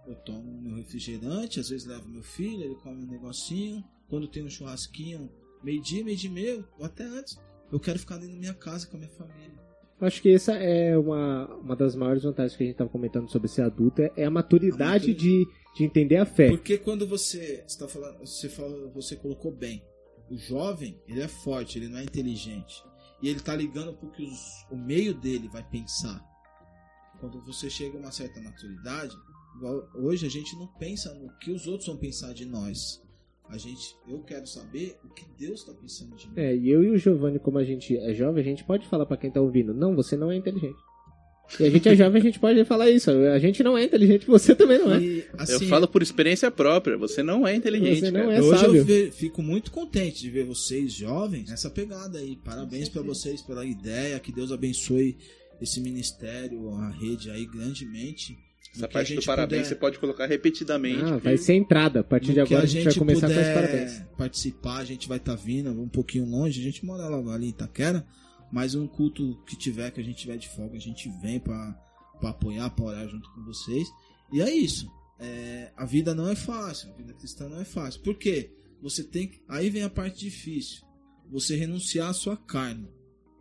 [0.06, 3.82] eu tomo meu refrigerante, às vezes levo meu filho, ele come um negocinho.
[4.08, 5.28] Quando tem um churrasquinho,
[5.64, 7.36] meio-dia, meio-dia e meio, ou até antes,
[7.74, 9.52] eu quero ficar dentro da minha casa com a minha família.
[10.00, 13.48] Acho que essa é uma, uma das maiores vantagens que a gente tava comentando sobre
[13.48, 15.14] ser adulto, é, é a maturidade, A maturidade.
[15.14, 15.46] De,
[15.76, 16.50] de entender a fé.
[16.50, 19.84] Porque quando você está falando, você fala, você colocou bem.
[20.30, 22.80] O jovem, ele é forte, ele não é inteligente.
[23.20, 26.24] E ele tá ligando porque os, o meio dele vai pensar.
[27.18, 29.16] Quando você chega a uma certa maturidade,
[29.56, 33.02] igual hoje a gente não pensa no que os outros vão pensar de nós.
[33.48, 36.32] A gente, eu quero saber o que Deus está pensando de mim.
[36.36, 39.04] É, e eu e o Giovanni, como a gente é jovem, a gente pode falar
[39.06, 40.76] pra quem tá ouvindo, não, você não é inteligente.
[41.60, 43.10] E a gente é jovem, a gente pode falar isso.
[43.10, 44.98] A gente não é inteligente, você também não é.
[45.02, 48.34] E, assim, Eu falo por experiência própria, você não é inteligente, Você não cara.
[48.34, 48.76] é Hoje sábio.
[48.78, 52.34] eu ve- fico muito contente de ver vocês jovens nessa pegada aí.
[52.42, 54.18] Parabéns pra vocês pela ideia.
[54.20, 55.18] Que Deus abençoe
[55.60, 58.38] esse ministério, a rede aí grandemente.
[58.76, 61.02] Essa parte do gente parabéns puder- você pode colocar repetidamente.
[61.04, 62.00] Ah, vai ser entrada.
[62.00, 64.02] A partir no de agora a a gente vai começar com os parabéns.
[64.16, 66.60] participar, a gente vai estar vindo um pouquinho longe.
[66.60, 68.06] A gente mora logo ali em Itaquera.
[68.52, 71.72] Mas um culto que tiver, que a gente tiver de folga, a gente vem pra,
[72.20, 73.88] pra apoiar, pra orar junto com vocês.
[74.32, 74.88] E é isso.
[75.18, 76.90] É, a vida não é fácil.
[76.90, 78.00] A vida cristã não é fácil.
[78.02, 78.50] Por quê?
[78.82, 79.40] Você tem que.
[79.48, 80.82] Aí vem a parte difícil.
[81.30, 82.88] Você renunciar à sua carne.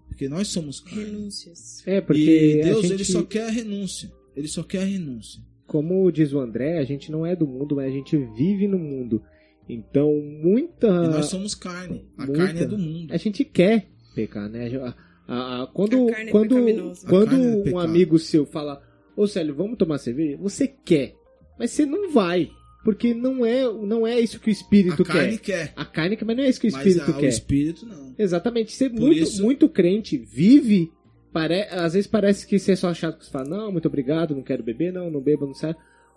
[0.08, 1.06] Porque nós somos carne.
[1.06, 1.82] Renúncias.
[1.86, 2.22] É, porque
[2.60, 4.12] e Deus gente, ele só quer a renúncia.
[4.36, 5.42] Ele só quer a renúncia.
[5.66, 8.78] como diz o André, a gente não é do mundo, mas a gente vive no
[8.78, 9.24] mundo.
[9.68, 10.12] Então,
[10.42, 10.88] muita.
[10.88, 12.06] E nós somos carne.
[12.18, 13.12] A muita- carne é do mundo.
[13.14, 14.70] A gente quer pecar, né?
[14.78, 14.96] A-
[15.28, 17.08] a- a- quando A carne é quando, pecaminosa.
[17.08, 18.82] A quando carne é um amigo seu fala,
[19.16, 20.38] ô Célio, vamos tomar cerveja?
[20.42, 21.16] Você quer,
[21.58, 22.50] mas você não vai.
[22.84, 25.68] Porque não é, não é isso que o espírito A carne quer.
[25.70, 25.74] quer.
[25.78, 27.28] A carne quer, mas não é isso que o Mas espírito a- o quer.
[27.30, 28.14] espírito não.
[28.20, 28.74] Exatamente.
[28.74, 30.92] Ser Por muito, isso- muito crente vive.
[31.34, 31.64] Pare...
[31.64, 34.44] Às vezes parece que você é só chato que você fala, não, muito obrigado, não
[34.44, 35.76] quero beber, não, não bebo, não sai.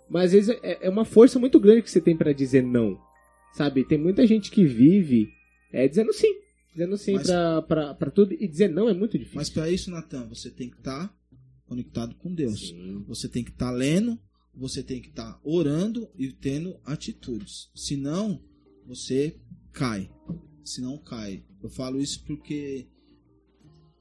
[0.08, 3.00] Mas às vezes é, é uma força muito grande que você tem pra dizer não.
[3.54, 3.84] Sabe?
[3.84, 5.28] Tem muita gente que vive
[5.72, 6.32] é, dizendo sim.
[6.72, 8.34] Dizendo sim Mas- pra, pra, pra tudo.
[8.34, 9.38] E dizer não é muito difícil.
[9.38, 11.12] Mas para isso, Natan, você tem que estar
[11.66, 12.68] conectado com Deus.
[12.68, 13.02] Sim.
[13.08, 14.18] Você tem que estar lendo,
[14.54, 17.70] você tem que estar orando e tendo atitudes.
[17.74, 18.40] Senão,
[18.86, 19.36] você
[19.72, 20.10] cai.
[20.62, 21.42] Senão cai.
[21.62, 22.86] Eu falo isso porque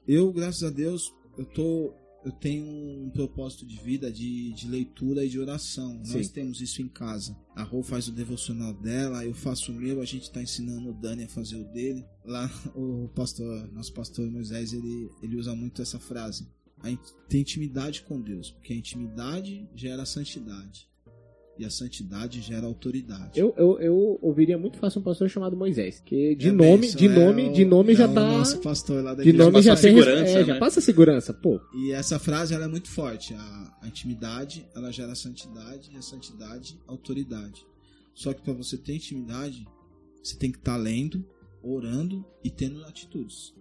[0.07, 5.23] eu, graças a Deus, eu tô eu tenho um propósito de vida de, de leitura
[5.23, 5.93] e de oração.
[6.07, 6.33] Nós Sim.
[6.33, 7.37] temos isso em casa.
[7.55, 10.93] A Rô faz o devocional dela, eu faço o meu, a gente está ensinando o
[10.93, 12.03] Dani a fazer o dele.
[12.25, 16.47] Lá o pastor, nosso pastor Moisés, ele, ele usa muito essa frase.
[16.79, 16.97] A in-
[17.29, 20.89] ter intimidade com Deus, porque a intimidade gera santidade.
[21.57, 23.39] E a santidade gera autoridade.
[23.39, 26.01] Eu, eu, eu ouviria muito fácil um pastor chamado Moisés.
[26.05, 28.13] Que de É nome, bênção, de é nome, o- de nome é já tá.
[28.37, 29.95] nosso pastor lá da De nome já passa tem.
[29.95, 30.59] segurança, é, já né?
[30.59, 31.61] passa segurança, pô.
[31.73, 33.33] E essa frase ela é muito forte.
[33.33, 37.65] A, a intimidade ela gera santidade e a santidade autoridade.
[38.13, 39.65] Só que para você ter intimidade,
[40.21, 41.25] você tem que estar lendo,
[41.63, 43.53] orando e tendo atitudes.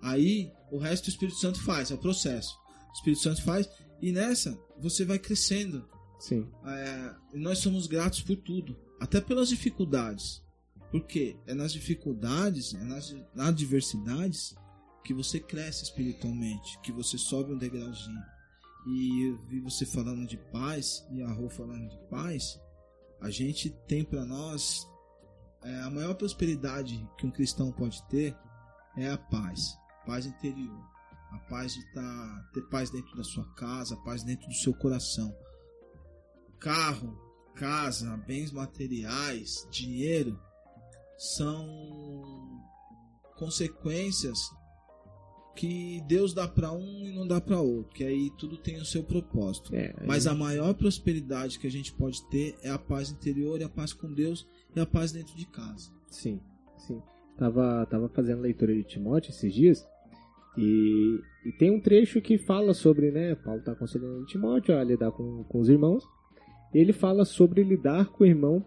[0.00, 2.54] Aí o resto o Espírito Santo faz, é o processo.
[2.90, 3.68] O Espírito Santo faz
[4.00, 5.84] e nessa você vai crescendo.
[6.20, 6.46] Sim.
[6.66, 10.44] É, nós somos gratos por tudo, até pelas dificuldades.
[10.90, 14.54] Porque é nas dificuldades, é nas, adversidades
[15.02, 18.22] que você cresce espiritualmente, que você sobe um degrauzinho.
[18.86, 22.60] E eu vi você falando de paz e a Rô falando de paz.
[23.20, 24.86] A gente tem para nós
[25.62, 28.36] é, a maior prosperidade que um cristão pode ter
[28.96, 29.76] é a paz,
[30.06, 30.84] paz interior,
[31.30, 35.34] a paz de tá, ter paz dentro da sua casa, paz dentro do seu coração
[36.60, 37.18] carro,
[37.54, 40.38] casa, bens materiais, dinheiro
[41.16, 42.62] são
[43.36, 44.38] consequências
[45.56, 48.84] que Deus dá para um e não dá para outro, que aí tudo tem o
[48.84, 49.74] seu propósito.
[49.74, 53.64] É, Mas a maior prosperidade que a gente pode ter é a paz interior, e
[53.64, 55.90] a paz com Deus e a paz dentro de casa.
[56.10, 56.40] Sim,
[56.78, 57.02] sim.
[57.36, 59.86] Tava, tava fazendo leitura de Timóteo esses dias
[60.56, 63.34] e, e tem um trecho que fala sobre, né?
[63.34, 66.04] Paulo tá aconselhando Timóteo a lidar com, com os irmãos.
[66.72, 68.64] Ele fala sobre lidar com o irmão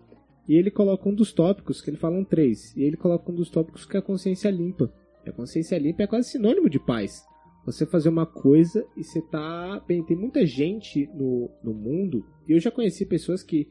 [0.47, 3.35] e ele coloca um dos tópicos, que ele fala um três, e ele coloca um
[3.35, 4.93] dos tópicos que é a consciência limpa.
[5.25, 7.23] E a consciência limpa é quase sinônimo de paz.
[7.65, 9.81] Você fazer uma coisa e você tá.
[9.87, 13.69] Bem, tem muita gente no, no mundo, e eu já conheci pessoas que.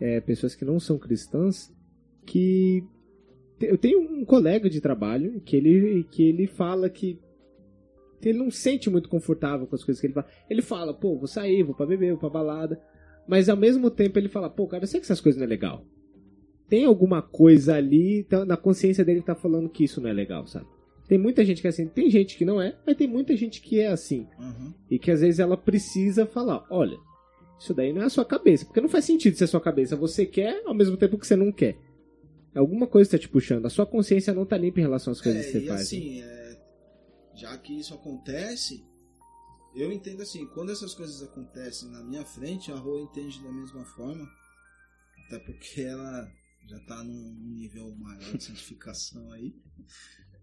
[0.00, 1.72] é, pessoas que não são cristãs,
[2.26, 2.84] que
[3.60, 7.20] eu tenho um colega de trabalho que ele, que ele fala que
[8.22, 10.26] ele não se sente muito confortável com as coisas que ele fala.
[10.48, 12.80] Ele fala, pô, vou sair, vou pra beber, vou pra balada.
[13.26, 15.48] Mas ao mesmo tempo ele fala, pô, cara, eu sei que essas coisas não é
[15.48, 15.84] legal.
[16.68, 20.12] Tem alguma coisa ali tá, na consciência dele que tá falando que isso não é
[20.12, 20.66] legal, sabe?
[21.08, 23.60] Tem muita gente que é assim, tem gente que não é, mas tem muita gente
[23.60, 24.28] que é assim.
[24.38, 24.72] Uhum.
[24.88, 26.96] E que às vezes ela precisa falar, olha,
[27.58, 29.96] isso daí não é a sua cabeça, porque não faz sentido ser a sua cabeça.
[29.96, 31.76] Você quer ao mesmo tempo que você não quer.
[32.54, 33.66] Alguma coisa está te puxando.
[33.66, 35.80] A sua consciência não tá limpa em relação às coisas É, que você e faz.
[35.82, 36.56] assim, é,
[37.34, 38.84] já que isso acontece,
[39.74, 43.84] eu entendo assim, quando essas coisas acontecem na minha frente, a Rô entende da mesma
[43.84, 44.28] forma,
[45.26, 46.28] até porque ela
[46.68, 49.54] já tá num nível maior de santificação aí.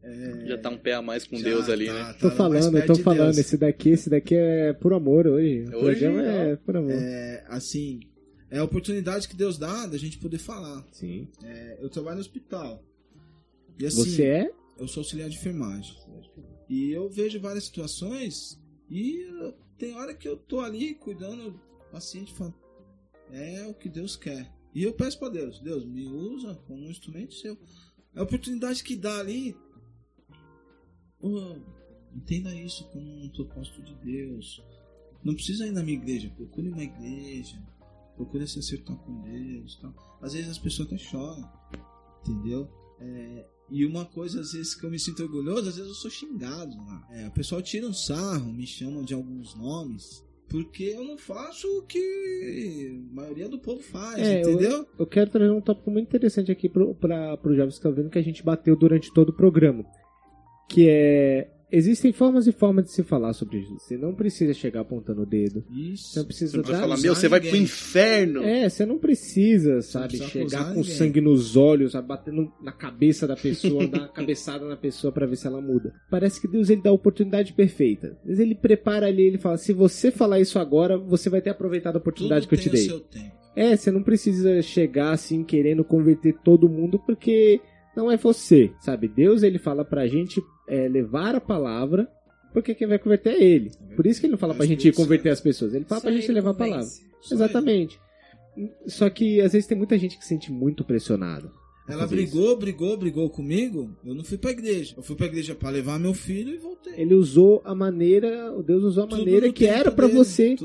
[0.03, 2.03] É, Já tá um pé a mais com já Deus ali, tá- né?
[2.13, 3.23] tá Tô falando, tô de falando.
[3.33, 3.37] Deus.
[3.39, 5.63] Esse daqui, esse daqui é por amor hoje.
[5.73, 6.25] O Hoje, programa ó.
[6.25, 6.91] é por amor.
[6.91, 7.99] É, assim,
[8.51, 10.85] é a oportunidade que Deus dá da gente poder falar.
[10.91, 11.27] Sim.
[11.43, 12.83] É, eu trabalho no hospital.
[13.79, 14.51] E assim, Você é?
[14.77, 15.95] eu sou auxiliar de enfermagem.
[16.69, 18.59] E eu vejo várias situações
[18.89, 19.27] e
[19.77, 21.59] tem hora que eu tô ali cuidando do
[21.91, 22.53] paciente falo,
[23.31, 24.51] é o que Deus quer.
[24.73, 27.57] E eu peço para Deus, Deus, me usa como um instrumento seu.
[28.15, 29.55] A oportunidade que dá ali.
[31.19, 31.57] Pô,
[32.13, 34.63] entenda isso como um propósito de Deus.
[35.23, 37.61] Não precisa ir na minha igreja, procure uma igreja.
[38.15, 39.77] Procure se acertar com Deus.
[39.77, 39.93] Tal.
[40.21, 41.51] Às vezes as pessoas até choram.
[42.21, 42.69] Entendeu?
[42.99, 46.09] É, e uma coisa, às vezes, que eu me sinto orgulhoso, às vezes eu sou
[46.09, 47.07] xingado lá.
[47.11, 50.25] É, o pessoal tira um sarro, me chamam de alguns nomes.
[50.49, 54.71] Porque eu não faço o que a maioria do povo faz, É, entendeu?
[54.71, 58.17] Eu, eu quero trazer um tópico muito interessante aqui pro, pra, pro jovens vendo que
[58.17, 59.85] a gente bateu durante todo o programa.
[60.69, 61.53] Que é.
[61.69, 63.77] Existem formas e formas de se falar sobre isso.
[63.79, 65.65] Você não precisa chegar apontando o dedo.
[65.69, 66.09] Isso.
[66.13, 66.87] Você não precisa Você não precisa dar.
[66.87, 68.43] falar, meu, você vai pro inferno.
[68.43, 70.83] É, você não precisa, sabe, precisa chegar com ninguém.
[70.95, 75.25] sangue nos olhos, sabe, batendo na cabeça da pessoa, dar uma cabeçada na pessoa pra
[75.25, 75.93] ver se ela muda.
[76.09, 78.17] Parece que Deus ele dá a oportunidade perfeita.
[78.21, 81.49] Às vezes ele prepara ali, ele fala: se você falar isso agora, você vai ter
[81.49, 82.85] aproveitado a oportunidade Tudo que eu te dei.
[82.87, 83.35] seu tempo.
[83.57, 87.59] É, você não precisa chegar assim querendo converter todo mundo, porque
[87.95, 89.07] não é você, sabe?
[89.07, 92.07] Deus ele fala pra gente é, levar a palavra,
[92.53, 93.71] porque quem vai converter é ele.
[93.95, 96.15] Por isso que ele não fala pra gente converter as pessoas, ele fala Só pra
[96.15, 96.77] gente ele levar a palavra.
[96.79, 97.01] convence.
[97.21, 97.99] Só Exatamente.
[98.87, 101.51] Só que às vezes tem muita gente que se sente muito pressionado.
[101.87, 103.95] a Ela brigou, brigou, brigou comigo.
[104.03, 104.95] Eu não fui pra igreja.
[104.97, 106.93] Eu fui pra igreja pra levar meu filho e voltei.
[106.97, 110.55] Ele usou a maneira, o Deus usou a Tudo maneira que era pra dele, você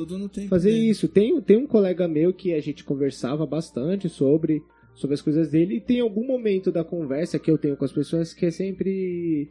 [0.49, 0.89] fazer dele.
[0.89, 1.07] isso.
[1.09, 4.63] Tem, tem um colega meu que a gente conversava bastante sobre,
[4.95, 7.93] sobre as coisas dele, e tem algum momento da conversa que eu tenho com as
[7.93, 9.51] pessoas que é sempre.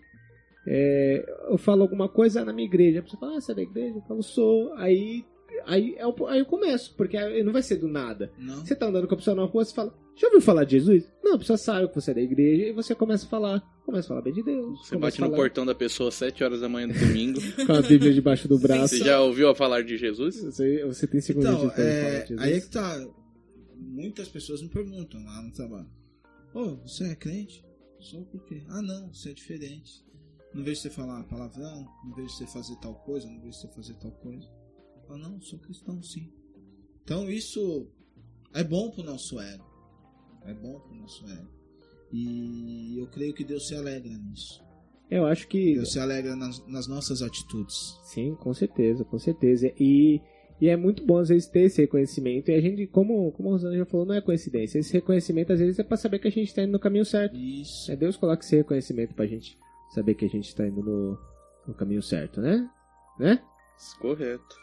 [0.65, 2.99] É, eu falo alguma coisa na minha igreja.
[2.99, 3.95] A pessoa fala, ah, você é da igreja?
[3.97, 4.73] Eu falo, sou.
[4.75, 5.25] Aí,
[5.65, 8.31] aí, é o- aí eu começo, porque aí não vai ser do nada.
[8.37, 8.65] Não.
[8.65, 11.11] Você tá andando com a pessoa na rua, você fala, já ouviu falar de Jesus?
[11.23, 13.59] Não, a pessoa sabe que você é da igreja e você começa a falar.
[13.85, 14.87] Começa a falar bem de Deus.
[14.87, 17.39] Você bate a no falar portão da pessoa às 7 horas da manhã do domingo.
[17.65, 18.89] com a Bíblia debaixo do braço.
[18.95, 20.39] Você já ouviu a falar de Jesus?
[20.43, 22.39] Você, você tem segundo Então, de falar é, de Jesus?
[22.47, 23.07] aí é que tá.
[23.75, 25.87] Muitas pessoas me perguntam lá no trabalho:
[26.53, 27.65] Ô, você é crente?
[27.99, 28.61] Sou por quê?
[28.69, 30.03] Ah, não, você é diferente.
[30.53, 33.93] Não vejo você falar palavrão, não vejo você fazer tal coisa, não vejo você fazer
[33.95, 34.45] tal coisa.
[34.95, 36.29] Eu falo, não, sou cristão sim.
[37.03, 37.87] Então isso
[38.53, 39.65] é bom pro nosso ego.
[40.45, 41.47] É bom pro nosso ego.
[42.11, 44.61] E eu creio que Deus se alegra nisso.
[45.09, 45.75] Eu acho que.
[45.75, 47.97] Deus se alegra nas, nas nossas atitudes.
[48.03, 49.71] Sim, com certeza, com certeza.
[49.79, 50.19] E,
[50.59, 52.51] e é muito bom às vezes ter esse reconhecimento.
[52.51, 54.79] E a gente, como, como a Rosana já falou, não é coincidência.
[54.79, 57.37] Esse reconhecimento às vezes é pra saber que a gente tá indo no caminho certo.
[57.37, 57.89] Isso.
[57.89, 59.57] É Deus coloca esse reconhecimento pra gente
[59.93, 61.19] saber que a gente tá indo no,
[61.67, 62.69] no caminho certo, né?
[63.19, 63.41] Né?
[63.99, 64.55] Correto.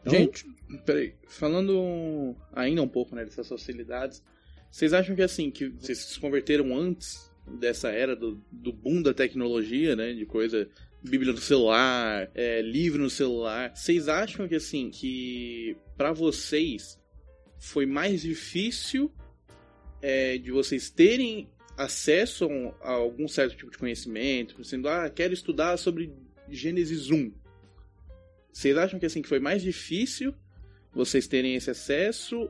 [0.00, 0.44] Então- Gente,
[0.86, 4.22] peraí, falando ainda um pouco né, dessas facilidades,
[4.70, 9.14] vocês acham que assim, que vocês se converteram antes dessa era do, do boom da
[9.14, 10.12] tecnologia, né?
[10.12, 10.68] De coisa.
[11.02, 13.74] Bíblia no celular, é, livro no celular.
[13.74, 16.98] Vocês acham que assim, que pra vocês
[17.58, 19.12] foi mais difícil
[20.02, 22.48] é, de vocês terem acesso
[22.80, 26.12] a a algum certo tipo de conhecimento, sendo, ah, quero estudar sobre
[26.48, 27.32] Gênesis 1.
[28.52, 30.34] Vocês acham que assim que foi mais difícil
[30.92, 32.48] vocês terem esse acesso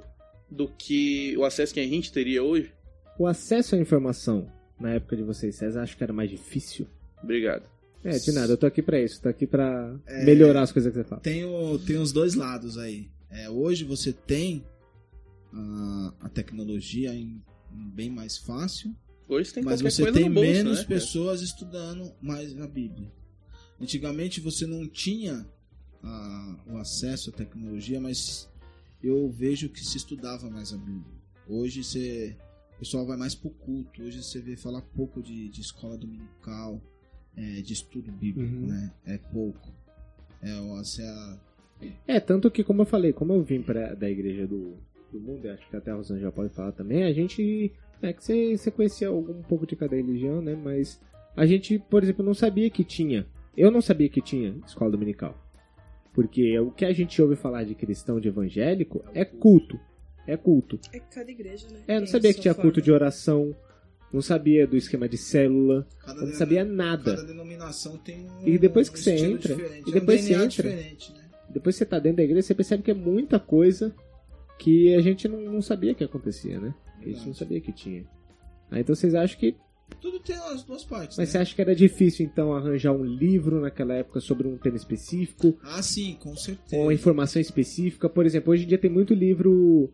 [0.51, 2.73] do que o acesso que a gente teria hoje?
[3.19, 4.51] O acesso à informação
[4.81, 6.87] na época de vocês, vocês acham que era mais difícil?
[7.23, 7.78] Obrigado.
[8.05, 10.99] É, de nada, eu tô aqui pra isso, tô aqui pra melhorar as coisas que
[10.99, 11.21] você fala.
[11.21, 13.11] tem, o, tem os dois lados aí.
[13.31, 14.65] É, hoje você tem
[15.53, 17.43] a, a tecnologia em,
[17.73, 18.95] em bem mais fácil,
[19.29, 20.85] Hoje tem mas você coisa tem bolso, menos né?
[20.87, 23.13] pessoas estudando mais a Bíblia.
[23.79, 25.47] Antigamente você não tinha
[26.03, 28.49] a- o acesso à tecnologia, mas
[29.03, 31.13] eu vejo que se estudava mais a Bíblia.
[31.47, 32.37] Hoje você,
[32.77, 34.03] o pessoal vai mais pro culto.
[34.03, 36.81] Hoje você vê falar pouco de, de escola dominical,
[37.39, 38.67] é, de estudo bíblico, Uhum.
[38.67, 38.91] né?
[39.07, 39.69] É pouco.
[40.43, 41.39] É, ó, se a,
[42.07, 44.75] É, tanto que, como eu falei, como eu vim pra, da igreja do,
[45.13, 47.73] do mundo, acho que até a Rosana já pode falar também, a gente.
[48.01, 50.55] É que você, você conhecia algum um pouco de cada religião, né?
[50.55, 51.01] Mas
[51.37, 53.27] a gente, por exemplo, não sabia que tinha.
[53.57, 55.37] Eu não sabia que tinha escola dominical.
[56.13, 59.79] Porque o que a gente ouve falar de cristão, de evangélico, é culto.
[60.27, 60.79] É culto.
[60.93, 61.81] É cada igreja, né?
[61.89, 62.83] É, não sabia que tinha culto forma.
[62.85, 63.55] de oração.
[64.13, 65.87] Não sabia do esquema de célula.
[66.05, 67.17] cada não sabia nada.
[67.17, 70.39] Cada denominação tem um E depois que um você entra, diferente, e depois é um
[70.39, 70.93] você entra, né?
[71.51, 73.95] Depois que você tá dentro da igreja, você percebe que é muita coisa
[74.59, 76.75] que a gente não, não sabia que acontecia, né?
[76.87, 77.39] A gente não Verdade.
[77.39, 78.05] sabia que tinha.
[78.71, 79.55] Ah, então vocês acham que.
[80.01, 81.33] Tudo tem as duas partes, Mas né?
[81.33, 85.59] você acha que era difícil então arranjar um livro naquela época sobre um tema específico?
[85.63, 86.77] Ah, sim, com certeza.
[86.77, 88.09] Ou uma informação específica?
[88.09, 89.91] Por exemplo, hoje em dia tem muito livro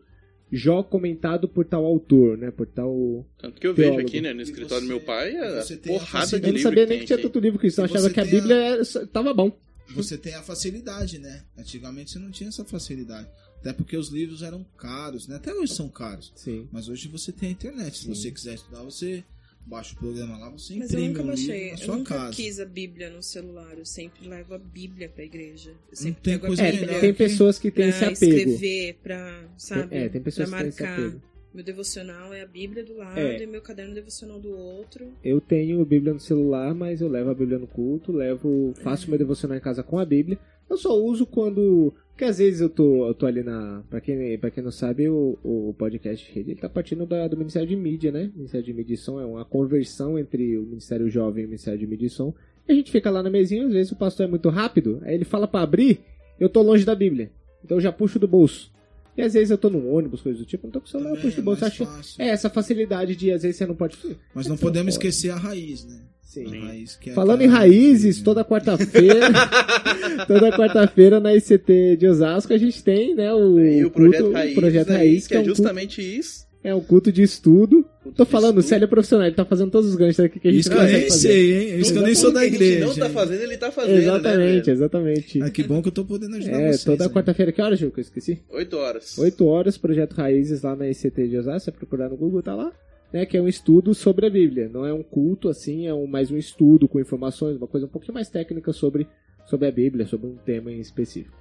[0.55, 2.49] Jó comentado por tal autor, né?
[2.51, 3.25] Por tal.
[3.37, 3.97] Tanto que eu Teólogo.
[3.97, 6.43] vejo aqui, né, no escritório do meu pai, a você tem a porrada de facilidade-
[6.45, 8.19] Eu não livro sabia que nem tem que tinha tanto livro cristão, E achava que
[8.19, 9.51] a Bíblia era- tava bom.
[9.89, 11.43] Você tem a facilidade, né?
[11.57, 13.27] Antigamente você não tinha essa facilidade.
[13.59, 15.35] Até porque os livros eram caros, né?
[15.37, 16.31] Até hoje são caros.
[16.35, 16.67] Sim.
[16.71, 17.97] Mas hoje você tem a internet.
[17.97, 18.13] Se Sim.
[18.15, 19.23] você quiser estudar, você
[19.65, 22.15] baixa o programa lá, você Mas eu nunca um baixei, livro na eu sua nunca
[22.15, 22.33] casa.
[22.35, 25.71] quis a Bíblia no celular, eu sempre levo a Bíblia pra igreja.
[25.89, 28.07] Eu sempre tem pego coisa a É, Bíblia tem, tem pessoas que têm esse pra
[28.09, 28.33] apego.
[28.35, 30.99] escrever, pra, sabe, É, tem pessoas pra que têm esse marcar.
[31.07, 31.21] apego.
[31.53, 33.41] Meu devocional é a Bíblia do lado É.
[33.41, 35.07] e meu caderno devocional do outro.
[35.23, 39.17] Eu tenho Bíblia no celular, mas eu levo a Bíblia no culto, levo, faço meu
[39.17, 40.37] devocional em casa com a Bíblia.
[40.69, 41.93] Eu só uso quando.
[42.15, 43.83] Porque às vezes eu tô, eu tô ali na.
[43.89, 47.35] Pra quem, pra quem não sabe, o, o podcast Rede ele tá partindo da- do
[47.35, 48.31] Ministério de Mídia, né?
[48.33, 51.49] O Ministério de Mídia e Som é uma conversão entre o Ministério Jovem e o
[51.49, 52.33] Ministério de Mídia e Som.
[52.69, 55.25] A gente fica lá na mesinha, às vezes o pastor é muito rápido, aí ele
[55.25, 55.99] fala pra abrir,
[56.39, 57.31] eu tô longe da Bíblia.
[57.63, 58.71] Então eu já puxo do bolso.
[59.17, 61.09] E às vezes eu tô no ônibus, coisa do tipo, não tô com o celular,
[61.09, 61.61] eu Também puxo do é bolso.
[61.61, 62.21] mais Acho, fácil.
[62.23, 63.97] é, essa facilidade de às vezes você não pode.
[64.33, 65.07] Mas não podemos pode.
[65.07, 65.99] esquecer a raiz, né?
[66.43, 66.85] Sim.
[67.01, 69.27] Que é Falando em raízes, toda quarta-feira,
[70.27, 74.33] toda quarta-feira na ICT de Osasco a gente tem, né, o, E o Projeto culto,
[74.33, 76.45] Raiz, o Projeto aí, Raiz, que que é é um, culto, justamente isso.
[76.63, 77.85] é um culto de estudo.
[78.03, 78.69] Culto Tô de falando, o estudo.
[78.69, 80.77] Célio é profissional, ele tá fazendo todos os ganchos aqui que a gente Isso não
[80.77, 81.19] que eu nem fazer.
[81.19, 81.79] sei, hein?
[81.79, 82.85] Isso que eu nem sou da que a gente igreja.
[82.85, 84.73] não tá fazendo, ele tá fazendo, Exatamente, né?
[84.73, 85.41] exatamente.
[85.41, 86.83] Ah, que bom que eu tô podendo ajudar É, vocês.
[86.83, 87.13] toda né?
[87.13, 88.39] quarta-feira, que horas, Gil, que eu esqueci?
[88.49, 89.17] 8 horas.
[89.17, 92.71] 8 horas, Projeto Raízes lá na ICT de Osasco, você procurar no Google, tá lá.
[93.15, 94.67] Né, que é um estudo sobre a Bíblia.
[94.67, 97.89] Não é um culto, assim, é um, mais um estudo com informações, uma coisa um
[97.89, 99.07] pouquinho mais técnica sobre,
[99.45, 101.33] sobre a Bíblia, sobre um tema em específico.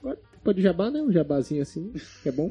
[0.00, 1.00] Agora, pode jabá, né?
[1.00, 1.90] Um jabazinho assim,
[2.22, 2.50] que é bom.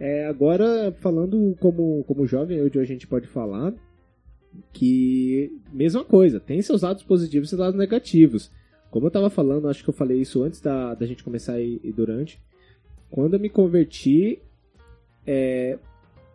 [0.00, 3.72] É, agora, falando como, como jovem, hoje a gente pode falar
[4.72, 8.50] que, mesma coisa, tem seus lados positivos e seus lados negativos.
[8.90, 11.80] Como eu tava falando, acho que eu falei isso antes da, da gente começar e,
[11.84, 12.42] e durante.
[13.08, 14.42] Quando eu me converti,
[15.24, 15.78] é,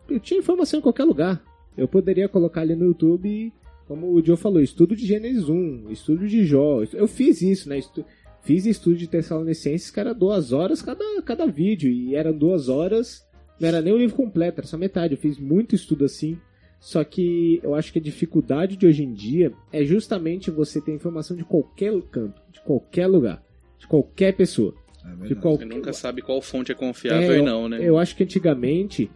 [0.08, 1.46] eu tinha informação em qualquer lugar.
[1.78, 3.52] Eu poderia colocar ali no YouTube,
[3.86, 6.82] como o Joe falou, estudo de Gênesis 1, estudo de Jó.
[6.92, 7.78] Eu fiz isso, né?
[7.78, 8.04] Estu-
[8.42, 11.90] fiz estudo de Tessalonicenses, que era duas horas cada, cada vídeo.
[11.90, 13.24] E eram duas horas,
[13.60, 15.14] não era nem o livro completo, era só metade.
[15.14, 16.36] Eu fiz muito estudo assim.
[16.80, 20.92] Só que eu acho que a dificuldade de hoje em dia é justamente você ter
[20.94, 23.42] informação de qualquer canto, de qualquer lugar,
[23.78, 24.74] de qualquer pessoa.
[25.04, 25.66] É De qualquer...
[25.66, 27.78] Você nunca sabe qual fonte é confiável É, e não, né?
[27.82, 29.10] Eu acho que antigamente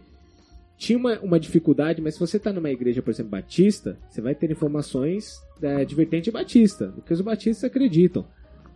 [0.77, 4.35] tinha uma, uma dificuldade, mas se você está numa igreja, por exemplo, batista, você vai
[4.35, 8.25] ter informações é, de vertente batista, do que os batistas acreditam.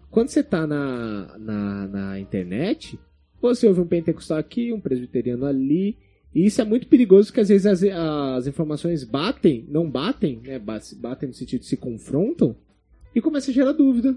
[0.09, 2.97] Quando você está na, na, na internet,
[3.41, 5.97] você ouve um pentecostal aqui, um presbiteriano ali,
[6.33, 10.59] e isso é muito perigoso, porque às vezes as, as informações batem, não batem, né,
[10.59, 12.55] bat- batem no sentido de se confrontam,
[13.13, 14.15] e começa a gerar dúvida.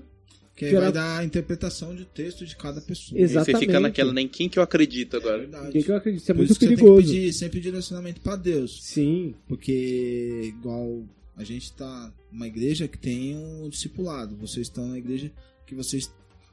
[0.60, 3.18] Que aí gerar- vai dar a interpretação de texto de cada pessoa.
[3.18, 3.80] E você fica Exatamente.
[3.80, 5.38] naquela, nem quem que eu acredito É agora.
[5.38, 5.68] verdade.
[5.78, 6.20] O que, eu acredito?
[6.22, 6.96] Isso é Por muito isso que você perigoso.
[6.96, 8.82] tem que pedir sempre direcionamento pra Deus.
[8.84, 11.02] Sim, Porque, igual
[11.36, 14.36] a gente tá numa igreja que tem um discipulado.
[14.36, 15.32] Vocês estão na igreja
[15.66, 16.12] que vocês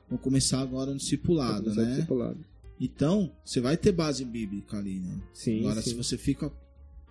[0.10, 1.86] vão começar agora no discipulado, né?
[1.96, 2.38] discipulado.
[2.80, 5.20] Então, você vai ter base bíblica ali, né?
[5.34, 5.90] Sim, agora, sim.
[5.90, 6.50] se você fica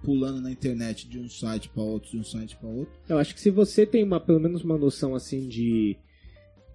[0.02, 3.34] pulando na internet de um site pra outro, de um site pra outro, Eu acho
[3.34, 5.96] que se você tem uma, pelo menos uma noção assim de,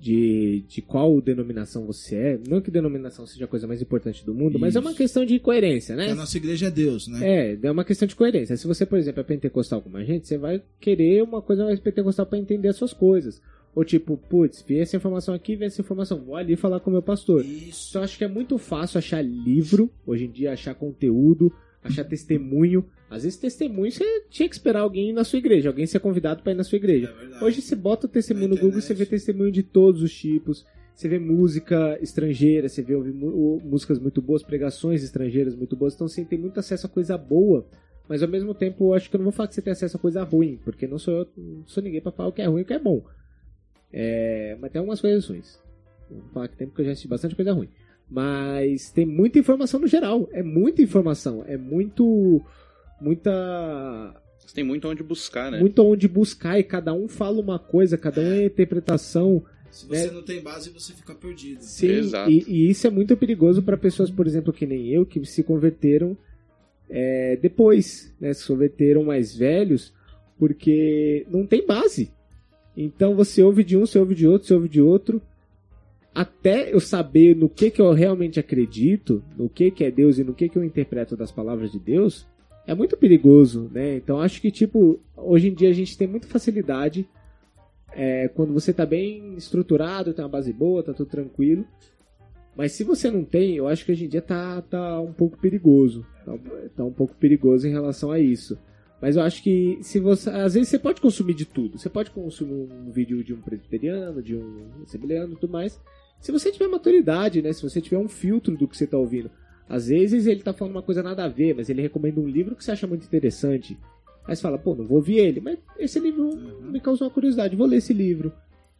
[0.02, 4.34] de, de qual denominação você é, não que denominação seja a coisa mais importante do
[4.34, 4.98] mundo, mas é uma Isso.
[4.98, 6.06] questão de coerência, né?
[6.06, 7.20] que a nossa igreja é Deus, né?
[7.22, 8.58] É, é uma questão de coerência.
[8.58, 11.80] Se você, por exemplo, é pentecostal como a gente, você vai querer uma coisa mais
[11.80, 13.40] pentecostal pra entender as suas coisas.
[13.76, 16.94] Ou tipo, putz, vi essa informação aqui, vi essa informação, vou ali falar com o
[16.94, 17.46] meu pastor.
[17.46, 17.92] Isso.
[17.92, 21.54] Então acho que é muito fácil achar livro, hoje em dia, achar conteúdo,
[21.84, 22.84] achar testemunho.
[23.12, 26.42] Às vezes testemunho você tinha que esperar alguém ir na sua igreja, alguém ser convidado
[26.42, 27.14] pra ir na sua igreja.
[27.40, 27.44] É.
[27.44, 30.66] Hoje você bota o testemunho no Google, você vê testemunho de todos os tipos.
[30.96, 35.94] Você vê música estrangeira, você vê ouvir músicas muito boas, pregações estrangeiras muito boas.
[35.94, 37.68] Então você tem muito acesso a coisa boa.
[38.08, 39.98] Mas ao mesmo tempo, eu acho que eu não vou falar que você tem acesso
[39.98, 42.46] a coisa ruim, porque não sou eu, não sou ninguém pra falar o que é
[42.46, 43.04] ruim e o que é bom.
[43.92, 45.60] É, mas tem algumas coisas ruins.
[46.10, 47.68] Vou falar que tem porque eu já assisti bastante coisa ruim.
[48.10, 50.30] Mas tem muita informação no geral.
[50.32, 51.44] É muita informação.
[51.48, 52.42] É muito.
[53.02, 54.16] Muita.
[54.38, 55.60] Você tem muito onde buscar, né?
[55.60, 59.44] Muito onde buscar e cada um fala uma coisa, cada um é interpretação.
[59.72, 60.14] Se você né?
[60.14, 61.62] não tem base, você fica perdido.
[61.62, 62.30] Sim, Exato.
[62.30, 65.42] e, e isso é muito perigoso para pessoas, por exemplo, que nem eu, que se
[65.44, 66.16] converteram
[66.90, 68.34] é, depois, né?
[68.34, 69.94] Se converteram mais velhos,
[70.38, 72.12] porque não tem base.
[72.76, 75.22] Então você ouve de um, você ouve de outro, você ouve de outro.
[76.14, 80.24] Até eu saber no que, que eu realmente acredito, no que, que é Deus e
[80.24, 82.28] no que, que eu interpreto das palavras de Deus,
[82.68, 83.96] é muito perigoso, né?
[83.96, 87.08] Então acho que, tipo, hoje em dia a gente tem muita facilidade
[87.94, 91.66] é, quando você tá bem estruturado, tem uma base boa, tá tudo tranquilo.
[92.56, 95.38] Mas se você não tem, eu acho que hoje em dia tá, tá um pouco
[95.38, 96.06] perigoso.
[96.26, 96.38] Tá,
[96.76, 98.58] tá um pouco perigoso em relação a isso.
[99.02, 100.30] Mas eu acho que se você.
[100.30, 101.78] Às vezes você pode consumir de tudo.
[101.78, 105.80] Você pode consumir um vídeo de um presbiteriano, de um assembleano e tudo mais.
[106.20, 107.52] Se você tiver maturidade, né?
[107.52, 109.32] Se você tiver um filtro do que você tá ouvindo.
[109.68, 112.56] Às vezes ele tá falando uma coisa nada a ver, mas ele recomenda um livro
[112.56, 113.78] que você acha muito interessante.
[114.26, 116.30] Aí você fala, pô, não vou ouvir ele, mas esse livro
[116.62, 118.32] me causou uma curiosidade, vou ler esse livro.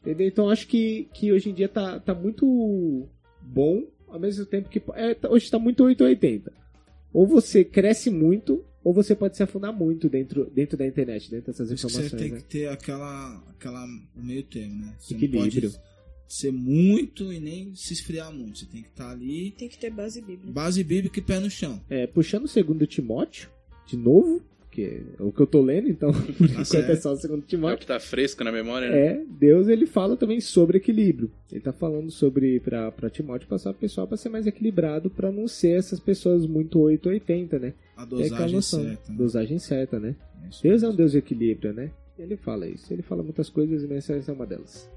[0.02, 0.28] Entendeu?
[0.28, 3.08] Então acho que, que hoje em dia tá, tá muito
[3.42, 4.82] bom, ao mesmo tempo que.
[4.96, 6.52] É, tá- hoje tá muito 880.
[7.14, 11.48] Ou você cresce muito, ou você pode se afundar muito dentro, dentro da internet, dentro
[11.52, 12.22] dessas que você informações.
[12.22, 12.38] tem né?
[12.38, 13.86] que ter aquela, aquela
[14.16, 14.96] meio termo, né?
[14.98, 15.42] Você Equilíbrio.
[15.70, 15.82] não pode
[16.34, 18.60] ser muito e nem se esfriar muito.
[18.60, 20.52] Você tem que estar ali, Tem que ter base bíblica.
[20.52, 21.80] base bíblica e pé no chão.
[21.90, 23.50] É, puxando o segundo Timóteo,
[23.88, 24.42] de novo,
[24.72, 27.44] que é o que eu tô lendo, então por enquanto é só o segundo É
[27.44, 27.78] o Timóteo.
[27.80, 29.06] que tá fresco na memória, né?
[29.08, 31.30] É, Deus ele fala também sobre equilíbrio.
[31.52, 35.30] Ele tá falando sobre pra, pra Timóteo passar o pessoal pra ser mais equilibrado, pra
[35.32, 37.74] não ser essas pessoas muito 880, né?
[37.98, 39.12] A aquela dosagem noção, certa.
[39.12, 39.18] né?
[39.18, 40.16] Dosagem certa, né?
[40.46, 40.96] É isso Deus é um.
[40.96, 41.92] Deus de equilíbrio, né?
[42.18, 42.94] Ele fala isso.
[42.94, 44.90] Ele fala muitas coisas, mas essa é uma delas.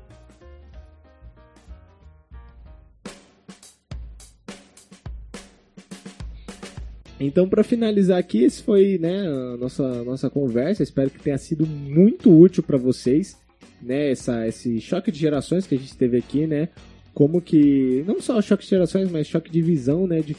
[7.26, 10.82] Então, para finalizar aqui, esse foi né, a nossa, nossa conversa.
[10.82, 13.36] Espero que tenha sido muito útil para vocês,
[13.80, 14.10] né?
[14.10, 16.68] Essa, esse choque de gerações que a gente teve aqui, né?
[17.14, 20.20] Como que não só choque de gerações, mas choque de visão, né?
[20.20, 20.36] De,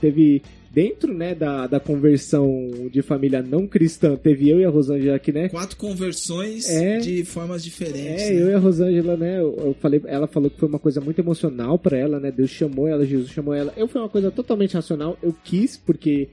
[0.00, 0.42] teve
[0.72, 5.30] dentro, né, da, da conversão de família não cristã, teve eu e a Rosângela aqui,
[5.30, 5.48] né?
[5.48, 6.98] Quatro conversões É.
[6.98, 8.22] de formas diferentes.
[8.24, 8.42] É, né?
[8.42, 9.40] eu e a Rosângela, né?
[9.40, 12.32] Eu, falei, ela falou que foi uma coisa muito emocional pra ela, né?
[12.32, 13.72] Deus chamou ela, Jesus chamou ela.
[13.76, 15.16] Eu foi uma coisa totalmente racional.
[15.22, 16.28] Eu quis porque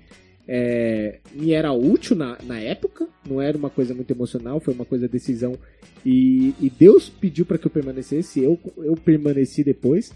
[0.53, 3.07] é, me era útil na, na época.
[3.27, 5.55] Não era uma coisa muito emocional, foi uma coisa decisão.
[6.05, 8.41] E, e Deus pediu pra que eu permanecesse.
[8.43, 10.11] Eu, eu permaneci depois.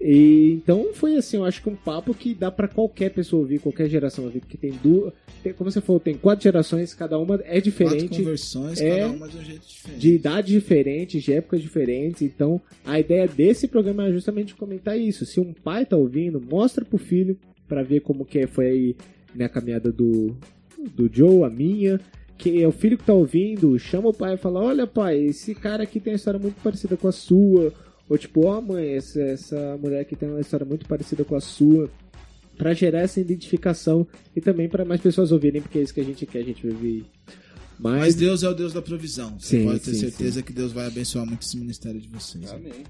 [0.00, 3.58] E, então foi assim, eu acho que um papo que dá pra qualquer pessoa ouvir,
[3.58, 5.12] qualquer geração ouvir, porque tem duas,
[5.42, 9.00] tem- como você falou, tem quatro gerações, cada uma é Quatro diferente conversões, É.
[9.00, 9.98] cada uma de um jeito diferente.
[10.00, 12.22] de idades diferentes, de épocas diferentes.
[12.22, 15.26] Então, a ideia desse programa é justamente comentar isso.
[15.26, 17.36] Se um pai tá ouvindo, mostra pro filho
[17.66, 18.96] pra ver como que foi aí
[19.34, 20.36] né, a caminhada do,
[20.94, 22.00] do Joe, a minha.
[22.36, 25.54] Que é o filho que tá ouvindo, chama o pai e fala: Olha, pai, esse
[25.56, 27.72] cara aqui tem uma história muito parecida com a sua.
[28.08, 31.40] Ou tipo, ó, mãe, essa, essa mulher aqui tem uma história muito parecida com a
[31.40, 31.90] sua.
[32.56, 36.04] Pra gerar essa identificação e também pra mais pessoas ouvirem, porque é isso que a
[36.04, 37.06] gente quer, a gente vive
[37.78, 38.00] mais.
[38.00, 39.38] Mas Deus é o Deus da provisão.
[39.38, 42.50] Você Sim, pode ter sim, certeza que Deus vai abençoar muito esse ministério de vocês.
[42.52, 42.84] Amém.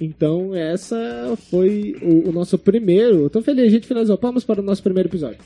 [0.00, 3.28] Então, essa foi o, o nosso primeiro.
[3.28, 4.16] Tô feliz, a gente finalizou.
[4.16, 5.38] Palmas para o nosso primeiro episódio.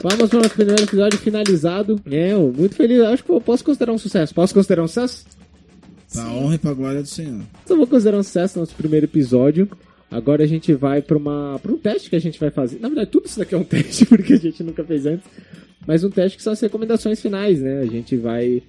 [0.00, 2.00] Palmas para o nosso primeiro episódio finalizado.
[2.10, 3.00] É, eu muito feliz.
[3.00, 4.34] Acho que eu posso considerar um sucesso.
[4.34, 5.24] Posso considerar um sucesso?
[6.12, 7.42] Pra honra e pra glória do Senhor.
[7.64, 9.68] Então, vou considerar um sucesso nosso primeiro episódio.
[10.10, 12.80] Agora a gente vai para uma para um teste que a gente vai fazer.
[12.80, 15.24] Na verdade, tudo isso daqui é um teste porque a gente nunca fez antes.
[15.86, 17.80] Mas um teste que são as recomendações finais, né?
[17.80, 18.62] A gente vai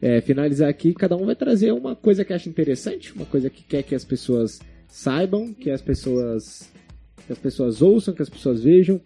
[0.00, 0.94] é, finalizar aqui.
[0.94, 4.04] Cada um vai trazer uma coisa que acha interessante, uma coisa que quer que as
[4.04, 6.70] pessoas saibam, que as pessoas
[7.26, 9.00] que as pessoas ouçam, que as pessoas vejam.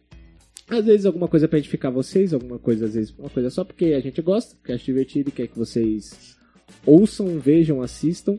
[0.68, 3.86] Às vezes alguma coisa para edificar vocês, alguma coisa às vezes uma coisa só porque
[3.86, 6.36] a gente gosta, porque acha divertido e quer que vocês
[6.86, 8.38] ouçam, vejam, assistam.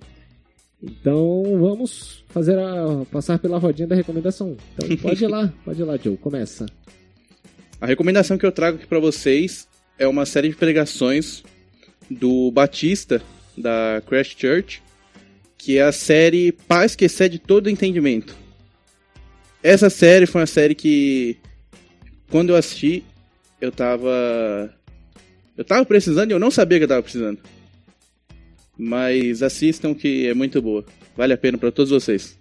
[0.82, 4.56] Então vamos fazer a passar pela rodinha da recomendação.
[4.74, 6.66] Então pode ir lá, pode ir lá, Joe, começa.
[7.80, 9.68] A recomendação que eu trago aqui pra vocês
[9.98, 11.44] é uma série de pregações
[12.10, 13.22] do Batista
[13.58, 14.82] da Crash Church,
[15.58, 18.36] que é a série Paz que excede todo entendimento.
[19.62, 21.38] Essa série foi uma série que
[22.30, 23.04] quando eu assisti,
[23.62, 24.74] eu tava
[25.56, 27.40] eu tava precisando e eu não sabia que eu tava precisando.
[28.78, 30.84] Mas assistam que é muito boa.
[31.16, 32.38] Vale a pena pra todos vocês.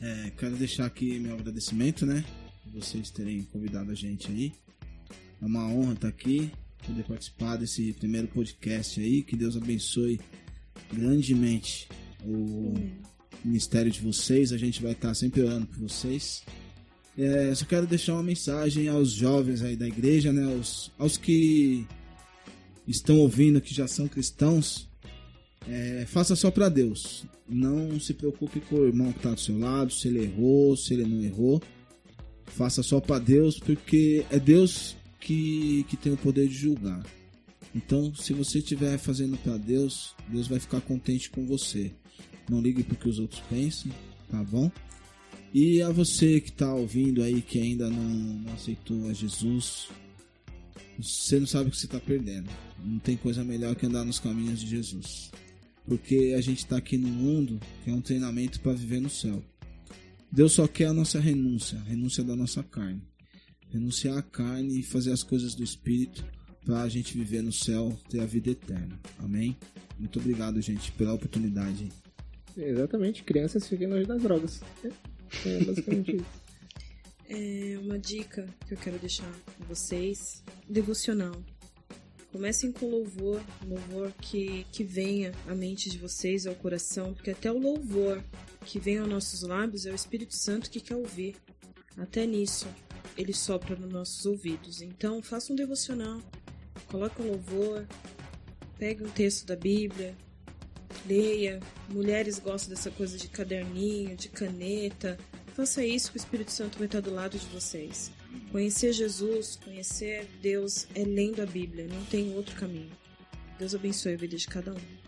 [0.00, 2.24] É, quero deixar aqui meu agradecimento, né?
[2.64, 4.52] Por vocês terem convidado a gente aí.
[5.40, 6.50] É uma honra estar aqui,
[6.84, 9.22] poder participar desse primeiro podcast aí.
[9.22, 10.20] Que Deus abençoe
[10.92, 11.88] grandemente
[12.24, 12.74] o
[13.44, 14.52] ministério de vocês.
[14.52, 16.42] A gente vai estar sempre orando por vocês.
[17.18, 20.44] É, só quero deixar uma mensagem aos jovens aí da igreja, né?
[20.52, 21.86] Aos, aos que
[22.86, 24.88] estão ouvindo, que já são cristãos.
[25.68, 27.24] É, faça só para Deus.
[27.48, 30.94] Não se preocupe com o irmão que está do seu lado, se ele errou, se
[30.94, 31.62] ele não errou.
[32.46, 37.04] Faça só para Deus, porque é Deus que, que tem o poder de julgar.
[37.74, 41.92] Então, se você estiver fazendo para Deus, Deus vai ficar contente com você.
[42.48, 43.90] Não ligue para que os outros pensam,
[44.30, 44.70] tá bom?
[45.52, 49.88] E a você que está ouvindo aí, que ainda não, não aceitou a Jesus,
[50.98, 52.48] você não sabe o que você está perdendo.
[52.82, 55.30] Não tem coisa melhor que andar nos caminhos de Jesus.
[55.86, 59.42] porque a gente está aqui no mundo que é um treinamento para viver no céu.
[60.30, 63.00] Deus só quer a nossa renúncia, a renúncia da nossa carne.
[63.72, 66.24] Renunciar à carne e fazer as coisas do Espírito
[66.64, 68.98] para a gente viver no céu, ter a vida eterna.
[69.18, 69.56] Amém?
[69.98, 71.88] Muito obrigado, gente, pela oportunidade.
[72.56, 74.60] Exatamente, crianças fiquem longe das drogas.
[74.84, 76.26] É, é basicamente isso.
[77.28, 79.28] É uma dica que eu quero deixar
[79.58, 81.34] com vocês: devocional.
[82.30, 87.50] Comecem com louvor, louvor que, que venha à mente de vocês, ao coração, porque até
[87.50, 88.22] o louvor
[88.64, 91.34] que vem aos nossos lábios é o Espírito Santo que quer ouvir.
[91.96, 92.68] Até nisso,
[93.16, 94.82] ele sopra nos nossos ouvidos.
[94.82, 96.20] Então, faça um devocional,
[96.88, 97.86] coloque um louvor,
[98.78, 100.14] pegue um texto da Bíblia,
[101.06, 101.60] leia.
[101.88, 105.18] Mulheres gostam dessa coisa de caderninho, de caneta.
[105.54, 108.10] Faça isso que o Espírito Santo vai estar do lado de vocês.
[108.52, 112.90] Conhecer Jesus, conhecer Deus é lendo a Bíblia, não tem outro caminho.
[113.58, 115.05] Deus abençoe a vida de cada um.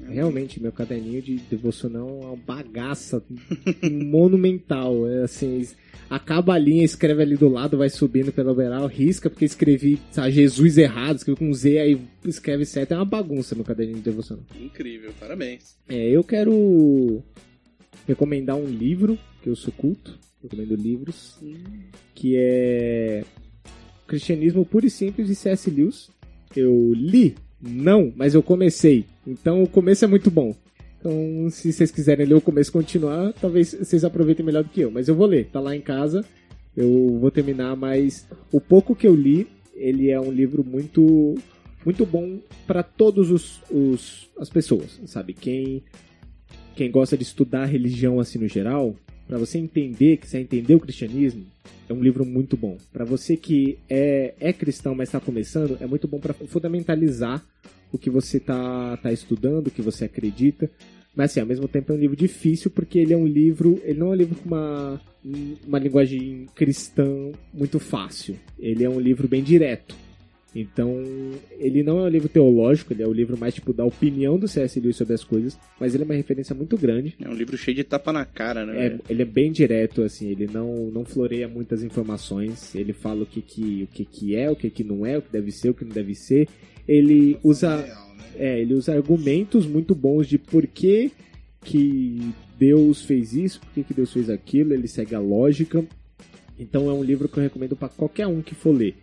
[0.00, 3.22] Realmente, meu caderninho de devocional é uma bagaça
[3.82, 5.08] monumental.
[5.08, 5.66] É assim,
[6.08, 10.32] acaba a linha, escreve ali do lado, vai subindo pelo overall, risca, porque escrevi sabe,
[10.32, 12.92] Jesus errado, escrevi com Z, aí escreve certo.
[12.92, 14.44] É uma bagunça meu caderninho de devocional.
[14.60, 15.76] Incrível, parabéns.
[15.88, 17.22] É, eu quero
[18.06, 21.38] recomendar um livro, que eu sou culto, recomendo livros,
[22.14, 23.24] que é
[24.06, 25.70] Cristianismo Puro e Simples de C.S.
[25.70, 26.10] Lewis.
[26.56, 27.36] Eu li?
[27.60, 29.04] Não, mas eu comecei.
[29.26, 30.54] Então o começo é muito bom.
[30.98, 34.80] Então, se vocês quiserem ler o começo e continuar, talvez vocês aproveitem melhor do que
[34.80, 34.90] eu.
[34.90, 36.24] Mas eu vou ler, tá lá em casa.
[36.76, 41.36] Eu vou terminar, mas o pouco que eu li, ele é um livro muito
[41.84, 45.32] muito bom para todos os, os as pessoas, sabe?
[45.32, 45.82] Quem
[46.76, 48.94] quem gosta de estudar religião assim no geral,
[49.28, 51.44] para você entender, que você entender o cristianismo,
[51.86, 52.78] é um livro muito bom.
[52.90, 57.44] Para você que é, é cristão, mas está começando, é muito bom para fundamentalizar
[57.92, 60.70] o que você tá, tá estudando, o que você acredita.
[61.14, 63.98] Mas assim, ao mesmo tempo é um livro difícil porque ele é um livro, ele
[63.98, 65.00] não é um livro com uma,
[65.66, 68.36] uma linguagem cristã muito fácil.
[68.58, 69.94] Ele é um livro bem direto.
[70.54, 71.02] Então,
[71.58, 74.48] ele não é um livro teológico, ele é um livro mais tipo da opinião do
[74.48, 74.80] C.S.
[74.80, 77.14] Lewis sobre as coisas, mas ele é uma referência muito grande.
[77.20, 78.86] É um livro cheio de tapa na cara, né?
[78.86, 83.26] É, ele é bem direto, assim, ele não, não floreia muitas informações, ele fala o
[83.26, 85.70] que, que, o que, que é, o que, que não é, o que deve ser,
[85.70, 86.48] o que não deve ser.
[86.86, 87.94] Ele usa, né?
[88.36, 91.12] é, ele usa argumentos muito bons de por que,
[91.62, 95.84] que Deus fez isso, por que, que Deus fez aquilo, ele segue a lógica.
[96.58, 98.96] Então é um livro que eu recomendo para qualquer um que for ler.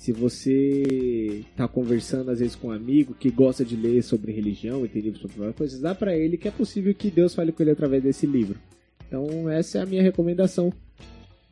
[0.00, 4.82] Se você tá conversando às vezes com um amigo que gosta de ler sobre religião
[4.82, 7.52] e tem livros sobre várias coisas, dá para ele que é possível que Deus fale
[7.52, 8.58] com ele através desse livro.
[9.06, 10.72] Então essa é a minha recomendação.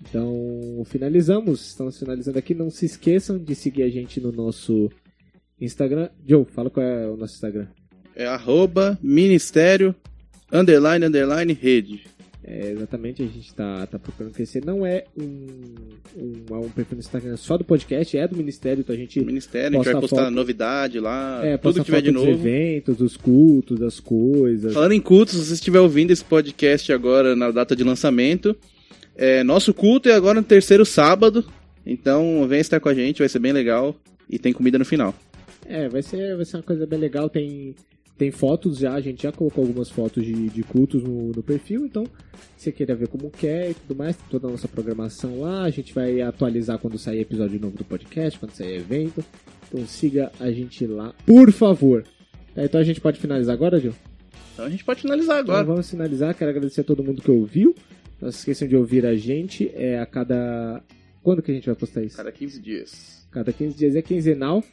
[0.01, 2.55] Então finalizamos, estamos finalizando aqui.
[2.55, 4.91] Não se esqueçam de seguir a gente no nosso
[5.61, 6.09] Instagram.
[6.27, 7.66] Joe, fala qual é o nosso Instagram.
[8.16, 9.95] É arroba ministério
[10.51, 12.07] underline underline rede.
[12.51, 14.65] É, exatamente, a gente tá, tá procurando crescer.
[14.65, 15.47] Não é um,
[16.16, 19.79] um, um perfil no Instagram só do podcast, é do Ministério, então a gente ministério,
[19.79, 20.35] a gente vai Posta postar foto.
[20.35, 22.49] novidade lá, é, tudo posta que tiver de foto dos novo.
[22.49, 24.73] eventos, dos cultos, das coisas.
[24.73, 28.57] Falando em cultos, se você estiver ouvindo esse podcast agora na data de lançamento,
[29.15, 31.45] é, nosso culto é agora no terceiro sábado,
[31.85, 33.95] então vem estar com a gente, vai ser bem legal
[34.31, 35.15] e tem comida no final.
[35.66, 37.29] É, vai ser, vai ser uma coisa bem legal.
[37.29, 37.75] Tem,
[38.19, 41.86] tem fotos já, a gente já colocou algumas fotos de, de cultos no, no perfil,
[41.86, 42.05] então
[42.57, 45.62] se você queira ver como quer e tudo mais, tem toda a nossa programação lá.
[45.62, 49.24] A gente vai atualizar quando sair episódio novo do podcast, quando sair evento.
[49.69, 52.03] Então siga a gente lá, por favor.
[52.55, 53.95] Tá, então a gente pode finalizar agora, Gil?
[54.53, 55.65] Então a gente pode finalizar Então agora.
[55.65, 56.35] vamos finalizar.
[56.35, 57.73] Quero agradecer a todo mundo que ouviu.
[58.20, 59.70] Não se esqueçam de ouvir a gente.
[59.74, 60.82] É a cada.
[61.23, 62.16] Quando que a gente vai postar isso?
[62.16, 63.28] Cada 15 dias.
[63.31, 64.65] Cada 15 dias é quinzenal.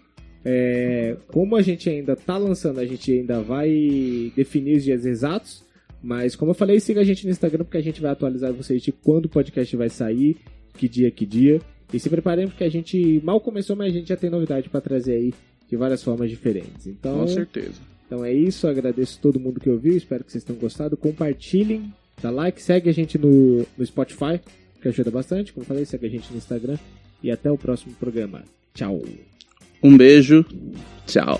[0.47, 5.65] É, como a gente ainda tá lançando, a gente ainda vai definir os dias exatos.
[6.03, 8.83] Mas como eu falei, siga a gente no Instagram porque a gente vai atualizar vocês
[8.83, 10.37] de quando o podcast vai sair,
[10.77, 11.59] que dia, que dia.
[11.91, 14.81] E se preparem porque a gente mal começou, mas a gente já tem novidade para
[14.81, 15.33] trazer aí
[15.67, 16.85] de várias formas diferentes.
[16.85, 17.81] Então, Com certeza.
[18.05, 20.95] então é isso, agradeço todo mundo que ouviu, espero que vocês tenham gostado.
[20.95, 21.91] Compartilhem,
[22.21, 24.39] dá like, segue a gente no, no Spotify,
[24.79, 25.53] que ajuda bastante.
[25.53, 26.77] Como eu falei, segue a gente no Instagram.
[27.23, 28.43] E até o próximo programa.
[28.75, 29.01] Tchau.
[29.85, 30.43] Um beijo.
[31.05, 31.39] Tchau.